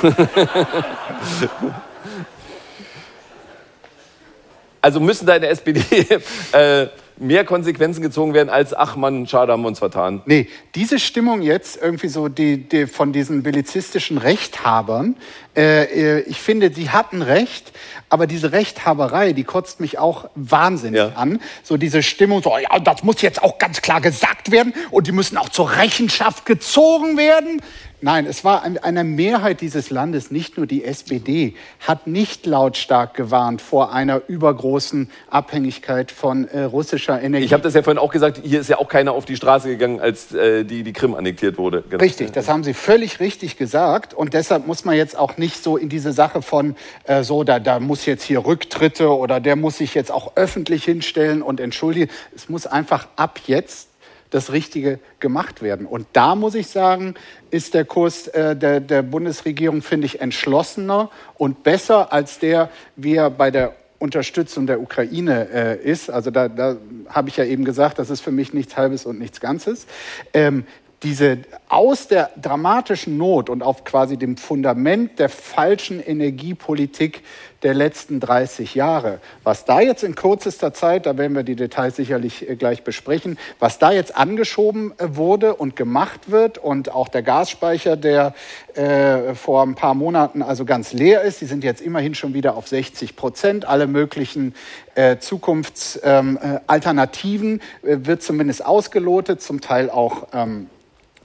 [4.81, 5.79] Also müssen da in der SPD
[6.51, 6.87] äh,
[7.17, 10.21] mehr Konsequenzen gezogen werden als, ach man, schade, haben wir uns vertan.
[10.25, 15.15] Nee, diese Stimmung jetzt irgendwie so die, die von diesen bellizistischen Rechthabern,
[15.55, 17.71] äh, äh, ich finde, sie hatten Recht,
[18.09, 21.13] aber diese Rechthaberei, die kotzt mich auch wahnsinnig Ja.
[21.15, 21.39] an.
[21.63, 25.11] So diese Stimmung, so, ja, das muss jetzt auch ganz klar gesagt werden und die
[25.11, 27.61] müssen auch zur Rechenschaft gezogen werden.
[28.03, 33.61] Nein, es war eine Mehrheit dieses Landes, nicht nur die SPD, hat nicht lautstark gewarnt
[33.61, 37.45] vor einer übergroßen Abhängigkeit von äh, russischer Energie.
[37.45, 39.69] Ich habe das ja vorhin auch gesagt, hier ist ja auch keiner auf die Straße
[39.69, 41.81] gegangen, als äh, die, die Krim annektiert wurde.
[41.89, 42.03] Genau.
[42.03, 44.13] Richtig, das haben Sie völlig richtig gesagt.
[44.13, 46.75] Und deshalb muss man jetzt auch nicht so in diese Sache von,
[47.05, 50.83] äh, so, da, da muss jetzt hier Rücktritte oder der muss sich jetzt auch öffentlich
[50.83, 52.11] hinstellen und entschuldigen.
[52.35, 53.92] Es muss einfach ab jetzt
[54.33, 55.85] das Richtige gemacht werden.
[55.85, 57.15] Und da muss ich sagen,
[57.51, 63.15] ist der Kurs äh, der, der Bundesregierung, finde ich, entschlossener und besser als der, wie
[63.15, 66.09] er bei der Unterstützung der Ukraine äh, ist.
[66.09, 66.75] Also da, da
[67.07, 69.85] habe ich ja eben gesagt, das ist für mich nichts Halbes und nichts Ganzes.
[70.33, 70.65] Ähm,
[71.03, 77.23] diese aus der dramatischen Not und auf quasi dem Fundament der falschen Energiepolitik
[77.63, 79.19] der letzten 30 Jahre.
[79.43, 83.37] Was da jetzt in kürzester Zeit, da werden wir die Details sicherlich äh, gleich besprechen,
[83.59, 88.33] was da jetzt angeschoben äh, wurde und gemacht wird und auch der Gasspeicher, der
[88.75, 92.55] äh, vor ein paar Monaten also ganz leer ist, die sind jetzt immerhin schon wieder
[92.55, 93.65] auf 60 Prozent.
[93.65, 94.55] Alle möglichen
[94.95, 100.67] äh, Zukunftsalternativen ähm, äh, wird zumindest ausgelotet, zum Teil auch ähm,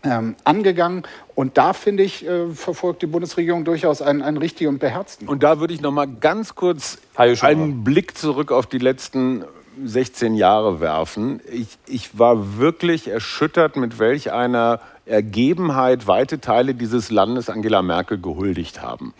[0.04, 1.02] ähm, angegangen.
[1.34, 5.28] Und da, finde ich, äh, verfolgt die Bundesregierung durchaus einen, einen richtigen und beherzten.
[5.28, 9.44] Und da würde ich noch mal ganz kurz einen Blick zurück auf die letzten
[9.84, 11.40] 16 Jahre werfen.
[11.50, 18.20] Ich, ich war wirklich erschüttert, mit welch einer Ergebenheit weite Teile dieses Landes Angela Merkel
[18.20, 19.14] gehuldigt haben.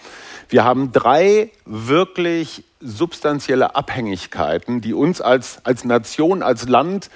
[0.49, 7.11] Wir haben drei wirklich substanzielle Abhängigkeiten, die uns als, als Nation, als Land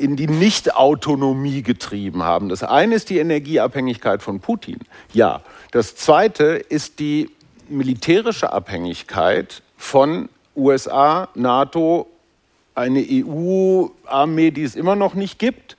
[0.00, 2.48] in die Nichtautonomie getrieben haben.
[2.48, 4.78] Das eine ist die Energieabhängigkeit von Putin.
[5.12, 5.42] Ja.
[5.72, 7.30] Das zweite ist die
[7.68, 12.08] militärische Abhängigkeit von USA, NATO,
[12.74, 15.76] eine EU-Armee, die es immer noch nicht gibt.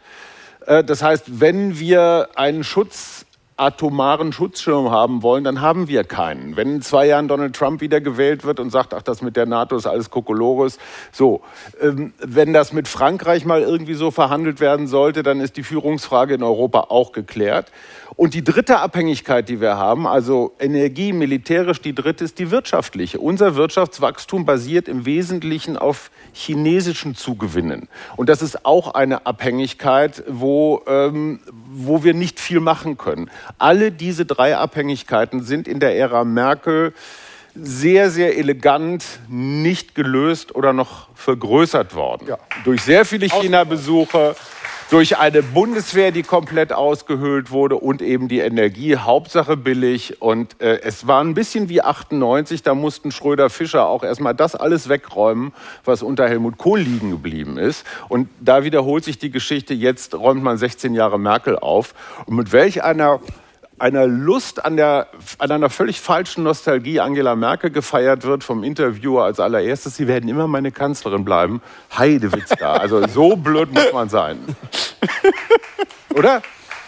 [0.65, 3.25] Äh, das heißt, wenn wir einen Schutz
[3.61, 6.55] atomaren Schutzschirm haben wollen, dann haben wir keinen.
[6.55, 9.45] Wenn in zwei Jahren Donald Trump wieder gewählt wird und sagt, ach, das mit der
[9.45, 10.79] NATO ist alles Kokolores,
[11.11, 11.41] so.
[11.79, 16.33] Ähm, wenn das mit Frankreich mal irgendwie so verhandelt werden sollte, dann ist die Führungsfrage
[16.33, 17.71] in Europa auch geklärt.
[18.15, 23.19] Und die dritte Abhängigkeit, die wir haben, also Energie, militärisch, die dritte ist die wirtschaftliche.
[23.19, 27.87] Unser Wirtschaftswachstum basiert im Wesentlichen auf chinesischen Zugewinnen.
[28.17, 31.39] Und das ist auch eine Abhängigkeit, wo, ähm,
[31.71, 33.29] wo wir nicht viel machen können.
[33.57, 36.93] Alle diese drei Abhängigkeiten sind in der Ära Merkel
[37.55, 42.27] sehr, sehr elegant nicht gelöst oder noch vergrößert worden.
[42.27, 42.37] Ja.
[42.63, 44.35] Durch sehr viele China-Besuche,
[44.91, 50.21] durch eine Bundeswehr, die komplett ausgehöhlt wurde und eben die Energie, Hauptsache billig.
[50.21, 54.53] Und äh, es war ein bisschen wie 98, da mussten Schröder Fischer auch erstmal das
[54.53, 55.53] alles wegräumen,
[55.85, 57.85] was unter Helmut Kohl liegen geblieben ist.
[58.09, 61.95] Und da wiederholt sich die Geschichte, jetzt räumt man 16 Jahre Merkel auf.
[62.25, 63.21] Und mit welch einer
[63.81, 65.07] einer Lust an, der,
[65.39, 69.95] an einer völlig falschen Nostalgie Angela Merkel gefeiert wird vom Interviewer als allererstes.
[69.95, 71.61] Sie werden immer meine Kanzlerin bleiben.
[71.97, 72.71] Heidewitzka.
[72.81, 74.39] Also so blöd muss man sein.
[76.15, 76.41] Oder?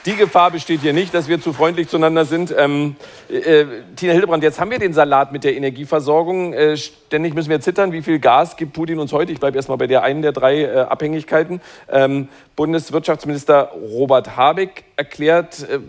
[0.06, 2.54] Die Gefahr besteht hier nicht, dass wir zu freundlich zueinander sind.
[2.58, 2.98] Ähm,
[3.30, 3.66] äh,
[3.96, 6.54] Tina Hildebrand, jetzt haben wir den Salat mit der Energieversorgung.
[6.54, 7.94] Äh, ständig müssen wir zittern.
[7.94, 9.32] Wie viel Gas gibt Putin uns heute?
[9.32, 11.62] Ich bleibe erstmal bei der einen der drei äh, Abhängigkeiten.
[11.90, 15.80] Ähm, Bundeswirtschaftsminister Robert Habeck erklärt äh,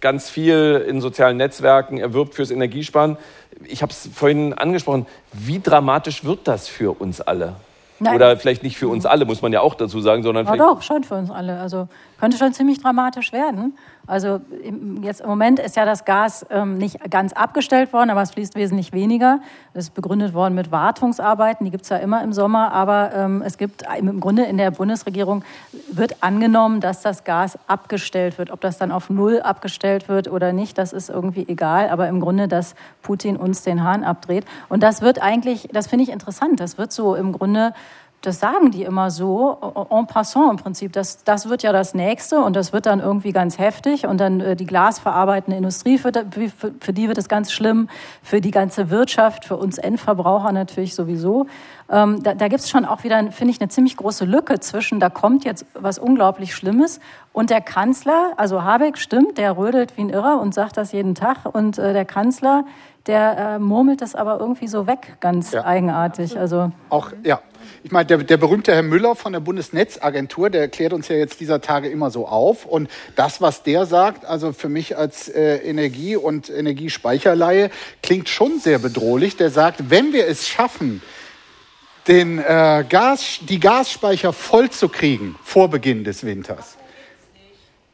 [0.00, 1.98] ganz viel in sozialen Netzwerken.
[1.98, 3.16] Er wirbt fürs Energiesparen.
[3.64, 5.06] Ich habe es vorhin angesprochen.
[5.32, 7.56] Wie dramatisch wird das für uns alle?
[8.02, 8.14] Nein.
[8.14, 10.80] Oder vielleicht nicht für uns alle, muss man ja auch dazu sagen, sondern ja, doch,
[10.80, 11.60] schon für uns alle.
[11.60, 11.86] Also
[12.18, 13.76] könnte schon ziemlich dramatisch werden.
[14.10, 14.40] Also
[15.02, 18.56] jetzt im Moment ist ja das Gas ähm, nicht ganz abgestellt worden, aber es fließt
[18.56, 19.40] wesentlich weniger.
[19.72, 22.72] Das ist begründet worden mit Wartungsarbeiten, die gibt es ja immer im Sommer.
[22.72, 25.44] Aber ähm, es gibt im Grunde in der Bundesregierung
[25.92, 28.50] wird angenommen, dass das Gas abgestellt wird.
[28.50, 31.88] Ob das dann auf Null abgestellt wird oder nicht, das ist irgendwie egal.
[31.88, 34.44] Aber im Grunde, dass Putin uns den Hahn abdreht.
[34.68, 37.74] Und das wird eigentlich, das finde ich interessant, das wird so im Grunde
[38.22, 40.92] das sagen die immer so, en passant im Prinzip.
[40.92, 44.06] Das, das wird ja das Nächste und das wird dann irgendwie ganz heftig.
[44.06, 47.88] Und dann äh, die glasverarbeitende Industrie, für, für, für, die wird es ganz schlimm,
[48.22, 51.46] für die ganze Wirtschaft, für uns Endverbraucher natürlich sowieso.
[51.90, 55.00] Ähm, da da gibt es schon auch wieder, finde ich, eine ziemlich große Lücke zwischen,
[55.00, 57.00] da kommt jetzt was unglaublich Schlimmes
[57.32, 61.14] und der Kanzler, also Habeck stimmt, der rödelt wie ein Irrer und sagt das jeden
[61.14, 61.38] Tag.
[61.52, 62.64] Und äh, der Kanzler,
[63.06, 65.64] der äh, murmelt das aber irgendwie so weg, ganz ja.
[65.64, 66.38] eigenartig.
[66.38, 67.40] Also auch ja,
[67.82, 71.40] ich meine, der, der, berühmte Herr Müller von der Bundesnetzagentur, der klärt uns ja jetzt
[71.40, 72.66] dieser Tage immer so auf.
[72.66, 77.70] Und das, was der sagt, also für mich als äh, Energie- und Energiespeicherleihe,
[78.02, 79.36] klingt schon sehr bedrohlich.
[79.36, 81.02] Der sagt, wenn wir es schaffen,
[82.08, 86.76] den, äh, Gas, die Gasspeicher voll zu kriegen vor Beginn des Winters,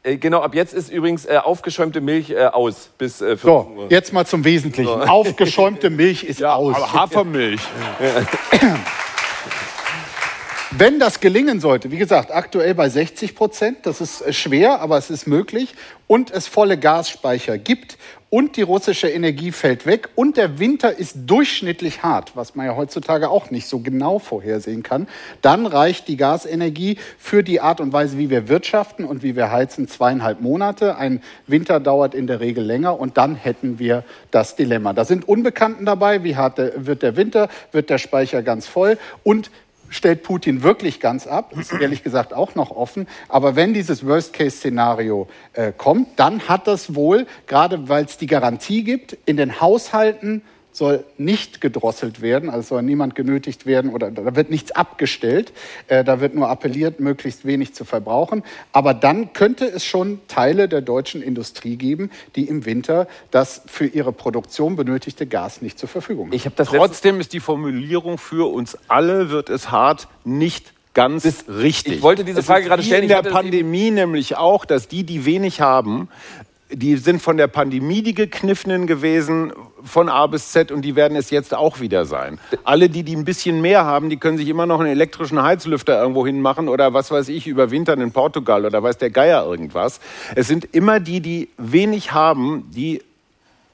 [0.03, 3.71] Äh, genau, ab jetzt ist übrigens äh, aufgeschäumte Milch äh, aus bis äh, 14 So,
[3.75, 3.87] Uhr.
[3.89, 4.89] jetzt mal zum Wesentlichen.
[5.01, 6.75] Aufgeschäumte Milch ist aus.
[6.75, 7.59] Aber Hafermilch.
[10.71, 14.97] Wenn das gelingen sollte, wie gesagt, aktuell bei 60 Prozent, das ist äh, schwer, aber
[14.97, 15.73] es ist möglich,
[16.07, 17.97] und es volle Gasspeicher gibt
[18.29, 22.75] und die russische Energie fällt weg und der Winter ist durchschnittlich hart, was man ja
[22.75, 25.07] heutzutage auch nicht so genau vorhersehen kann,
[25.41, 29.51] dann reicht die Gasenergie für die Art und Weise, wie wir wirtschaften und wie wir
[29.51, 30.97] heizen, zweieinhalb Monate.
[30.97, 34.91] Ein Winter dauert in der Regel länger und dann hätten wir das Dilemma.
[34.91, 39.49] Da sind Unbekannten dabei, wie hart wird der Winter, wird der Speicher ganz voll und
[39.89, 43.07] stellt Putin wirklich ganz ab, ist ehrlich gesagt auch noch offen.
[43.29, 48.83] Aber wenn dieses Worst-Case-Szenario äh, kommt, dann hat das wohl, gerade weil es die Garantie
[48.83, 50.41] gibt, in den Haushalten
[50.77, 55.51] soll nicht gedrosselt werden, also soll niemand genötigt werden oder da wird nichts abgestellt,
[55.87, 58.43] äh, da wird nur appelliert, möglichst wenig zu verbrauchen.
[58.73, 63.87] Aber dann könnte es schon Teile der deutschen Industrie geben, die im Winter das für
[63.87, 66.53] ihre Produktion benötigte Gas nicht zur Verfügung haben.
[66.55, 71.95] Trotzdem ist die Formulierung für uns alle wird es hart nicht ganz Das- richtig.
[71.97, 73.03] ich wollte diese Es Frage gerade stellen.
[73.03, 76.09] In der Pandemie nämlich auch, dass die, die wenig haben,
[76.71, 79.53] die sind von der Pandemie die Gekniffenen gewesen,
[79.83, 82.39] von A bis Z, und die werden es jetzt auch wieder sein.
[82.63, 85.99] Alle, die, die ein bisschen mehr haben, die können sich immer noch einen elektrischen Heizlüfter
[86.01, 89.99] irgendwo hinmachen oder was weiß ich, überwintern in Portugal oder weiß der Geier irgendwas.
[90.35, 93.01] Es sind immer die, die wenig haben, die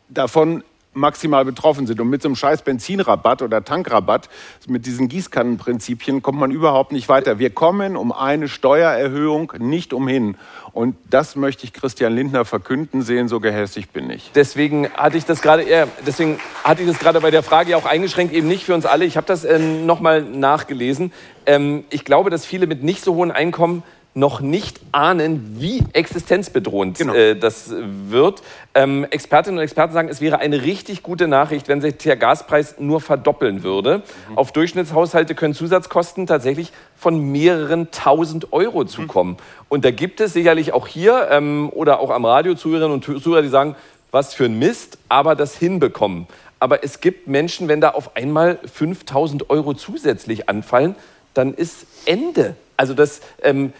[0.09, 0.63] davon
[0.93, 1.99] maximal betroffen sind.
[1.99, 4.29] Und mit so einem scheiß Benzinrabatt oder Tankrabatt,
[4.67, 7.39] mit diesen Gießkannenprinzipien, kommt man überhaupt nicht weiter.
[7.39, 10.37] Wir kommen um eine Steuererhöhung nicht umhin.
[10.71, 14.31] Und das möchte ich Christian Lindner verkünden sehen, so gehässig bin ich.
[14.33, 17.77] Deswegen hatte ich das gerade, ja, deswegen hatte ich das gerade bei der Frage ja
[17.77, 19.05] auch eingeschränkt, eben nicht für uns alle.
[19.05, 21.11] Ich habe das ähm, nochmal nachgelesen.
[21.45, 23.83] Ähm, ich glaube, dass viele mit nicht so hohen Einkommen
[24.15, 27.13] noch nicht ahnen, wie existenzbedrohend Genau.
[27.15, 28.43] äh, das wird.
[28.75, 32.75] Ähm, Expertinnen und Experten sagen, es wäre eine richtig gute Nachricht, wenn sich der Gaspreis
[32.79, 34.03] nur verdoppeln würde.
[34.35, 39.37] Auf Durchschnittshaushalte können Zusatzkosten tatsächlich von mehreren tausend Euro zukommen.
[39.67, 43.41] Und da gibt es sicherlich auch hier ähm, oder auch am Radio Zuhörerinnen und Zuhörer,
[43.41, 43.75] die sagen,
[44.11, 46.27] was für ein Mist, aber das hinbekommen.
[46.59, 50.95] Aber es gibt Menschen, wenn da auf einmal 5000 Euro zusätzlich anfallen,
[51.33, 52.55] dann ist Ende.
[52.75, 53.73] Also das, ähm,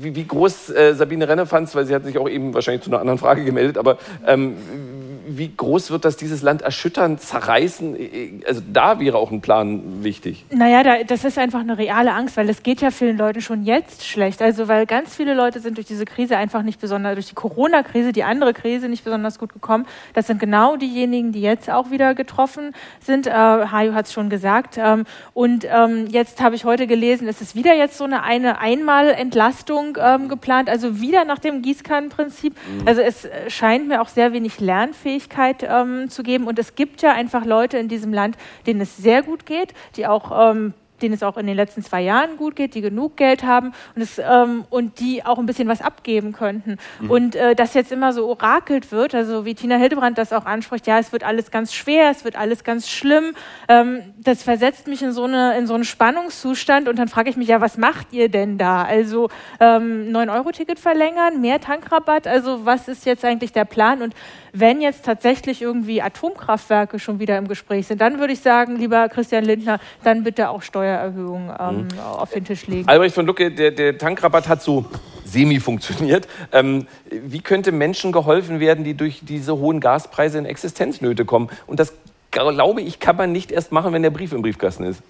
[0.00, 2.90] wie, wie groß äh, Sabine Renne fand weil sie hat sich auch eben wahrscheinlich zu
[2.90, 4.56] einer anderen Frage gemeldet, aber ähm,
[5.30, 7.96] wie groß wird das dieses Land erschüttern, zerreißen?
[8.46, 10.44] Also da wäre auch ein Plan wichtig.
[10.50, 13.64] Naja, da, das ist einfach eine reale Angst, weil es geht ja vielen Leuten schon
[13.64, 14.40] jetzt schlecht.
[14.42, 18.12] Also weil ganz viele Leute sind durch diese Krise einfach nicht besonders, durch die Corona-Krise,
[18.12, 19.86] die andere Krise nicht besonders gut gekommen.
[20.14, 22.72] Das sind genau diejenigen, die jetzt auch wieder getroffen
[23.04, 23.26] sind.
[23.26, 24.78] Äh, Hajo hat es schon gesagt.
[24.78, 28.58] Ähm, und ähm, jetzt habe ich heute gelesen, es ist wieder jetzt so eine, eine
[28.60, 32.54] Einmalentlastung ähm, geplant, also wieder nach dem Gießkannenprinzip.
[32.84, 34.60] Also es scheint mir auch sehr wenig
[35.18, 36.46] Lernfähigkeit ähm, zu geben.
[36.46, 38.36] Und es gibt ja einfach Leute in diesem Land,
[38.66, 42.00] denen es sehr gut geht, die auch ähm, denen es auch in den letzten zwei
[42.02, 45.68] Jahren gut geht, die genug Geld haben und, es, ähm, und die auch ein bisschen
[45.68, 46.76] was abgeben könnten.
[47.08, 50.86] Und äh, dass jetzt immer so orakelt wird, also wie Tina Hildebrand das auch anspricht,
[50.86, 53.34] ja, es wird alles ganz schwer, es wird alles ganz schlimm,
[53.68, 57.36] ähm, das versetzt mich in so, eine, in so einen Spannungszustand und dann frage ich
[57.36, 58.82] mich, ja, was macht ihr denn da?
[58.82, 59.28] Also
[59.60, 64.02] ähm, 9-Euro-Ticket verlängern, mehr Tankrabatt, also was ist jetzt eigentlich der Plan?
[64.02, 64.14] Und
[64.52, 69.08] wenn jetzt tatsächlich irgendwie Atomkraftwerke schon wieder im Gespräch sind, dann würde ich sagen, lieber
[69.08, 72.88] Christian Lindner, dann bitte auch Steuererhöhungen ähm, auf den Tisch legen.
[72.88, 74.84] Albrecht von Lucke, der, der Tankrabatt hat so
[75.24, 76.26] semi funktioniert.
[76.52, 81.50] Ähm, wie könnte Menschen geholfen werden, die durch diese hohen Gaspreise in Existenznöte kommen?
[81.66, 81.92] Und das
[82.30, 85.02] glaube ich, kann man nicht erst machen, wenn der Brief im Briefkasten ist.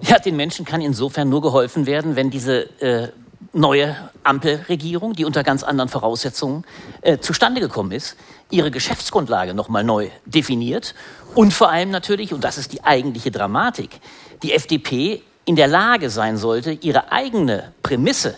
[0.00, 3.08] Ja, den Menschen kann insofern nur geholfen werden, wenn diese äh,
[3.52, 6.64] neue Ampelregierung, die unter ganz anderen Voraussetzungen
[7.02, 8.16] äh, zustande gekommen ist,
[8.50, 10.94] ihre Geschäftsgrundlage nochmal neu definiert
[11.34, 14.00] und vor allem natürlich, und das ist die eigentliche Dramatik,
[14.42, 18.36] die FDP in der Lage sein sollte, ihre eigene Prämisse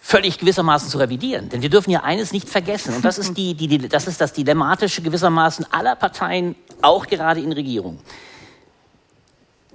[0.00, 1.48] völlig gewissermaßen zu revidieren.
[1.48, 4.20] Denn wir dürfen ja eines nicht vergessen, und das ist, die, die, die, das, ist
[4.20, 7.98] das Dilemmatische gewissermaßen aller Parteien, auch gerade in Regierungen.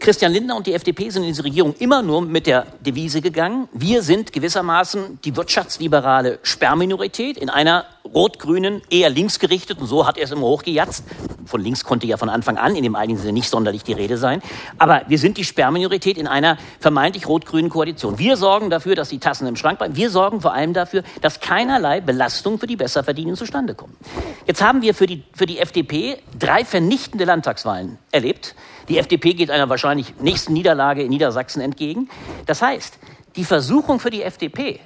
[0.02, 3.70] Christian Lindner und die FDP sind in diese Regierung immer nur mit der Devise gegangen,
[3.72, 10.32] wir sind gewissermaßen die wirtschaftsliberale Sperrminorität in einer rot-grünen, eher linksgerichteten, so hat er es
[10.32, 11.04] immer hochgejatzt.
[11.46, 14.18] Von links konnte ja von Anfang an in dem eigentlichen Sinne nicht sonderlich die Rede
[14.18, 14.42] sein.
[14.80, 18.18] Aber wir sind die Sperrminorität in einer vermeintlich rot-grünen Koalition.
[18.18, 19.96] Wir sorgen dafür, dass die Tassen im Schrank bleiben.
[19.96, 23.94] Wir sorgen vor allem dafür, dass keinerlei Belastung für die Besserverdienenden zustande kommt.
[24.48, 28.56] Jetzt haben wir für die, für die FDP drei vernichtende Landtagswahlen erlebt.
[28.92, 32.10] Die FDP geht einer wahrscheinlich nächsten Niederlage in Niedersachsen entgegen.
[32.46, 33.00] Das heißt,
[33.38, 34.82] die Versuchung für die FDP,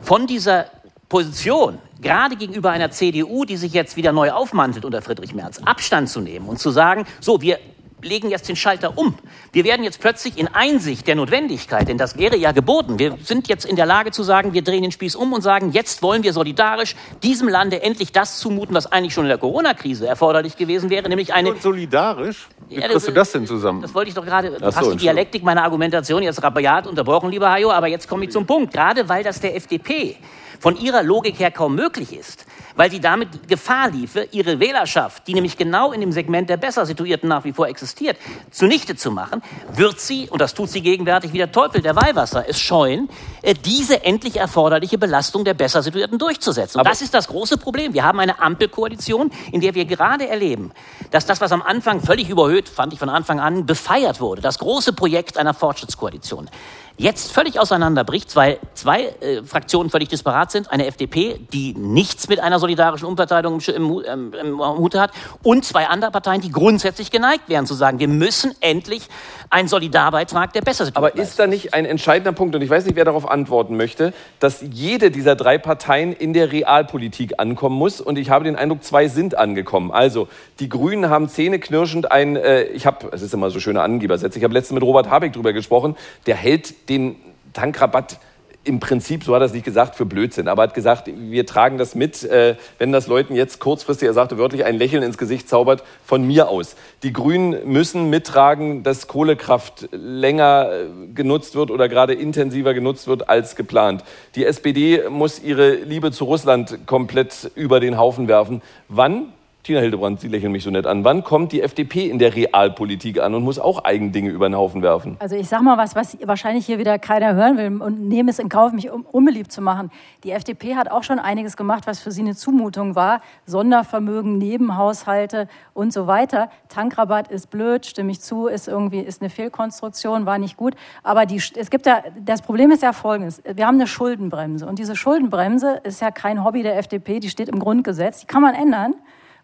[0.00, 0.70] von dieser
[1.10, 6.08] Position, gerade gegenüber einer CDU, die sich jetzt wieder neu aufmantelt unter Friedrich Merz, Abstand
[6.08, 7.58] zu nehmen und zu sagen, so, wir
[8.04, 9.14] legen jetzt den Schalter um.
[9.52, 12.98] Wir werden jetzt plötzlich in Einsicht der Notwendigkeit, denn das wäre ja geboten.
[12.98, 15.72] Wir sind jetzt in der Lage zu sagen, wir drehen den Spieß um und sagen,
[15.72, 20.06] jetzt wollen wir solidarisch diesem Lande endlich das zumuten, was eigentlich schon in der Corona-Krise
[20.06, 21.52] erforderlich gewesen wäre, nämlich eine.
[21.52, 22.48] Und solidarisch?
[22.68, 23.82] Wie Ja, kriegst du das denn zusammen?
[23.82, 24.50] Das wollte ich doch gerade.
[24.50, 24.96] Du hast die.
[24.96, 28.72] Dialektik meiner Argumentation jetzt rabiat unterbrochen, lieber Hajo, aber jetzt komme ich zum Punkt.
[28.72, 30.16] Gerade weil das der FDP
[30.60, 35.34] von ihrer Logik her kaum möglich ist, weil sie damit Gefahr liefe, ihre Wählerschaft, die
[35.34, 38.16] nämlich genau in dem Segment der besser situierten nach wie vor existiert,
[38.50, 39.42] zunichte zu machen,
[39.74, 43.08] wird sie, und das tut sie gegenwärtig wie der Teufel der Weihwasser, es scheuen,
[43.42, 46.80] äh, diese endlich erforderliche Belastung der besser situierten durchzusetzen.
[46.80, 47.94] Und das ist das große Problem.
[47.94, 50.72] Wir haben eine Ampelkoalition, in der wir gerade erleben,
[51.10, 54.58] dass das, was am Anfang völlig überhöht, fand ich von Anfang an, befeiert wurde, das
[54.58, 56.50] große Projekt einer Fortschrittskoalition,
[56.96, 60.70] jetzt völlig auseinanderbricht, weil zwei äh, Fraktionen völlig disparat sind.
[60.70, 65.10] Eine FDP, die nichts mit einer solidarischen Umverteilung im, im, ähm, im Hute hat
[65.42, 69.08] und zwei andere Parteien, die grundsätzlich geneigt wären zu sagen, wir müssen endlich
[69.54, 72.84] einen Solidarbeitrag der besser situierten Aber ist da nicht ein entscheidender Punkt, und ich weiß
[72.86, 78.00] nicht, wer darauf antworten möchte, dass jede dieser drei Parteien in der Realpolitik ankommen muss?
[78.00, 79.92] Und ich habe den Eindruck, zwei sind angekommen.
[79.92, 80.28] Also,
[80.58, 84.44] die Grünen haben zähneknirschend ein, äh, ich habe, es ist immer so schöne Angebersätze, ich
[84.44, 87.14] habe letztens mit Robert Habeck drüber gesprochen, der hält den
[87.52, 88.18] Tankrabatt
[88.64, 91.78] im Prinzip, so hat er es nicht gesagt, für Blödsinn, aber hat gesagt, wir tragen
[91.78, 95.48] das mit, äh, wenn das Leuten jetzt kurzfristig, er sagte wörtlich, ein Lächeln ins Gesicht
[95.48, 96.76] zaubert, von mir aus.
[97.02, 103.28] Die Grünen müssen mittragen, dass Kohlekraft länger äh, genutzt wird oder gerade intensiver genutzt wird
[103.28, 104.02] als geplant.
[104.34, 108.62] Die SPD muss ihre Liebe zu Russland komplett über den Haufen werfen.
[108.88, 109.32] Wann
[109.64, 111.04] Tina Hildebrand, Sie lächeln mich so nett an.
[111.04, 114.82] Wann kommt die FDP in der Realpolitik an und muss auch Eigendinge über den Haufen
[114.82, 115.16] werfen?
[115.20, 118.38] Also ich sage mal was, was wahrscheinlich hier wieder keiner hören will und nehme es
[118.38, 119.90] in Kauf, mich un unbeliebt zu machen.
[120.22, 123.22] Die FDP hat auch schon einiges gemacht, was für sie eine Zumutung war.
[123.46, 126.50] Sondervermögen, Nebenhaushalte und so weiter.
[126.68, 130.74] Tankrabatt ist blöd, stimme ich zu, ist irgendwie ist eine Fehlkonstruktion, war nicht gut.
[131.02, 133.42] Aber die, es gibt ja, das Problem ist ja folgendes.
[133.50, 137.48] Wir haben eine Schuldenbremse und diese Schuldenbremse ist ja kein Hobby der FDP, die steht
[137.48, 138.20] im Grundgesetz.
[138.20, 138.96] Die kann man ändern.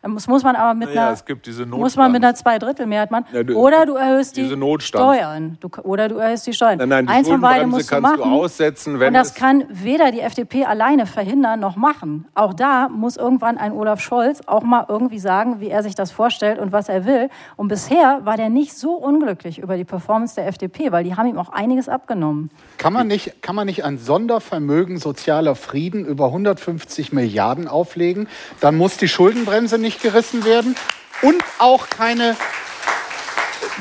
[0.02, 3.10] Das muss man aber mit Naja, einer, es gibt diese muss man mit einer Zweidrittelmehrheit
[3.10, 3.26] machen.
[3.34, 5.04] Ja, du- oder du erhöhst die Notstand.
[5.04, 5.58] Steuern.
[5.60, 6.78] Du, oder du erhöhst die Steuern.
[6.78, 8.32] Nein, nein, die Eins von beiden musst du kannst du machen.
[8.32, 12.26] aussetzen, wenn Und das es- kann weder die FDP alleine verhindern noch machen.
[12.34, 16.10] Auch da muss irgendwann ein Olaf Scholz auch mal irgendwie sagen, wie er sich das
[16.10, 17.28] vorstellt und was er will.
[17.56, 21.28] Und bisher war der nicht so unglücklich über die Performance der FDP, weil die haben
[21.28, 22.50] ihm auch einiges abgenommen.
[22.78, 28.28] Kann man, nicht, kann man nicht ein Sondervermögen sozialer Frieden über 150 Milliarden auflegen?
[28.62, 30.76] Dann muss die Schuldenbremse nicht gerissen werden
[31.22, 32.36] und auch keine.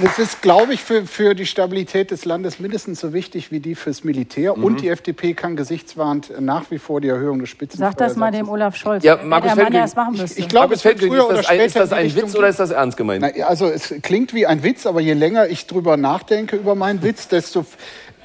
[0.02, 3.76] Das ist, glaube ich, für, für die Stabilität des Landes mindestens so wichtig wie die
[3.76, 4.56] fürs Militär.
[4.56, 4.64] Mhm.
[4.64, 8.00] Und die FDP kann gesichtswahrend nach wie vor die Erhöhung des Spitzensteuersatzes.
[8.00, 9.04] Sag das mal dem Olaf Scholz.
[9.04, 10.40] Ja, Markus der Mann, der das machen ich- müsste.
[10.40, 12.24] ich glaube, Markus es wird früher ist oder das, ein, ist später das ein Richtung
[12.24, 13.26] Witz oder ist das ernst gemeint?
[13.36, 17.04] Na, also es klingt wie ein Witz, aber je länger ich drüber nachdenke über meinen
[17.04, 17.66] Witz, desto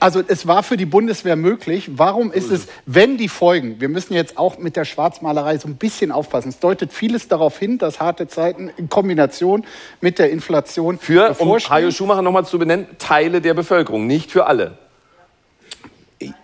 [0.00, 1.92] also es war für die Bundeswehr möglich.
[1.96, 5.76] Warum ist es, wenn die Folgen, wir müssen jetzt auch mit der Schwarzmalerei so ein
[5.76, 6.50] bisschen aufpassen.
[6.50, 9.64] Es deutet vieles darauf hin, dass harte Zeiten in Kombination
[10.00, 11.58] mit der Inflation Für, um.
[11.58, 14.78] Hajo Schumacher nochmal zu benennen, Teile der Bevölkerung, nicht für alle.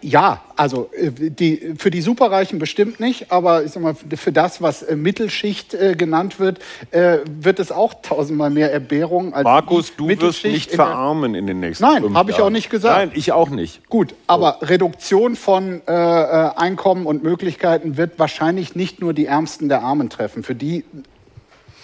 [0.00, 4.60] Ja, also äh, die, für die Superreichen bestimmt nicht, aber ich sag mal, für das,
[4.60, 6.58] was äh, Mittelschicht äh, genannt wird,
[6.90, 11.46] äh, wird es auch tausendmal mehr Entbehrung als Markus, du wirst nicht in verarmen in
[11.46, 12.96] den nächsten Nein, habe ich auch nicht gesagt.
[12.96, 13.88] Nein, ich auch nicht.
[13.88, 19.68] Gut, aber Reduktion von äh, äh, Einkommen und Möglichkeiten wird wahrscheinlich nicht nur die Ärmsten
[19.68, 20.42] der Armen treffen.
[20.42, 20.84] Für die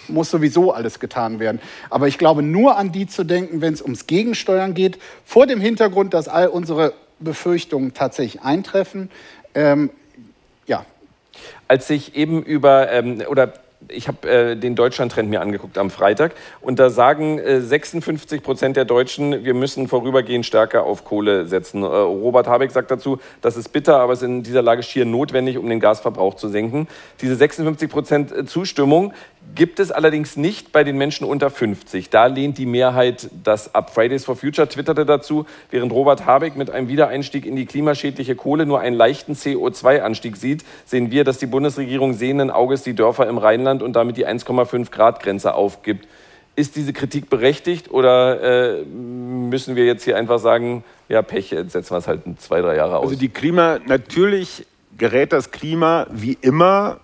[0.09, 1.59] muss sowieso alles getan werden.
[1.89, 5.59] Aber ich glaube, nur an die zu denken, wenn es ums Gegensteuern geht, vor dem
[5.59, 9.09] Hintergrund, dass all unsere Befürchtungen tatsächlich eintreffen.
[9.55, 9.89] Ähm,
[10.65, 10.85] ja,
[11.67, 13.53] als ich eben über, ähm, oder
[13.89, 18.75] ich habe äh, den Deutschland-Trend mir angeguckt am Freitag und da sagen äh, 56 Prozent
[18.75, 21.83] der Deutschen, wir müssen vorübergehend stärker auf Kohle setzen.
[21.83, 25.05] Äh, Robert Habeck sagt dazu, das ist bitter, aber es ist in dieser Lage schier
[25.05, 26.87] notwendig, um den Gasverbrauch zu senken.
[27.21, 29.13] Diese 56 Prozent Zustimmung
[29.55, 32.09] gibt es allerdings nicht bei den Menschen unter 50.
[32.09, 33.93] Da lehnt die Mehrheit das ab.
[33.93, 38.65] Fridays for Future twitterte dazu, während Robert Habeck mit einem Wiedereinstieg in die klimaschädliche Kohle
[38.65, 43.37] nur einen leichten CO2-Anstieg sieht, sehen wir, dass die Bundesregierung sehenden Auges die Dörfer im
[43.37, 46.07] Rheinland und damit die 1,5 Grad Grenze aufgibt.
[46.55, 51.73] Ist diese Kritik berechtigt oder äh, müssen wir jetzt hier einfach sagen, ja Pech, jetzt
[51.73, 53.05] setzen wir es halt in zwei, drei Jahre aus?
[53.09, 54.65] Also die Klima, natürlich
[54.97, 56.99] gerät das Klima wie immer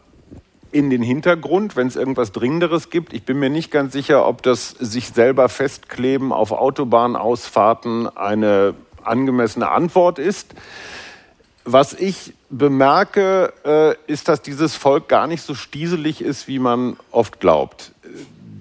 [0.73, 3.13] in den Hintergrund, wenn es irgendwas Dringenderes gibt.
[3.13, 8.73] Ich bin mir nicht ganz sicher, ob das sich selber festkleben auf Autobahnausfahrten eine
[9.03, 10.53] angemessene Antwort ist.
[11.65, 16.97] was ich bemerke, äh, ist, dass dieses Volk gar nicht so stieselig ist, wie man
[17.09, 17.93] oft glaubt.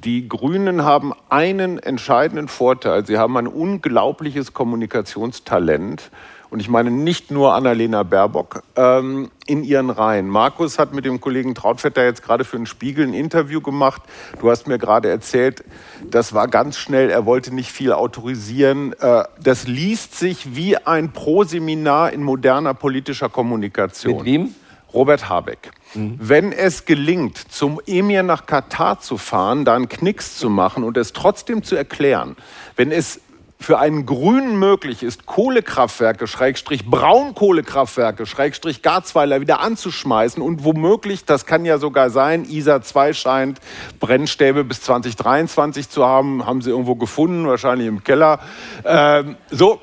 [0.04, 3.04] Die Grünen haben einen entscheidenden Vorteil.
[3.04, 6.10] Sie haben ein unglaubliches Kommunikationstalent
[6.52, 10.28] und ich meine nicht nur Annalena Baerbock, ähm, in ihren Reihen.
[10.28, 14.02] Markus hat mit dem Kollegen Trautvetter jetzt gerade für den Spiegel ein Interview gemacht.
[14.38, 15.64] Du hast mir gerade erzählt,
[16.10, 18.92] das war ganz schnell, er wollte nicht viel autorisieren.
[19.00, 24.16] Äh, das liest sich wie ein Proseminar in moderner politischer Kommunikation.
[24.16, 24.54] Mit wem?
[24.92, 25.70] Robert Habeck.
[25.94, 26.16] Mhm.
[26.18, 30.98] Wenn es gelingt, zum Emir nach Katar zu fahren, da einen Knicks zu machen und
[30.98, 32.36] es trotzdem zu erklären,
[32.76, 33.22] wenn es
[33.62, 41.46] für einen Grünen möglich ist, Kohlekraftwerke, Schrägstrich Braunkohlekraftwerke, Schrägstrich Garzweiler wieder anzuschmeißen und womöglich, das
[41.46, 43.60] kann ja sogar sein, ISA 2 scheint
[44.00, 48.40] Brennstäbe bis 2023 zu haben, haben sie irgendwo gefunden, wahrscheinlich im Keller.
[48.84, 49.80] Ähm, so,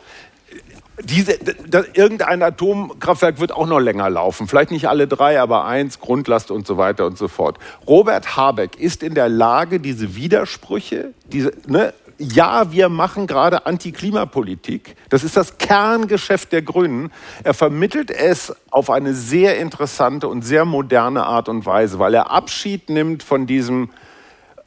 [1.03, 4.47] diese, da, irgendein Atomkraftwerk wird auch noch länger laufen.
[4.47, 7.57] Vielleicht nicht alle drei, aber eins, Grundlast und so weiter und so fort.
[7.87, 14.95] Robert Habeck ist in der Lage, diese Widersprüche, diese, ne, ja, wir machen gerade Antiklimapolitik.
[15.07, 17.11] Das ist das Kerngeschäft der Grünen.
[17.43, 22.29] Er vermittelt es auf eine sehr interessante und sehr moderne Art und Weise, weil er
[22.29, 23.89] Abschied nimmt von diesem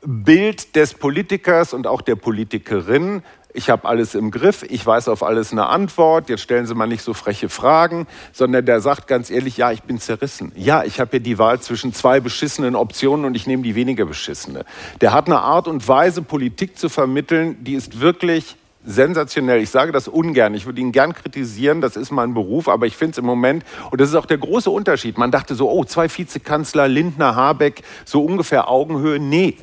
[0.04, 3.22] Bild des Politikers und auch der Politikerin,
[3.54, 6.86] ich habe alles im Griff, ich weiß auf alles eine Antwort, jetzt stellen Sie mal
[6.86, 10.52] nicht so freche Fragen, sondern der sagt ganz ehrlich, ja, ich bin zerrissen.
[10.54, 14.06] Ja, ich habe hier die Wahl zwischen zwei beschissenen Optionen und ich nehme die weniger
[14.06, 14.64] beschissene.
[15.00, 19.60] Der hat eine Art und Weise, Politik zu vermitteln, die ist wirklich sensationell.
[19.60, 20.54] Ich sage das ungern.
[20.54, 21.80] Ich würde ihn gern kritisieren.
[21.80, 22.68] Das ist mein Beruf.
[22.68, 25.18] Aber ich finde es im Moment, und das ist auch der große Unterschied.
[25.18, 29.18] Man dachte so, oh, zwei Vizekanzler, Lindner, Habeck, so ungefähr Augenhöhe.
[29.20, 29.56] Nee.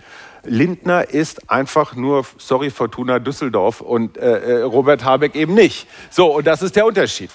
[0.43, 5.87] Lindner ist einfach nur, sorry, Fortuna Düsseldorf und äh, äh, Robert Habeck eben nicht.
[6.09, 7.29] So, und das ist der Unterschied.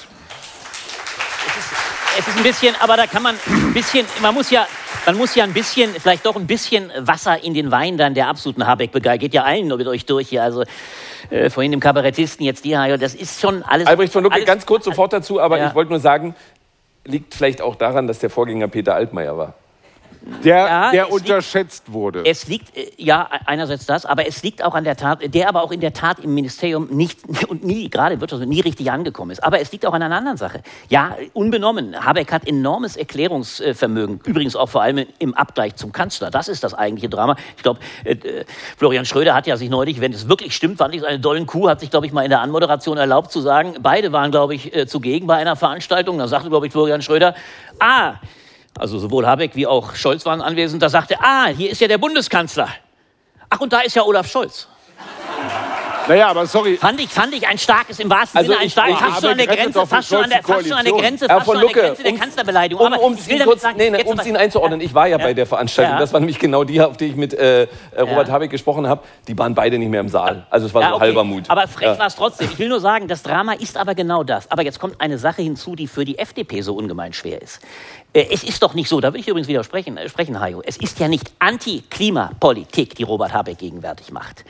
[1.47, 1.73] Es ist,
[2.19, 4.67] es ist ein bisschen, aber da kann man ein bisschen, man muss ja,
[5.07, 8.29] man muss ja ein bisschen, vielleicht doch ein bisschen Wasser in den Wein dann der
[8.29, 9.19] absoluten Habeck begeilen.
[9.19, 10.43] Geht ja allen mit euch durch hier.
[10.43, 10.65] Also
[11.31, 13.87] äh, vorhin dem Kabarettisten, jetzt die das ist schon alles.
[13.87, 15.69] Albrecht von Lucke, ganz kurz sofort dazu, aber ja.
[15.69, 16.35] ich wollte nur sagen,
[17.05, 19.55] liegt vielleicht auch daran, dass der Vorgänger Peter Altmaier war.
[20.43, 22.25] Der, ja, der unterschätzt liegt, wurde.
[22.25, 25.63] Es liegt, äh, ja, einerseits das, aber es liegt auch an der Tat, der aber
[25.63, 29.45] auch in der Tat im Ministerium nicht und nie, gerade Wirtschaft, nie richtig angekommen ist.
[29.45, 30.63] Aber es liegt auch an einer anderen Sache.
[30.89, 36.31] Ja, unbenommen, Habeck hat enormes Erklärungsvermögen, übrigens auch vor allem im Abgleich zum Kanzler.
[36.31, 37.37] Das ist das eigentliche Drama.
[37.57, 38.45] Ich glaube, äh, äh,
[38.79, 41.45] Florian Schröder hat ja sich neulich, wenn es wirklich stimmt, fand ich es eine dollen
[41.45, 44.55] Kuh, hat sich, glaube ich, mal in der Anmoderation erlaubt zu sagen, beide waren, glaube
[44.55, 46.17] ich, äh, zugegen bei einer Veranstaltung.
[46.17, 47.35] Da sagte, glaube ich, Florian Schröder,
[47.79, 48.15] ah,
[48.79, 51.99] also sowohl Habeck wie auch Scholz waren anwesend, da sagte, ah, hier ist ja der
[51.99, 52.69] Bundeskanzler.
[53.51, 54.69] Ach, und da ist ja Olaf Scholz.
[56.09, 56.77] Naja, aber sorry.
[56.77, 59.39] Fand ich, fand ich ein starkes, im wahrsten also Sinne ein starkes, fast schon an
[59.39, 61.73] der Grenze, fast schon an der, fast schon an der Grenze, fast schon an der
[61.73, 62.87] Grenze der Kanzlerbeleidigung.
[62.87, 65.25] Um, um, Sie, kurz, sagen, nee, nee, um Sie ihn einzuordnen, ich war ja, ja,
[65.25, 65.99] bei der Veranstaltung, ja.
[65.99, 67.69] das waren nämlich genau die, auf die ich mit äh, äh
[67.99, 68.35] Robert ja.
[68.35, 70.47] Habeck gesprochen habe, die waren beide nicht mehr im Saal.
[70.51, 71.01] Also es war so okay.
[71.01, 71.45] halber Mut.
[71.49, 72.49] Aber frech war es trotzdem.
[72.51, 74.51] Ich will nur sagen, das Drama ist aber genau das.
[74.51, 77.61] Aber jetzt kommt eine Sache hinzu, die für die FDP so ungemein schwer ist.
[78.13, 80.77] Äh, es ist doch nicht so, da will ich übrigens widersprechen, äh, sprechen, Hajo, es
[80.77, 84.45] ist ja nicht Anti-Klimapolitik, die Robert Habeck gegenwärtig macht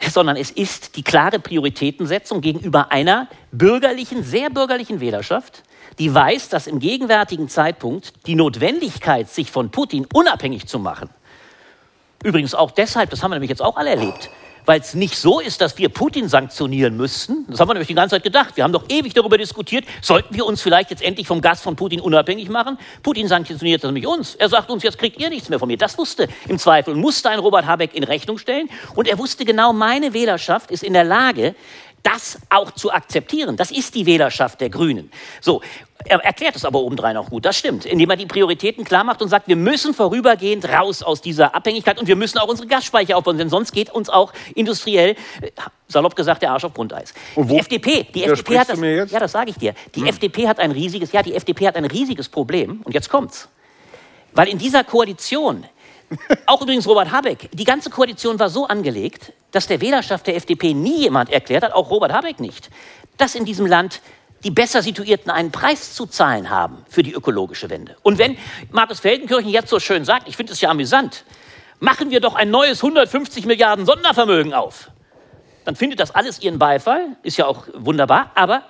[0.00, 5.62] sondern es ist die klare Prioritätensetzung gegenüber einer bürgerlichen, sehr bürgerlichen Wählerschaft,
[5.98, 11.10] die weiß, dass im gegenwärtigen Zeitpunkt die Notwendigkeit, sich von Putin unabhängig zu machen,
[12.22, 14.30] übrigens auch deshalb, das haben wir nämlich jetzt auch alle erlebt,
[14.66, 17.46] weil es nicht so ist, dass wir Putin sanktionieren müssten.
[17.48, 18.56] Das haben wir nämlich die ganze Zeit gedacht.
[18.56, 21.76] Wir haben doch ewig darüber diskutiert, sollten wir uns vielleicht jetzt endlich vom Gas von
[21.76, 22.78] Putin unabhängig machen?
[23.02, 24.34] Putin sanktioniert nämlich uns.
[24.34, 25.78] Er sagt uns, jetzt kriegt ihr nichts mehr von mir.
[25.78, 28.68] Das wusste im Zweifel und musste ein Robert Habeck in Rechnung stellen.
[28.94, 31.54] Und er wusste genau, meine Wählerschaft ist in der Lage,
[32.06, 33.56] das auch zu akzeptieren.
[33.56, 35.10] Das ist die Wählerschaft der Grünen.
[35.40, 35.60] So,
[36.04, 39.22] er erklärt es aber obendrein auch gut, das stimmt, indem er die Prioritäten klar macht
[39.22, 43.16] und sagt, wir müssen vorübergehend raus aus dieser Abhängigkeit und wir müssen auch unsere Gasspeicher
[43.16, 45.50] aufbauen, denn sonst geht uns auch industriell, äh,
[45.88, 47.12] salopp gesagt, der Arsch auf Grundeis.
[47.34, 50.06] Und die FDP, die FDP hat das, ja, das sage ich dir, die hm.
[50.06, 53.48] FDP hat ein riesiges, ja, die FDP hat ein riesiges Problem und jetzt kommt's.
[54.32, 55.64] Weil in dieser Koalition
[56.46, 57.50] auch übrigens Robert Habeck.
[57.52, 61.72] Die ganze Koalition war so angelegt, dass der Wählerschaft der FDP nie jemand erklärt hat,
[61.72, 62.70] auch Robert Habeck nicht,
[63.16, 64.00] dass in diesem Land
[64.44, 67.96] die besser situierten einen Preis zu zahlen haben für die ökologische Wende.
[68.02, 68.36] Und wenn
[68.70, 71.24] Markus Feldenkirchen jetzt so schön sagt, ich finde es ja amüsant,
[71.80, 74.90] machen wir doch ein neues 150 Milliarden Sondervermögen auf,
[75.64, 78.62] dann findet das alles ihren Beifall, ist ja auch wunderbar, aber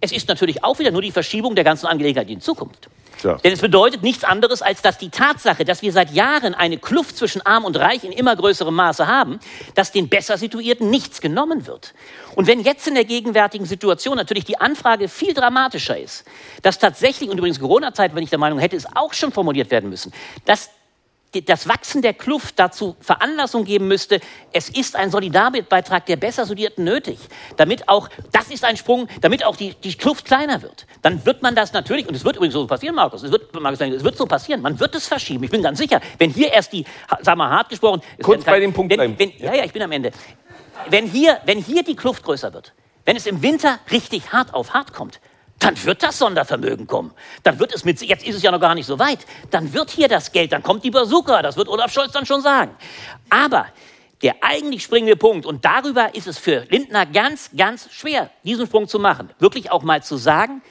[0.00, 2.88] es ist natürlich auch wieder nur die Verschiebung der ganzen Angelegenheit in Zukunft.
[3.20, 3.34] So.
[3.34, 7.16] Denn es bedeutet nichts anderes, als dass die Tatsache, dass wir seit Jahren eine Kluft
[7.16, 9.40] zwischen Arm und Reich in immer größerem Maße haben,
[9.74, 11.94] dass den besser situierten nichts genommen wird.
[12.34, 16.24] Und wenn jetzt in der gegenwärtigen Situation natürlich die Anfrage viel dramatischer ist,
[16.62, 19.90] dass tatsächlich, und übrigens Corona-Zeit, wenn ich der Meinung hätte, es auch schon formuliert werden
[19.90, 20.12] müssen,
[20.44, 20.70] dass
[21.44, 24.20] das Wachsen der Kluft dazu Veranlassung geben müsste,
[24.52, 27.18] es ist ein Solidarbeitrag der besser Sudierten nötig,
[27.56, 30.86] damit auch, das ist ein Sprung, damit auch die, die Kluft kleiner wird.
[31.02, 33.80] Dann wird man das natürlich, und es wird übrigens so passieren, Markus, es wird, Markus,
[33.80, 36.00] es wird so passieren, man wird es verschieben, ich bin ganz sicher.
[36.18, 36.84] Wenn hier erst die,
[37.20, 39.14] sag mal hart gesprochen, es Kurz werden bei dem Punkt bleiben.
[39.18, 40.12] wenn, wenn, ja, ja, ich bin am Ende.
[40.88, 42.72] Wenn hier, wenn hier die Kluft größer wird,
[43.04, 45.20] wenn es im Winter richtig hart auf hart kommt,
[45.58, 47.12] dann wird das Sondervermögen kommen.
[47.42, 49.20] Dann wird es mit, jetzt ist es ja noch gar nicht so weit,
[49.50, 52.42] dann wird hier das Geld, dann kommt die Bazooka, das wird Olaf Scholz dann schon
[52.42, 52.76] sagen.
[53.30, 53.66] Aber
[54.22, 58.88] der eigentlich springende Punkt, und darüber ist es für Lindner ganz, ganz schwer, diesen Sprung
[58.88, 60.62] zu machen, wirklich auch mal zu sagen,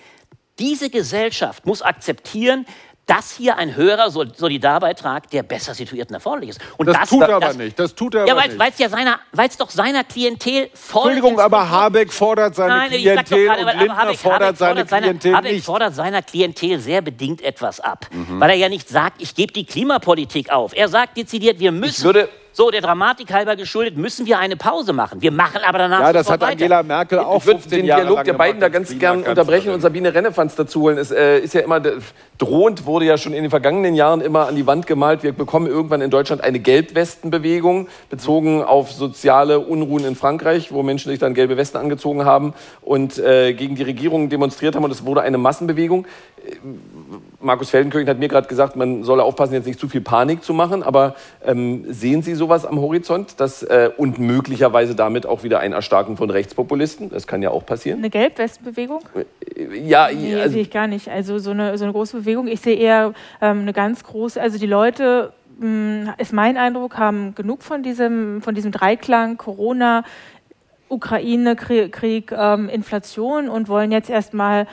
[0.60, 2.66] diese Gesellschaft muss akzeptieren,
[3.08, 6.60] dass hier ein höherer Sol- Solidarbeitrag der besser situierten erforderlich ist.
[6.78, 7.80] Und Das tut er aber das- nicht.
[7.80, 8.74] Das tut er ja, aber weil nicht.
[8.74, 12.92] es ja seiner, weil es doch seiner Klientel voll Entschuldigung, aber Habeck fordert seine Nein,
[12.92, 15.62] ich Klientel gerade, und aber Lindner Habeck, fordert Habeck seine fordert seiner- Klientel Habeck nicht.
[15.62, 15.66] Mhm.
[15.66, 19.66] fordert seiner Klientel sehr bedingt etwas ab, weil er ja nicht sagt, ich gebe die
[19.66, 20.74] Klimapolitik auf.
[20.76, 24.92] Er sagt dezidiert, wir müssen, würde- so der Dramatik halber geschuldet, müssen wir eine Pause
[24.92, 25.22] machen.
[25.22, 26.64] Wir machen aber danach Ja, das sofort hat weiter.
[26.64, 29.22] Angela Merkel auch Ich würde 15 den Jahre Dialog lang der beiden da ganz gern
[29.22, 30.98] unterbrechen und Sabine Rennefanz dazu holen.
[30.98, 32.00] Es äh, ist ja immer, äh,
[32.40, 35.68] drohend wurde ja schon in den vergangenen Jahren immer an die Wand gemalt, wir bekommen
[35.68, 41.36] irgendwann in Deutschland eine Gelbwestenbewegung, bezogen auf soziale Unruhen in Frankreich, wo Menschen sich dann
[41.36, 45.38] gelbe Westen angezogen haben und äh, gegen die Regierung demonstriert haben und es wurde eine
[45.38, 46.08] Massenbewegung.
[47.40, 50.54] Markus Feldenkirchen hat mir gerade gesagt, man solle aufpassen, jetzt nicht zu viel Panik zu
[50.54, 50.84] machen.
[50.84, 51.16] Aber
[51.46, 53.40] ähm, sehen Sie sowas am Horizont?
[53.40, 57.10] Das, äh, und möglicherweise damit auch wieder ein Erstarken von Rechtspopulisten?
[57.10, 58.00] Das kann ja auch passieren.
[58.00, 59.02] Eine Gelbwestenbewegung?
[59.84, 61.10] Ja, Nee, also, sehe ich gar nicht.
[61.10, 62.48] Also so eine, so eine große Bewegung.
[62.48, 67.36] Ich sehe eher ähm, eine ganz große, also die Leute, mh, ist mein Eindruck, haben
[67.36, 70.04] genug von diesem, von diesem Dreiklang Corona,
[70.90, 74.68] Ukraine, Krieg, Krieg ähm, Inflation und wollen jetzt erstmal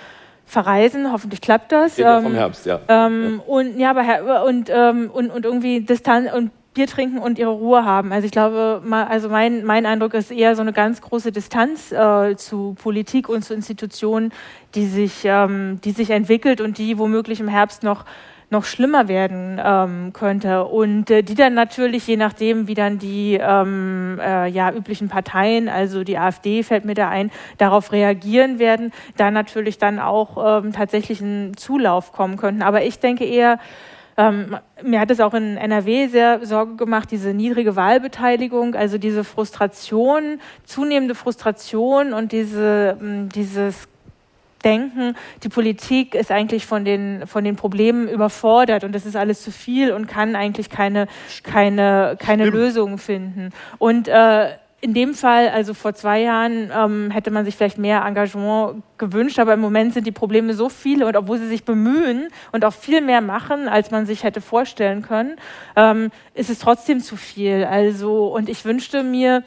[0.47, 1.11] verreisen.
[1.11, 1.97] Hoffentlich klappt das.
[1.97, 2.81] Geht ja vom Ähm, Herbst, ja.
[2.89, 7.51] ähm, Und ja, aber und, ähm, und, und irgendwie Distanz und Bier trinken und ihre
[7.51, 8.13] Ruhe haben.
[8.13, 12.37] Also ich glaube, also mein, mein Eindruck ist eher so eine ganz große Distanz äh,
[12.37, 14.33] zu Politik und zu Institutionen,
[14.75, 18.05] die sich, ähm, die sich entwickelt und die womöglich im Herbst noch
[18.51, 23.39] noch schlimmer werden ähm, könnte und äh, die dann natürlich je nachdem wie dann die
[23.41, 28.93] ähm, äh, ja üblichen Parteien also die AfD fällt mir da ein darauf reagieren werden
[29.17, 33.59] da natürlich dann auch ähm, tatsächlich einen Zulauf kommen könnten aber ich denke eher
[34.17, 39.25] ähm, mir hat es auch in NRW sehr Sorge gemacht, diese niedrige Wahlbeteiligung, also diese
[39.25, 43.89] Frustration, zunehmende Frustration und diese, mh, dieses
[44.65, 49.43] Denken, die Politik ist eigentlich von den, von den Problemen überfordert und das ist alles
[49.43, 51.07] zu viel und kann eigentlich keine,
[51.43, 53.51] keine, keine Lösung finden.
[53.79, 54.53] Und äh,
[54.85, 59.39] in dem Fall, also vor zwei Jahren, ähm, hätte man sich vielleicht mehr Engagement gewünscht,
[59.39, 62.75] aber im Moment sind die Probleme so viele und obwohl sie sich bemühen und auch
[62.75, 65.37] viel mehr machen, als man sich hätte vorstellen können,
[65.75, 67.65] ähm, ist es trotzdem zu viel.
[67.65, 69.43] Also, und ich wünschte mir,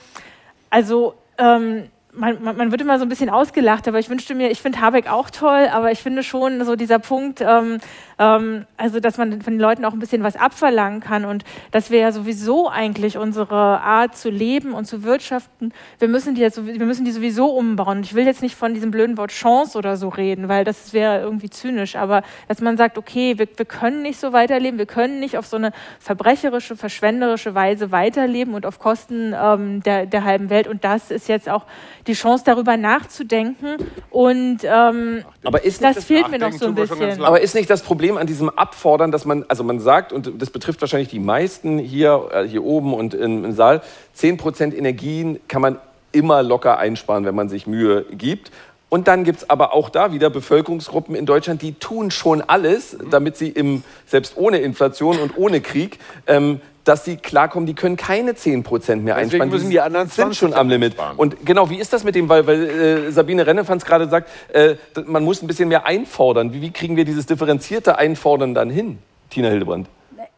[0.72, 1.84] also, ähm,
[2.14, 4.82] man, man, man wird immer so ein bisschen ausgelacht, aber ich wünschte mir, ich finde
[4.82, 7.78] Habeck auch toll, aber ich finde schon so dieser Punkt, ähm,
[8.20, 11.92] ähm, also dass man von den Leuten auch ein bisschen was abverlangen kann und dass
[11.92, 16.66] wir ja sowieso eigentlich unsere Art zu leben und zu wirtschaften, wir müssen die jetzt,
[16.66, 18.02] wir müssen die sowieso umbauen.
[18.04, 21.22] Ich will jetzt nicht von diesem blöden Wort Chance oder so reden, weil das wäre
[21.22, 25.20] irgendwie zynisch, aber dass man sagt, okay, wir, wir können nicht so weiterleben, wir können
[25.20, 30.50] nicht auf so eine verbrecherische, verschwenderische Weise weiterleben und auf Kosten ähm, der, der halben
[30.50, 31.66] Welt und das ist jetzt auch
[32.08, 33.78] die Chance, darüber nachzudenken
[34.10, 37.24] und ähm, aber ist nicht das das fehlt mir noch so ein bisschen.
[37.24, 40.52] Aber ist nicht das Problem an diesem Abfordern, dass man, also man sagt, und das
[40.52, 43.82] betrifft wahrscheinlich die meisten hier, äh, hier oben und im, im Saal,
[44.16, 45.80] 10% Energien kann man
[46.12, 48.52] immer locker einsparen, wenn man sich Mühe gibt.
[48.90, 52.98] Und dann gibt es aber auch da wieder Bevölkerungsgruppen in Deutschland, die tun schon alles,
[53.12, 57.98] damit sie im, selbst ohne Inflation und ohne Krieg, ähm, dass sie klarkommen, die können
[57.98, 59.50] keine 10% mehr einsparen.
[59.50, 60.94] müssen die anderen sind 20 schon am Limit.
[60.94, 61.18] einsparen.
[61.18, 64.76] Und genau, wie ist das mit dem, weil, weil äh, Sabine Rennefanz gerade sagt, äh,
[65.06, 66.54] man muss ein bisschen mehr einfordern.
[66.54, 69.00] Wie, wie kriegen wir dieses differenzierte Einfordern dann hin,
[69.30, 69.88] Tina Hildebrand?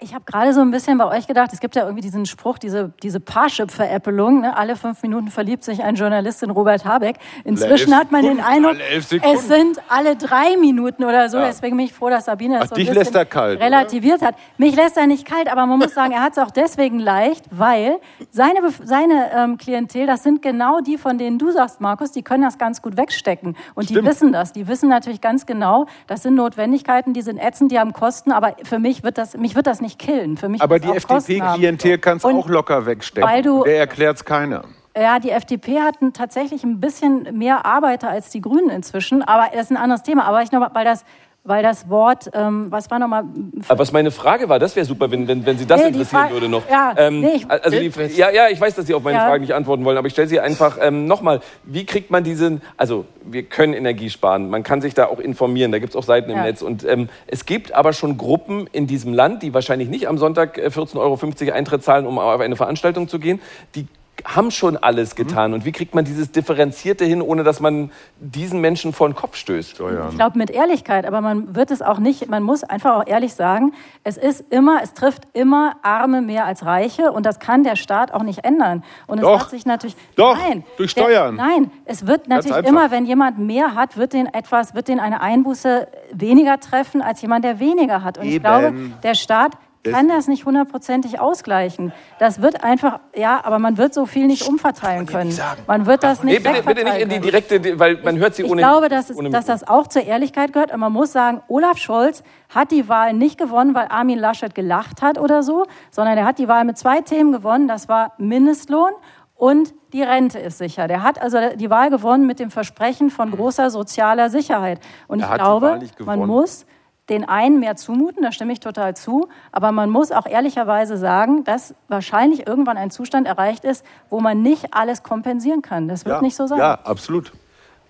[0.01, 2.57] Ich habe gerade so ein bisschen bei euch gedacht, es gibt ja irgendwie diesen Spruch,
[2.57, 4.55] diese, diese Parship-Veräppelung, ne?
[4.55, 7.17] alle fünf Minuten verliebt sich ein Journalist in Robert Habeck.
[7.43, 11.37] Inzwischen hat man den Eindruck, es sind alle drei Minuten oder so.
[11.37, 11.47] Ja.
[11.47, 13.65] Deswegen bin ich froh, dass Sabine das Ach, so ein bisschen lässt er kalt, oder?
[13.65, 14.35] relativiert hat.
[14.57, 17.43] Mich lässt er nicht kalt, aber man muss sagen, er hat es auch deswegen leicht,
[17.51, 17.97] weil
[18.31, 22.43] seine, seine ähm, Klientel, das sind genau die, von denen du sagst, Markus, die können
[22.43, 23.57] das ganz gut wegstecken.
[23.75, 24.07] Und die Stimmt.
[24.07, 24.53] wissen das.
[24.53, 28.55] Die wissen natürlich ganz genau, das sind Notwendigkeiten, die sind ätzend, die haben Kosten, aber
[28.63, 30.37] für mich wird das, mich wird das nicht killen.
[30.37, 30.89] Für mich Aber die.
[30.89, 33.27] FDP-Klientel kannst Und auch locker wegstecken.
[33.41, 34.63] du- Der erklärt es keiner.
[34.97, 39.47] Ja, die FDP hat ein- tatsächlich ein bisschen mehr Arbeiter als die Grünen inzwischen, aber
[39.53, 40.25] das ist ein anderes Thema.
[40.25, 41.05] Aber ich noch weil das,
[41.49, 43.23] weil das Wort, ähm, was war nochmal?
[43.67, 46.21] Aber was meine Frage war, das wäre super, wenn, wenn, wenn Sie das Nee, interessieren
[46.21, 46.61] Frage- würde noch.
[46.69, 49.25] ja, ähm, nee, ich- also die, ja, ja, ich weiß, dass Sie auf meine Ja.
[49.25, 51.41] Fragen nicht antworten wollen, aber ich stelle sie einfach ähm, nochmal.
[51.63, 55.71] Wie kriegt man diesen, also wir können Energie sparen, man kann sich da auch informieren,
[55.71, 56.43] da gibt es auch Seiten im Ja.
[56.43, 56.61] Netz.
[56.61, 60.57] Und ähm, es gibt aber schon Gruppen in diesem Land, die wahrscheinlich nicht am Sonntag
[60.59, 63.41] äh, 14,50 Euro Eintritt zahlen, um auf eine Veranstaltung zu gehen,
[63.75, 63.87] die
[64.25, 65.53] haben schon alles getan.
[65.53, 69.35] Und wie kriegt man dieses Differenzierte hin, ohne dass man diesen Menschen vor den Kopf
[69.35, 69.79] stößt?
[70.09, 73.33] Ich glaube mit Ehrlichkeit, aber man wird es auch nicht, man muss einfach auch ehrlich
[73.33, 73.73] sagen,
[74.03, 78.13] es ist immer, es trifft immer Arme mehr als Reiche und das kann der Staat
[78.13, 78.83] auch nicht ändern.
[79.07, 79.41] Und es Doch.
[79.41, 81.35] hat sich natürlich Doch, nein, durch der- Steuern.
[81.35, 85.21] nein, es wird natürlich immer, wenn jemand mehr hat, wird den etwas, wird den eine
[85.21, 88.17] Einbuße weniger treffen als jemand, der weniger hat.
[88.17, 88.43] Und ich Eben.
[88.43, 88.73] glaube,
[89.03, 89.53] der Staat
[89.83, 91.93] kann das nicht hundertprozentig ausgleichen.
[92.19, 95.37] Das wird einfach, ja, aber man wird so viel nicht umverteilen können.
[95.67, 98.43] Man wird das Nee, nicht bitte, bitte nicht in die direkte, weil man hört sie
[98.43, 98.61] Ich ohne.
[98.61, 100.73] glaube, dass, es, dass das auch zur Ehrlichkeit gehört.
[100.73, 102.23] Und man muss sagen, Olaf Scholz
[102.53, 106.39] hat die Wahl nicht gewonnen, weil Armin Laschet gelacht hat oder so, sondern er hat
[106.39, 107.67] die Wahl mit zwei Themen gewonnen.
[107.67, 108.91] Das war Mindestlohn
[109.35, 110.87] und die Rente ist sicher.
[110.87, 114.79] Der hat also die Wahl gewonnen mit dem Versprechen von großer sozialer Sicherheit.
[115.07, 116.65] Und ich glaube, man muss
[117.09, 121.43] den einen mehr zumuten, da stimme ich total zu, aber man muss auch ehrlicherweise sagen,
[121.43, 125.87] dass wahrscheinlich irgendwann ein Zustand erreicht ist, wo man nicht alles kompensieren kann.
[125.87, 126.21] Das wird ja.
[126.21, 126.59] nicht so sein.
[126.59, 127.33] Ja, absolut.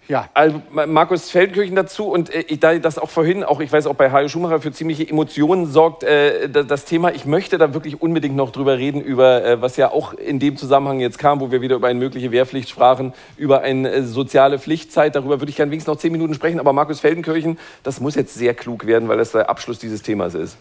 [0.10, 3.72] Ja, Also Ma- Markus Feldkirchen dazu und äh, ich- da das auch vorhin, auch ich
[3.72, 7.60] weiß auch bei Hajo Schumacher für ziemliche Emotionen sorgt, äh, da- das Thema, ich möchte
[7.60, 11.19] da wirklich unbedingt noch drüber reden, über äh, was ja auch in dem Zusammenhang jetzt
[11.19, 15.40] kam, wo wir wieder über eine mögliche Wehrpflicht sprachen, über eine äh, soziale Pflichtzeit, darüber
[15.41, 18.56] würde ich gerne wenigstens noch zehn Minuten sprechen, aber Markus Feldenkirchen, das muss jetzt sehr
[18.56, 20.57] klug werden, weil das der Abschluss dieses Themas ist.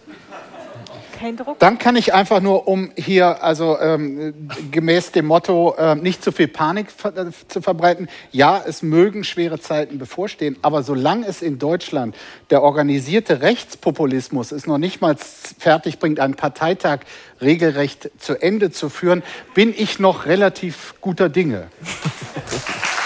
[1.19, 1.59] Kein Druck.
[1.59, 6.31] Dann kann ich einfach nur, um hier, also ähm, gemäß dem Motto, äh, nicht zu
[6.31, 11.43] viel Panik ver äh, zu verbreiten, ja, es mögen schwere Zeiten bevorstehen, aber solange es
[11.43, 12.15] in Deutschland
[12.51, 15.17] der organisierte Rechtspopulismus es noch nicht mal
[15.59, 17.01] fertig bringt, einen Parteitag
[17.41, 19.25] regelrecht zu Ende zu führen,
[19.55, 21.67] bin ich noch relativ guter Dinge.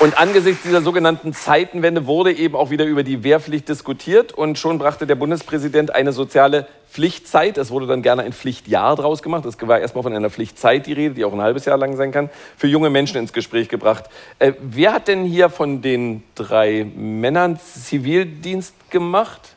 [0.00, 4.78] Und angesichts dieser sogenannten Zeitenwende wurde eben auch wieder über die Wehrpflicht diskutiert und schon
[4.78, 9.60] brachte der Bundespräsident eine soziale Pflichtzeit, es wurde dann gerne ein Pflichtjahr draus gemacht, es
[9.60, 12.30] war erstmal von einer Pflichtzeit die Rede, die auch ein halbes Jahr lang sein kann,
[12.56, 14.04] für junge Menschen ins Gespräch gebracht.
[14.38, 19.54] Äh, wer hat denn hier von den drei Männern Zivildienst gemacht?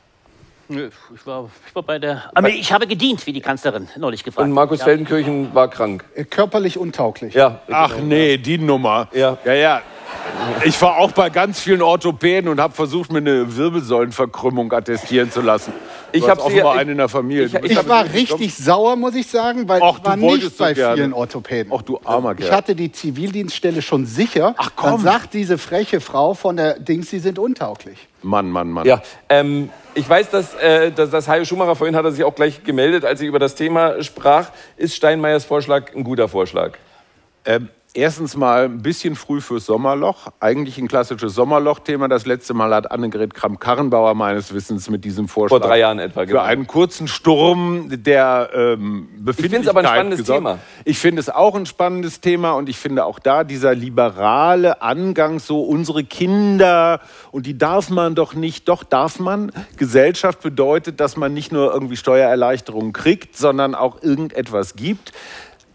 [0.68, 2.49] Nö, Ich war, ich war bei der Armee.
[2.49, 4.90] Ich habe gedient, wie die Kanzlerin neulich gefragt Und Markus hat.
[4.90, 6.03] Feldenkirchen war krank.
[6.15, 7.34] Äh, Körperlich untauglich.
[7.34, 9.07] Ja, Ach nee, die Nummer.
[9.14, 9.38] Ja.
[9.45, 9.53] ja.
[9.53, 9.82] ja.
[10.65, 15.41] Ich war auch bei ganz vielen Orthopäden und habe versucht, mir eine Wirbelsäulenverkrümmung attestieren zu
[15.41, 15.73] lassen.
[16.11, 17.45] Ich Du hast hab sie- offenbar ich- einen in der Familie.
[17.45, 20.95] ich- Ich war richtig sauer, muss ich sagen, weil Ach, ich war nicht bei gerne.
[20.95, 21.71] vielen Orthopäden.
[21.75, 22.51] Ach, du armer Ich Kerl.
[22.51, 24.53] hatte die Zivildienststelle schon sicher.
[24.57, 24.91] Ach, komm.
[24.91, 27.97] Dann sagt diese freche Frau von der Dings, sie sind untauglich.
[28.21, 28.85] Mann, Mann, Mann.
[28.85, 32.35] Ja, ähm, ich weiß, dass, äh, dass, dass Hajo Schumacher vorhin hat er sich auch
[32.35, 34.49] gleich gemeldet, als ich über das Thema sprach.
[34.77, 36.73] Ist Steinmeiers Vorschlag ein guter Vorschlag?
[37.45, 40.28] Ähm, erstens mal ein bisschen früh fürs Sommerloch.
[40.40, 42.07] Eigentlich ein klassisches Sommerloch-Thema.
[42.07, 46.22] Das letzte Mal hat Annegret Kramp-Karrenbauer meines Wissens mit diesem Vorschlag Vor drei Jahren etwa,
[46.22, 46.41] für genau.
[46.41, 50.40] einen kurzen Sturm der ähm, Befindlichkeit find's aber ein spannendes gesorgt.
[50.40, 50.60] Thema.
[50.86, 55.40] Ich finde es auch ein spannendes Thema und ich finde auch da dieser liberale Angang,
[55.40, 56.99] so unsere Kinder
[57.32, 59.52] und die darf man doch nicht, doch darf man.
[59.78, 65.14] Gesellschaft bedeutet, dass man nicht nur irgendwie Steuererleichterungen kriegt, sondern auch irgendetwas gibt.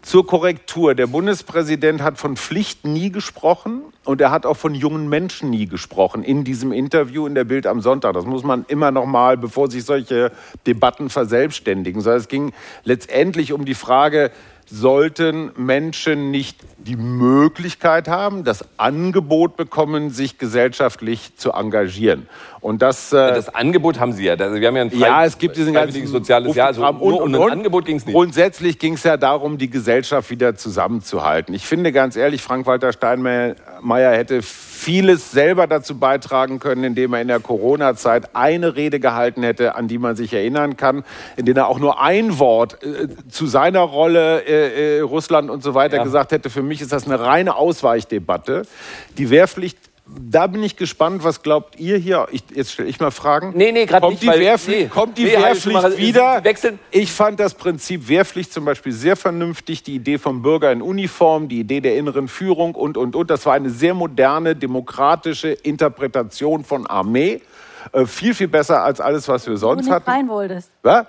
[0.09, 0.95] Zur Korrektur.
[0.95, 5.67] Der Bundespräsident hat von Pflicht nie gesprochen und er hat auch von jungen Menschen nie
[5.67, 8.13] gesprochen in diesem Interview in der Bild am Sonntag.
[8.13, 10.31] Das muss man immer noch mal, bevor sich solche
[10.65, 12.01] Debatten verselbstständigen.
[12.01, 12.51] Sondern es ging
[12.83, 14.31] letztendlich um die Frage,
[14.71, 22.27] sollten Menschen nicht die Möglichkeit haben, das Angebot bekommen, sich gesellschaftlich zu engagieren.
[22.61, 24.37] Und das, äh, Das Angebot haben Sie ja.
[24.37, 26.67] Wir haben ja ein frei- ja, es gibt diesen ganzen soziales Jahr.
[26.67, 28.13] Also Programm nur um ein Angebot ging es nicht.
[28.13, 31.53] Grundsätzlich ging es ja darum, die Gesellschaft wieder zusammenzuhalten.
[31.55, 37.21] Ich finde ganz ehrlich, Frank-Walter Steinmeier Mayer hätte vieles selber dazu beitragen können, indem er
[37.21, 41.03] in der Corona-Zeit eine Rede gehalten hätte, an die man sich erinnern kann,
[41.35, 45.63] in der er auch nur ein Wort äh, zu seiner Rolle äh, äh, Russland und
[45.63, 46.03] so weiter Ja.
[46.03, 46.49] gesagt hätte.
[46.49, 48.63] Für mich ist das eine reine Ausweichdebatte.
[49.17, 49.77] Die Wehrpflicht
[50.17, 52.27] da bin ich gespannt, was glaubt ihr hier?
[52.31, 53.53] Ich, jetzt stelle ich mal Fragen.
[53.55, 54.87] Nee, nee, gerade kommt nicht, Die weil- Wehrpflicht, nee.
[54.87, 56.43] Kommt die Nee, halt, Wehrpflicht Sie- wieder?
[56.43, 59.83] Wechseln- Ich fand das Prinzip Wehrpflicht zum Beispiel sehr vernünftig.
[59.83, 63.29] Die Idee vom Bürger in Uniform, die Idee der inneren Führung und, und, und.
[63.29, 67.41] Das war eine sehr moderne, demokratische Interpretation von Armee.
[67.93, 70.09] Äh, viel, viel besser als alles, was wir du sonst nicht hatten.
[70.09, 70.71] rein wolltest.
[70.83, 71.05] Was?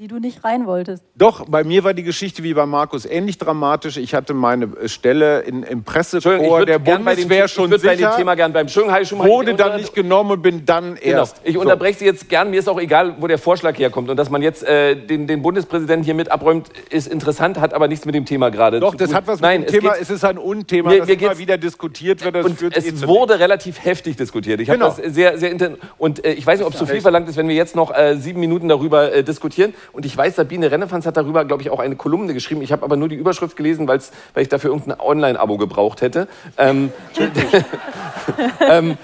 [0.00, 1.04] Die du nicht rein wolltest.
[1.14, 3.98] Doch, bei mir war die Geschichte wie bei Markus ähnlich dramatisch.
[3.98, 7.90] Ich hatte meine Stelle in, im ich würd der bei Bundeswehr ich schon würd bei
[7.90, 8.16] dem sicher.
[8.16, 11.18] Thema gern beim Entschuldigung, Herr Schumacher, wurde ich dann nicht genommen und bin dann Genau.
[11.18, 11.42] erst.
[11.44, 11.60] Ich So.
[11.60, 12.48] unterbreche Sie jetzt gern.
[12.50, 14.08] Mir ist auch egal, wo der Vorschlag herkommt.
[14.08, 17.86] Und dass man jetzt äh, den, den Bundespräsidenten hier mit abräumt, ist interessant, hat aber
[17.86, 19.16] nichts mit dem Thema gerade Doch, zu das tun.
[19.18, 21.36] hat was mit Nein, dem Thema, geht- es ist ein Unthema, Mir- das mir immer
[21.36, 22.36] wieder diskutiert wird.
[22.36, 24.60] Das und führt eh es zu wurde relativ heftig diskutiert.
[24.62, 24.94] Ich habe Genau.
[24.96, 25.78] das sehr, sehr intensiv.
[25.98, 27.94] Und äh, ich weiß nicht, ob es zu viel verlangt ist, wenn wir jetzt noch
[27.94, 29.74] äh, sieben Minuten darüber äh, diskutieren.
[29.92, 32.62] Und ich weiß, Sabine Rennefanz hat darüber, glaube ich, auch eine Kolumne geschrieben.
[32.62, 36.28] Ich habe aber nur die Überschrift gelesen, weil's, weil ich dafür irgendein Online-Abo gebraucht hätte.
[36.58, 36.92] Ähm,
[38.60, 38.96] ähm,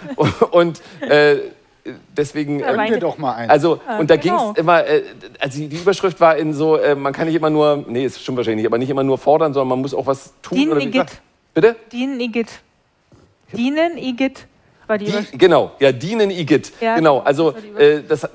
[0.50, 1.38] und äh,
[2.16, 2.58] deswegen.
[2.58, 3.50] Gönn ähm, dir doch mal einen.
[3.50, 4.38] Also, Ja, und da genau.
[4.38, 5.02] ging es immer, äh,
[5.40, 8.36] also die Überschrift war in so, äh, man kann nicht immer nur, nee, es stimmt
[8.36, 10.58] wahrscheinlich nicht, aber nicht immer nur fordern, sondern man muss auch was tun.
[10.58, 11.20] Dienen oder wie- Igitt.
[11.54, 11.76] Bitte?
[11.92, 12.48] Dienen Igitt.
[13.52, 14.46] Dienen Igitt
[14.86, 16.72] war die, Die, genau, ja, dienen Igitt.
[16.80, 18.28] Ja, genau, also das äh, das, äh,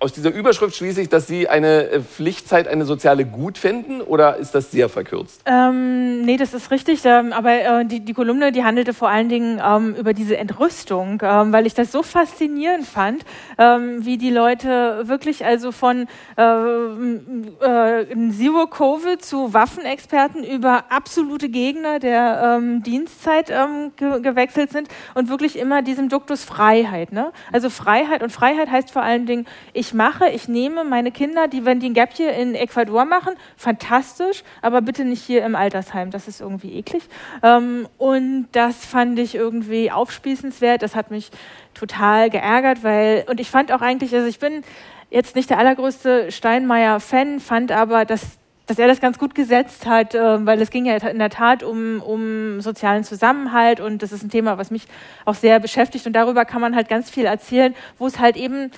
[0.00, 4.36] aus dieser Überschrift schließe ich, dass Sie eine äh, Pflichtzeit, eine soziale gut finden oder
[4.36, 5.42] ist das sehr verkürzt?
[5.46, 7.00] Ähm, nee, das ist richtig.
[7.04, 11.22] Ähm, aber äh, die, die Kolumne, die handelte vor allen Dingen ähm, über diese Entrüstung,
[11.22, 13.24] ähm, weil ich das so faszinierend fand,
[13.58, 16.06] ähm, wie die Leute wirklich also von
[16.36, 24.88] ähm, äh, Zero-Covid zu Waffenexperten über absolute Gegner der ähm, Dienstzeit ähm, ge gewechselt sind
[25.14, 27.12] und wirklich immer diesem Duktus Freiheit.
[27.12, 27.32] Ne?
[27.52, 31.64] Also Freiheit und Freiheit heißt vor allen Dingen, ich mache, ich nehme meine Kinder, die,
[31.64, 36.10] wenn die ein Gap hier in Ecuador machen, fantastisch, aber bitte nicht hier im Altersheim,
[36.10, 37.02] das ist irgendwie eklig.
[37.42, 41.30] Ähm, und das fand ich irgendwie aufspießenswert, das hat mich
[41.74, 44.62] total geärgert, weil, und ich fand auch eigentlich, also ich bin
[45.10, 50.14] jetzt nicht der allergrößte Steinmeier-Fan, fand aber, dass dass er das ganz gut gesetzt hat,
[50.14, 54.22] äh, weil es ging ja in der Tat um, um sozialen Zusammenhalt und das ist
[54.22, 54.86] ein Thema, was mich
[55.24, 58.70] auch sehr beschäftigt und darüber kann man halt ganz viel erzählen, wo es halt eben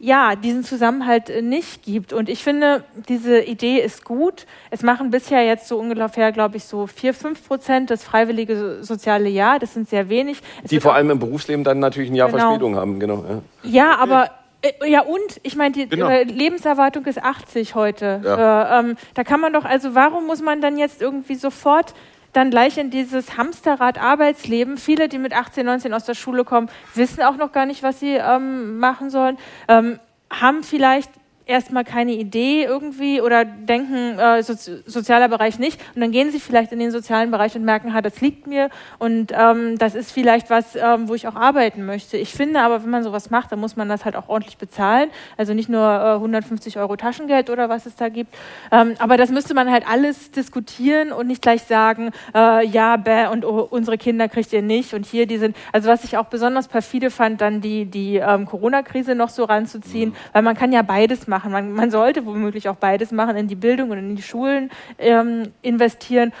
[0.00, 2.12] ja, diesen Zusammenhalt äh, nicht gibt.
[2.12, 4.44] Und ich finde, diese Idee ist gut.
[4.70, 8.82] Es machen bisher jetzt so ungefähr, glaube ich, so vier, fünf Prozent das freiwillige so-
[8.82, 9.60] soziale Jahr.
[9.60, 10.42] Das sind sehr wenig.
[10.62, 12.40] Es Die vor allem im Berufsleben dann natürlich ein Jahr Genau.
[12.40, 13.24] Verspätung haben, genau.
[13.62, 13.70] Ja.
[13.70, 14.30] ja, aber
[14.86, 16.08] ja und ich meine, die Genau.
[16.08, 18.20] äh, Lebenserwartung ist 80 heute.
[18.24, 18.78] Ja.
[18.78, 21.94] Äh, ähm, da kann man doch, also warum muss man dann jetzt irgendwie sofort
[22.32, 24.76] dann gleich in dieses Hamsterrad Arbeitsleben?
[24.78, 28.00] Viele, die mit 18, 19 aus der Schule kommen, wissen auch noch gar nicht, was
[28.00, 29.38] sie ähm, machen sollen,
[29.68, 29.98] ähm,
[30.30, 31.10] haben vielleicht
[31.46, 35.80] erstmal keine Idee irgendwie oder denken, äh, sozi sozialer Bereich nicht.
[35.94, 38.70] Und dann gehen sie vielleicht in den sozialen Bereich und merken, ha, das liegt mir
[38.98, 42.16] und ähm, das ist vielleicht was, ähm, wo ich auch arbeiten möchte.
[42.16, 45.10] Ich finde aber, wenn man sowas macht, dann muss man das halt auch ordentlich bezahlen.
[45.36, 48.34] Also nicht nur äh, 150 Euro Taschengeld oder was es da gibt.
[48.72, 53.26] Ähm, aber das müsste man halt alles diskutieren und nicht gleich sagen, äh, ja, bäh,
[53.26, 55.56] und oh, unsere Kinder kriegt ihr nicht und hier die sind.
[55.72, 60.14] Also was ich auch besonders perfide fand, dann die, die ähm, Corona-Krise noch so ranzuziehen,
[60.32, 61.33] weil man kann ja beides machen.
[61.44, 65.52] Man, man sollte womöglich auch beides machen, in die Bildung und in die Schulen ähm,
[65.62, 66.32] investieren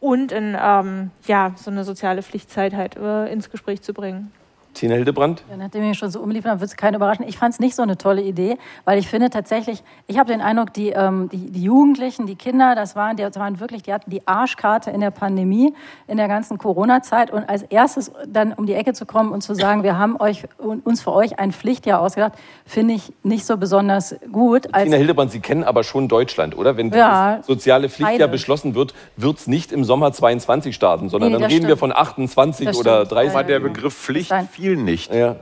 [0.00, 4.32] und in ähm, ja, so eine soziale Pflichtzeit halt äh, ins Gespräch zu bringen.
[4.74, 5.42] Tina Hildebrand?
[5.50, 7.26] Ja, nachdem ich schon so umlief, dann wird es keinen überraschen.
[7.28, 10.40] Ich fand es nicht so eine tolle Idee, weil ich finde tatsächlich, ich habe den
[10.40, 13.92] Eindruck, die, ähm, die, die Jugendlichen, die Kinder, das waren, die, das waren wirklich, die
[13.92, 15.74] hatten die Arschkarte in der Pandemie,
[16.06, 17.30] in der ganzen Corona-Zeit.
[17.30, 20.44] Und als erstes dann um die Ecke zu kommen und zu sagen, wir haben euch,
[20.58, 22.32] uns für euch ein Pflichtjahr ausgedacht,
[22.64, 24.72] finde ich nicht so besonders gut.
[24.72, 26.76] Als Tina Hildebrand, Sie kennen aber schon Deutschland, oder?
[26.76, 28.28] Wenn Ja, dieses soziale Pflichtjahr beide.
[28.28, 31.92] beschlossen wird, wird es nicht im Sommer 22 starten, sondern Nee, dann reden wir stimmt.
[31.92, 33.12] von 28 Das oder stimmt.
[33.12, 33.34] 30.
[33.34, 34.30] Aber der Begriff Pflicht
[34.60, 35.12] Fiel nicht.
[35.12, 35.36] Ja.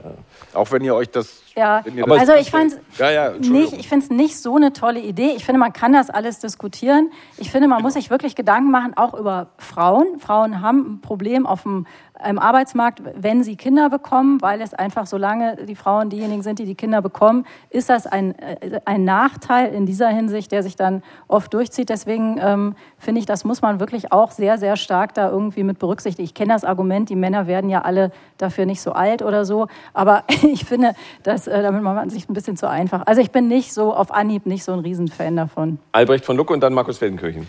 [0.53, 1.41] Auch wenn ihr euch das.
[1.59, 5.33] Ja, also ich fand Ja, ja, nicht, ich finde es nicht so eine tolle Idee.
[5.35, 7.11] Ich finde, man kann das alles diskutieren.
[7.37, 10.19] Ich finde, man muss sich wirklich Gedanken machen, auch über Frauen.
[10.19, 11.85] Frauen haben ein Problem auf dem
[12.27, 16.65] im Arbeitsmarkt, wenn sie Kinder bekommen, weil es einfach, solange die Frauen diejenigen sind, die
[16.65, 21.01] die Kinder bekommen, ist das ein, äh, ein Nachteil in dieser Hinsicht, der sich dann
[21.27, 21.89] oft durchzieht.
[21.89, 25.79] Deswegen ähm, finde ich, das muss man wirklich auch sehr, sehr stark da irgendwie mit
[25.79, 26.25] berücksichtigen.
[26.25, 29.67] Ich kenne das Argument, die Männer werden ja alle dafür nicht so alt oder so,
[29.93, 33.03] aber ich finde, dass, äh, damit macht man sich ein bisschen zu einfach.
[33.05, 35.79] Also ich bin nicht so auf Anhieb nicht so ein Riesenfan davon.
[35.91, 37.47] Albrecht von Lucke und dann Markus Feldenkirchen.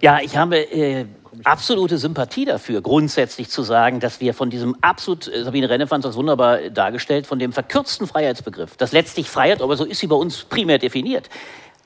[0.00, 1.06] Ja, ich habe äh,
[1.44, 6.04] absolute Sympathie dafür, grundsätzlich zu sagen, dass wir von diesem absolut, äh, Sabine Renne fand
[6.04, 10.16] das wunderbar dargestellt, von dem verkürzten Freiheitsbegriff, das letztlich Freiheit, aber so ist sie bei
[10.16, 11.30] uns primär definiert,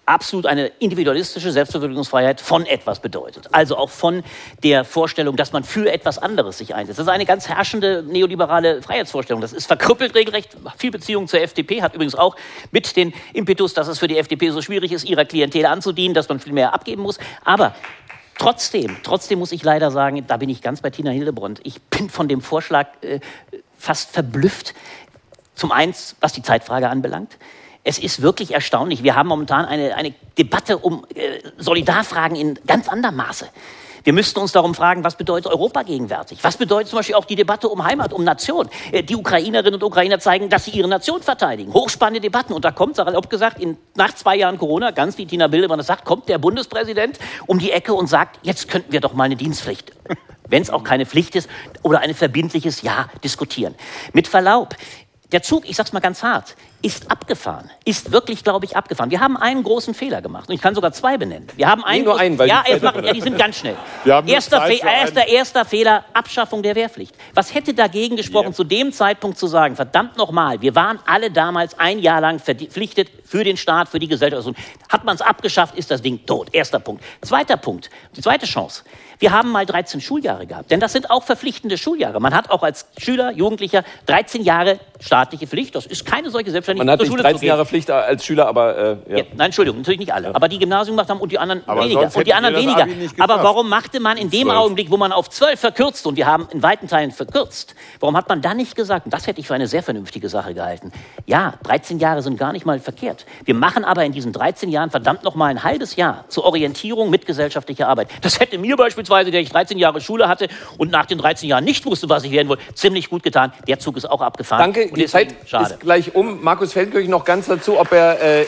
[0.09, 3.49] absolut eine individualistische Selbstverwirklichungsfreiheit von etwas bedeutet.
[3.53, 4.23] Also auch von
[4.63, 6.99] der Vorstellung, dass man für etwas anderes sich einsetzt.
[6.99, 9.41] Das ist eine ganz herrschende neoliberale Freiheitsvorstellung.
[9.41, 10.57] Das ist verkrüppelt regelrecht.
[10.79, 12.37] Viel Beziehung zur FDP hat übrigens auch
[12.71, 16.29] mit den Impetus, dass es für die FDP so schwierig ist, ihrer Klientel anzudienen, dass
[16.29, 17.19] man viel mehr abgeben muss.
[17.45, 17.75] Aber
[18.39, 21.61] Trotzdem, trotzdem muss ich leider sagen, da bin ich ganz bei Tina Hildebrand.
[21.65, 23.19] Ich bin von dem Vorschlag äh,
[23.77, 24.75] fast verblüfft.
[25.57, 27.37] Zum einen, was die Zeitfrage anbelangt.
[27.89, 29.03] Es ist wirklich erstaunlich.
[29.03, 33.49] Wir haben momentan eine, eine Debatte um äh, Solidarfragen in ganz anderem Maße.
[34.05, 36.41] Wir müssten uns darum fragen, was bedeutet Europa gegenwärtig?
[36.43, 38.69] Was bedeutet zum Beispiel auch die Debatte um Heimat, um Nation?
[38.93, 41.73] Äh, die Ukrainerinnen und Ukrainer zeigen, dass sie ihre Nation verteidigen.
[41.73, 42.53] Hochspannende Debatten.
[42.53, 45.87] Und da kommt, salopp gesagt, in, nach zwei Jahren Corona, ganz wie Tina Bildemann das
[45.87, 49.37] sagt, kommt der Bundespräsident um die Ecke und sagt, jetzt könnten wir doch mal eine
[49.37, 49.93] Dienstpflicht
[50.51, 51.49] wenn es auch keine Pflicht ist,
[51.83, 53.75] oder ein verbindliches Ja diskutieren.
[54.15, 54.75] Mit Verlaub,
[55.33, 57.71] der Zug, ich sag's mal ganz hart, ist abgefahren.
[57.89, 59.11] Ist wirklich, glaube ich, abgefahren.
[59.11, 60.51] Wir haben einen großen Fehler gemacht.
[60.51, 61.47] Und ich kann sogar zwei benennen.
[61.57, 62.03] Wir haben einen.
[62.03, 63.77] Nee, nur einen, weil ja, die erst machen, ja, die sind ganz schnell.
[64.27, 67.15] Erster, Fe erster, erster Fehler, Abschaffung der Wehrpflicht.
[67.33, 68.55] Was hätte dagegen gesprochen, yeah.
[68.55, 73.11] zu dem Zeitpunkt zu sagen, verdammt nochmal, wir waren alle damals ein Jahr lang verpflichtet
[73.25, 74.49] für den Staat, für die Gesellschaft.
[74.91, 76.49] Hat man es abgeschafft, ist das Ding tot.
[76.53, 77.03] Erster Punkt.
[77.23, 78.83] Zweiter Punkt, die zweite Chance.
[79.19, 82.21] Wir haben mal 13 Schuljahre gehabt, denn das sind auch verpflichtende Schuljahre.
[82.21, 85.75] Man hat auch als Schüler, Jugendlicher 13 Jahre staatliche Pflicht.
[85.75, 86.87] Das ist keine solche Selbstständigkeit.
[86.87, 89.19] Man hat nicht 13 Jahre Pflicht als Schüler, aber äh, ja.
[89.19, 90.35] Ja, Nein, Entschuldigung, natürlich nicht alle.
[90.35, 92.11] Aber die Gymnasium gemacht haben und die anderen aber weniger.
[92.15, 92.87] Und die anderen weniger.
[93.19, 94.59] Aber warum machte man in dem 12.
[94.59, 98.29] Augenblick, wo man auf 12 verkürzt und wir haben in weiten Teilen verkürzt, warum hat
[98.29, 100.93] man dann nicht gesagt, und das hätte ich für eine sehr vernünftige Sache gehalten,
[101.27, 103.27] ja, 13 Jahre sind gar nicht mal verkehrt.
[103.45, 107.11] Wir machen aber in diesen 13 Jahren verdammt noch mal ein halbes Jahr zur Orientierung
[107.11, 108.09] mit gesellschaftlicher Arbeit.
[108.23, 111.49] Das hätte mir beispielsweise, der ich 13 Jahre Jahre Schule hatte und nach den 13
[111.49, 113.53] Jahren nicht wusste, was ich werden wollte, ziemlich gut getan.
[113.67, 114.73] Der Zug ist auch abgefahren.
[114.73, 115.75] Danke, die Zeit schade.
[115.75, 116.43] ist gleich um.
[116.43, 118.47] Markus Feldkirch noch ganz dazu, ob er äh,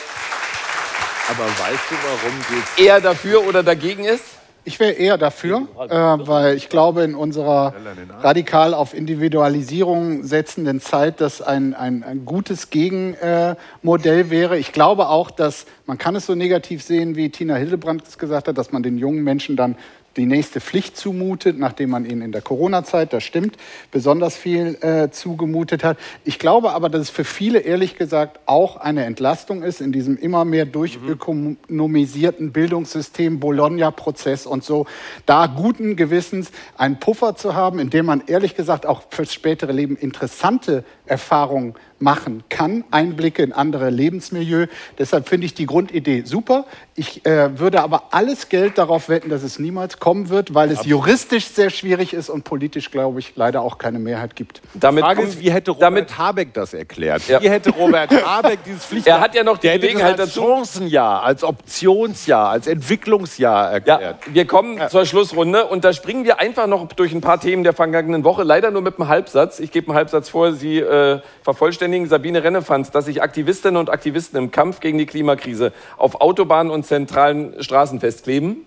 [1.30, 2.76] aber weißt du, warum geht's?
[2.76, 4.24] eher dafür oder dagegen ist?
[4.64, 7.72] Ich wäre eher dafür, äh, weil ich glaube, in unserer
[8.20, 14.58] radikal auf Individualisierung setzenden Zeit das ein, ein, ein gutes Gegenmodell äh, wäre.
[14.58, 18.48] Ich glaube auch, dass man kann es so negativ sehen, wie Tina Hildebrand es gesagt
[18.48, 19.76] hat, dass man den jungen Menschen dann
[20.16, 23.56] die nächste Pflicht zumutet, nachdem man ihnen in der Corona-Zeit, das stimmt,
[23.90, 25.98] besonders viel äh, zugemutet hat.
[26.24, 30.16] Ich glaube aber, dass es für viele ehrlich gesagt auch eine Entlastung ist in diesem
[30.16, 34.86] immer mehr durchökonomisierten Bildungssystem, Bologna-Prozess und so,
[35.26, 39.72] da guten Gewissens einen Puffer zu haben, in dem man ehrlich gesagt auch fürs spätere
[39.72, 44.66] Leben interessante Erfahrungen machen kann, Einblicke in andere Lebensmilieu.
[44.98, 46.64] Deshalb finde ich die Grundidee super.
[46.94, 50.86] Ich äh, würde aber alles Geld darauf wetten, dass es niemals kommen wird, weil es
[50.86, 54.62] juristisch sehr schwierig ist und politisch, glaube ich, leider auch keine Mehrheit gibt.
[54.74, 57.28] Damit Frage ist, wie hätte Robert damit, Habeck das erklärt?
[57.28, 57.42] Ja.
[57.42, 59.18] Wie hätte Robert Habeck dieses Pflichtjahr...
[59.18, 60.46] Er hat ja noch die Gelegenheit als dazu.
[60.46, 64.26] Chancenjahr, als Optionsjahr, als Entwicklungsjahr erklärt.
[64.26, 64.88] Ja, wir kommen ja.
[64.88, 68.42] zur Schlussrunde und da springen wir einfach noch durch ein paar Themen der vergangenen Woche,
[68.42, 69.60] leider nur mit einem Halbsatz.
[69.60, 70.99] Ich gebe einen Halbsatz vor, Sie äh,
[71.42, 72.08] vervollständigen.
[72.08, 76.86] Sabine Rennefanz, dass sich Aktivistinnen und Aktivisten im Kampf gegen die Klimakrise auf Autobahnen und
[76.86, 78.64] zentralen Straßen festkleben?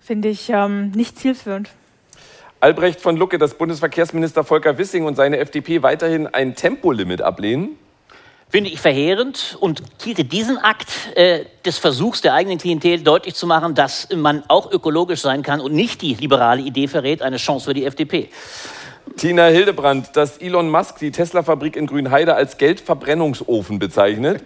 [0.00, 1.70] Finde ich ähm, nicht zielführend.
[2.60, 7.78] Albrecht von Lucke, dass Bundesverkehrsminister Volker Wissing und seine FDP weiterhin ein Tempolimit ablehnen?
[8.48, 13.46] Finde ich verheerend und hielt diesen Akt äh, des Versuchs der eigenen Klientel deutlich zu
[13.46, 17.64] machen, dass man auch ökologisch sein kann und nicht die liberale Idee verrät, eine Chance
[17.64, 18.28] für die FDP.
[19.16, 24.42] Tina Hildebrand, dass Elon Musk die Tesla-Fabrik in Grünheide als Geldverbrennungsofen bezeichnet.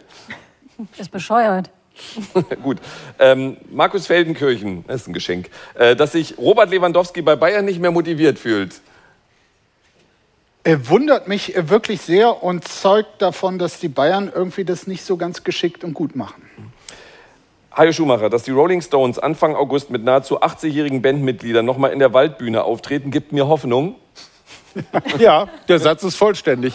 [0.96, 1.70] Ist bescheuert.
[2.62, 2.78] Gut.
[3.18, 7.80] Ähm, Markus Feldenkirchen, das ist ein Geschenk, äh, dass sich Robert Lewandowski bei Bayern nicht
[7.80, 8.80] mehr motiviert fühlt.
[10.64, 15.16] Er wundert mich wirklich sehr und zeugt davon, dass die Bayern irgendwie das nicht so
[15.16, 16.42] ganz geschickt und gut machen.
[17.74, 22.12] Hajo Schumacher, dass die Rolling Stones Anfang August mit nahezu 80-jährigen Bandmitgliedern nochmal in der
[22.12, 23.94] Waldbühne auftreten, gibt mir Hoffnung.
[25.18, 26.74] Ja, der Satz ist vollständig.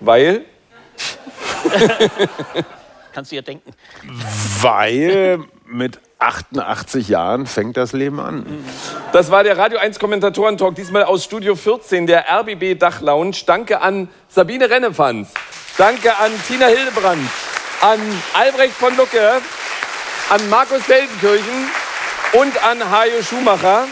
[0.00, 0.44] Weil?
[3.12, 3.72] Kannst du ja denken.
[4.60, 8.46] Weil mit 88 Jahren fängt das Leben an.
[9.12, 13.36] Das war der Radio 1 Kommentatoren-Talk, diesmal aus Studio 14 der RBB Dachlounge.
[13.46, 15.34] Danke an Sabine Rennefanz.
[15.76, 17.28] Danke an Tina Hildebrand
[17.80, 18.00] an
[18.34, 19.40] Albrecht von Lucke,
[20.30, 21.70] an Markus Feldenkirchen
[22.32, 23.86] und an Hajo Schumacher.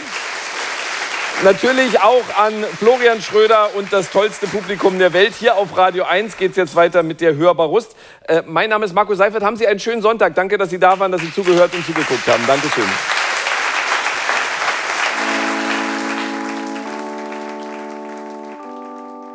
[1.43, 5.35] Natürlich auch an Florian Schröder und das tollste Publikum der Welt.
[5.39, 7.95] Hier auf Radio 1 geht es jetzt weiter mit der Hörbar Rust.
[8.27, 9.43] Äh, mein Name ist Marco Seifert.
[9.43, 10.33] Haben Sie einen schönen Sonntag.
[10.33, 12.43] Danke, dass Sie da waren, dass Sie zugehört und zugeguckt haben.
[12.47, 12.85] Dankeschön.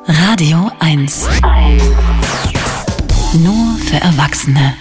[0.08, 1.28] Radio 1.
[3.34, 4.74] Nur für Erwachsene.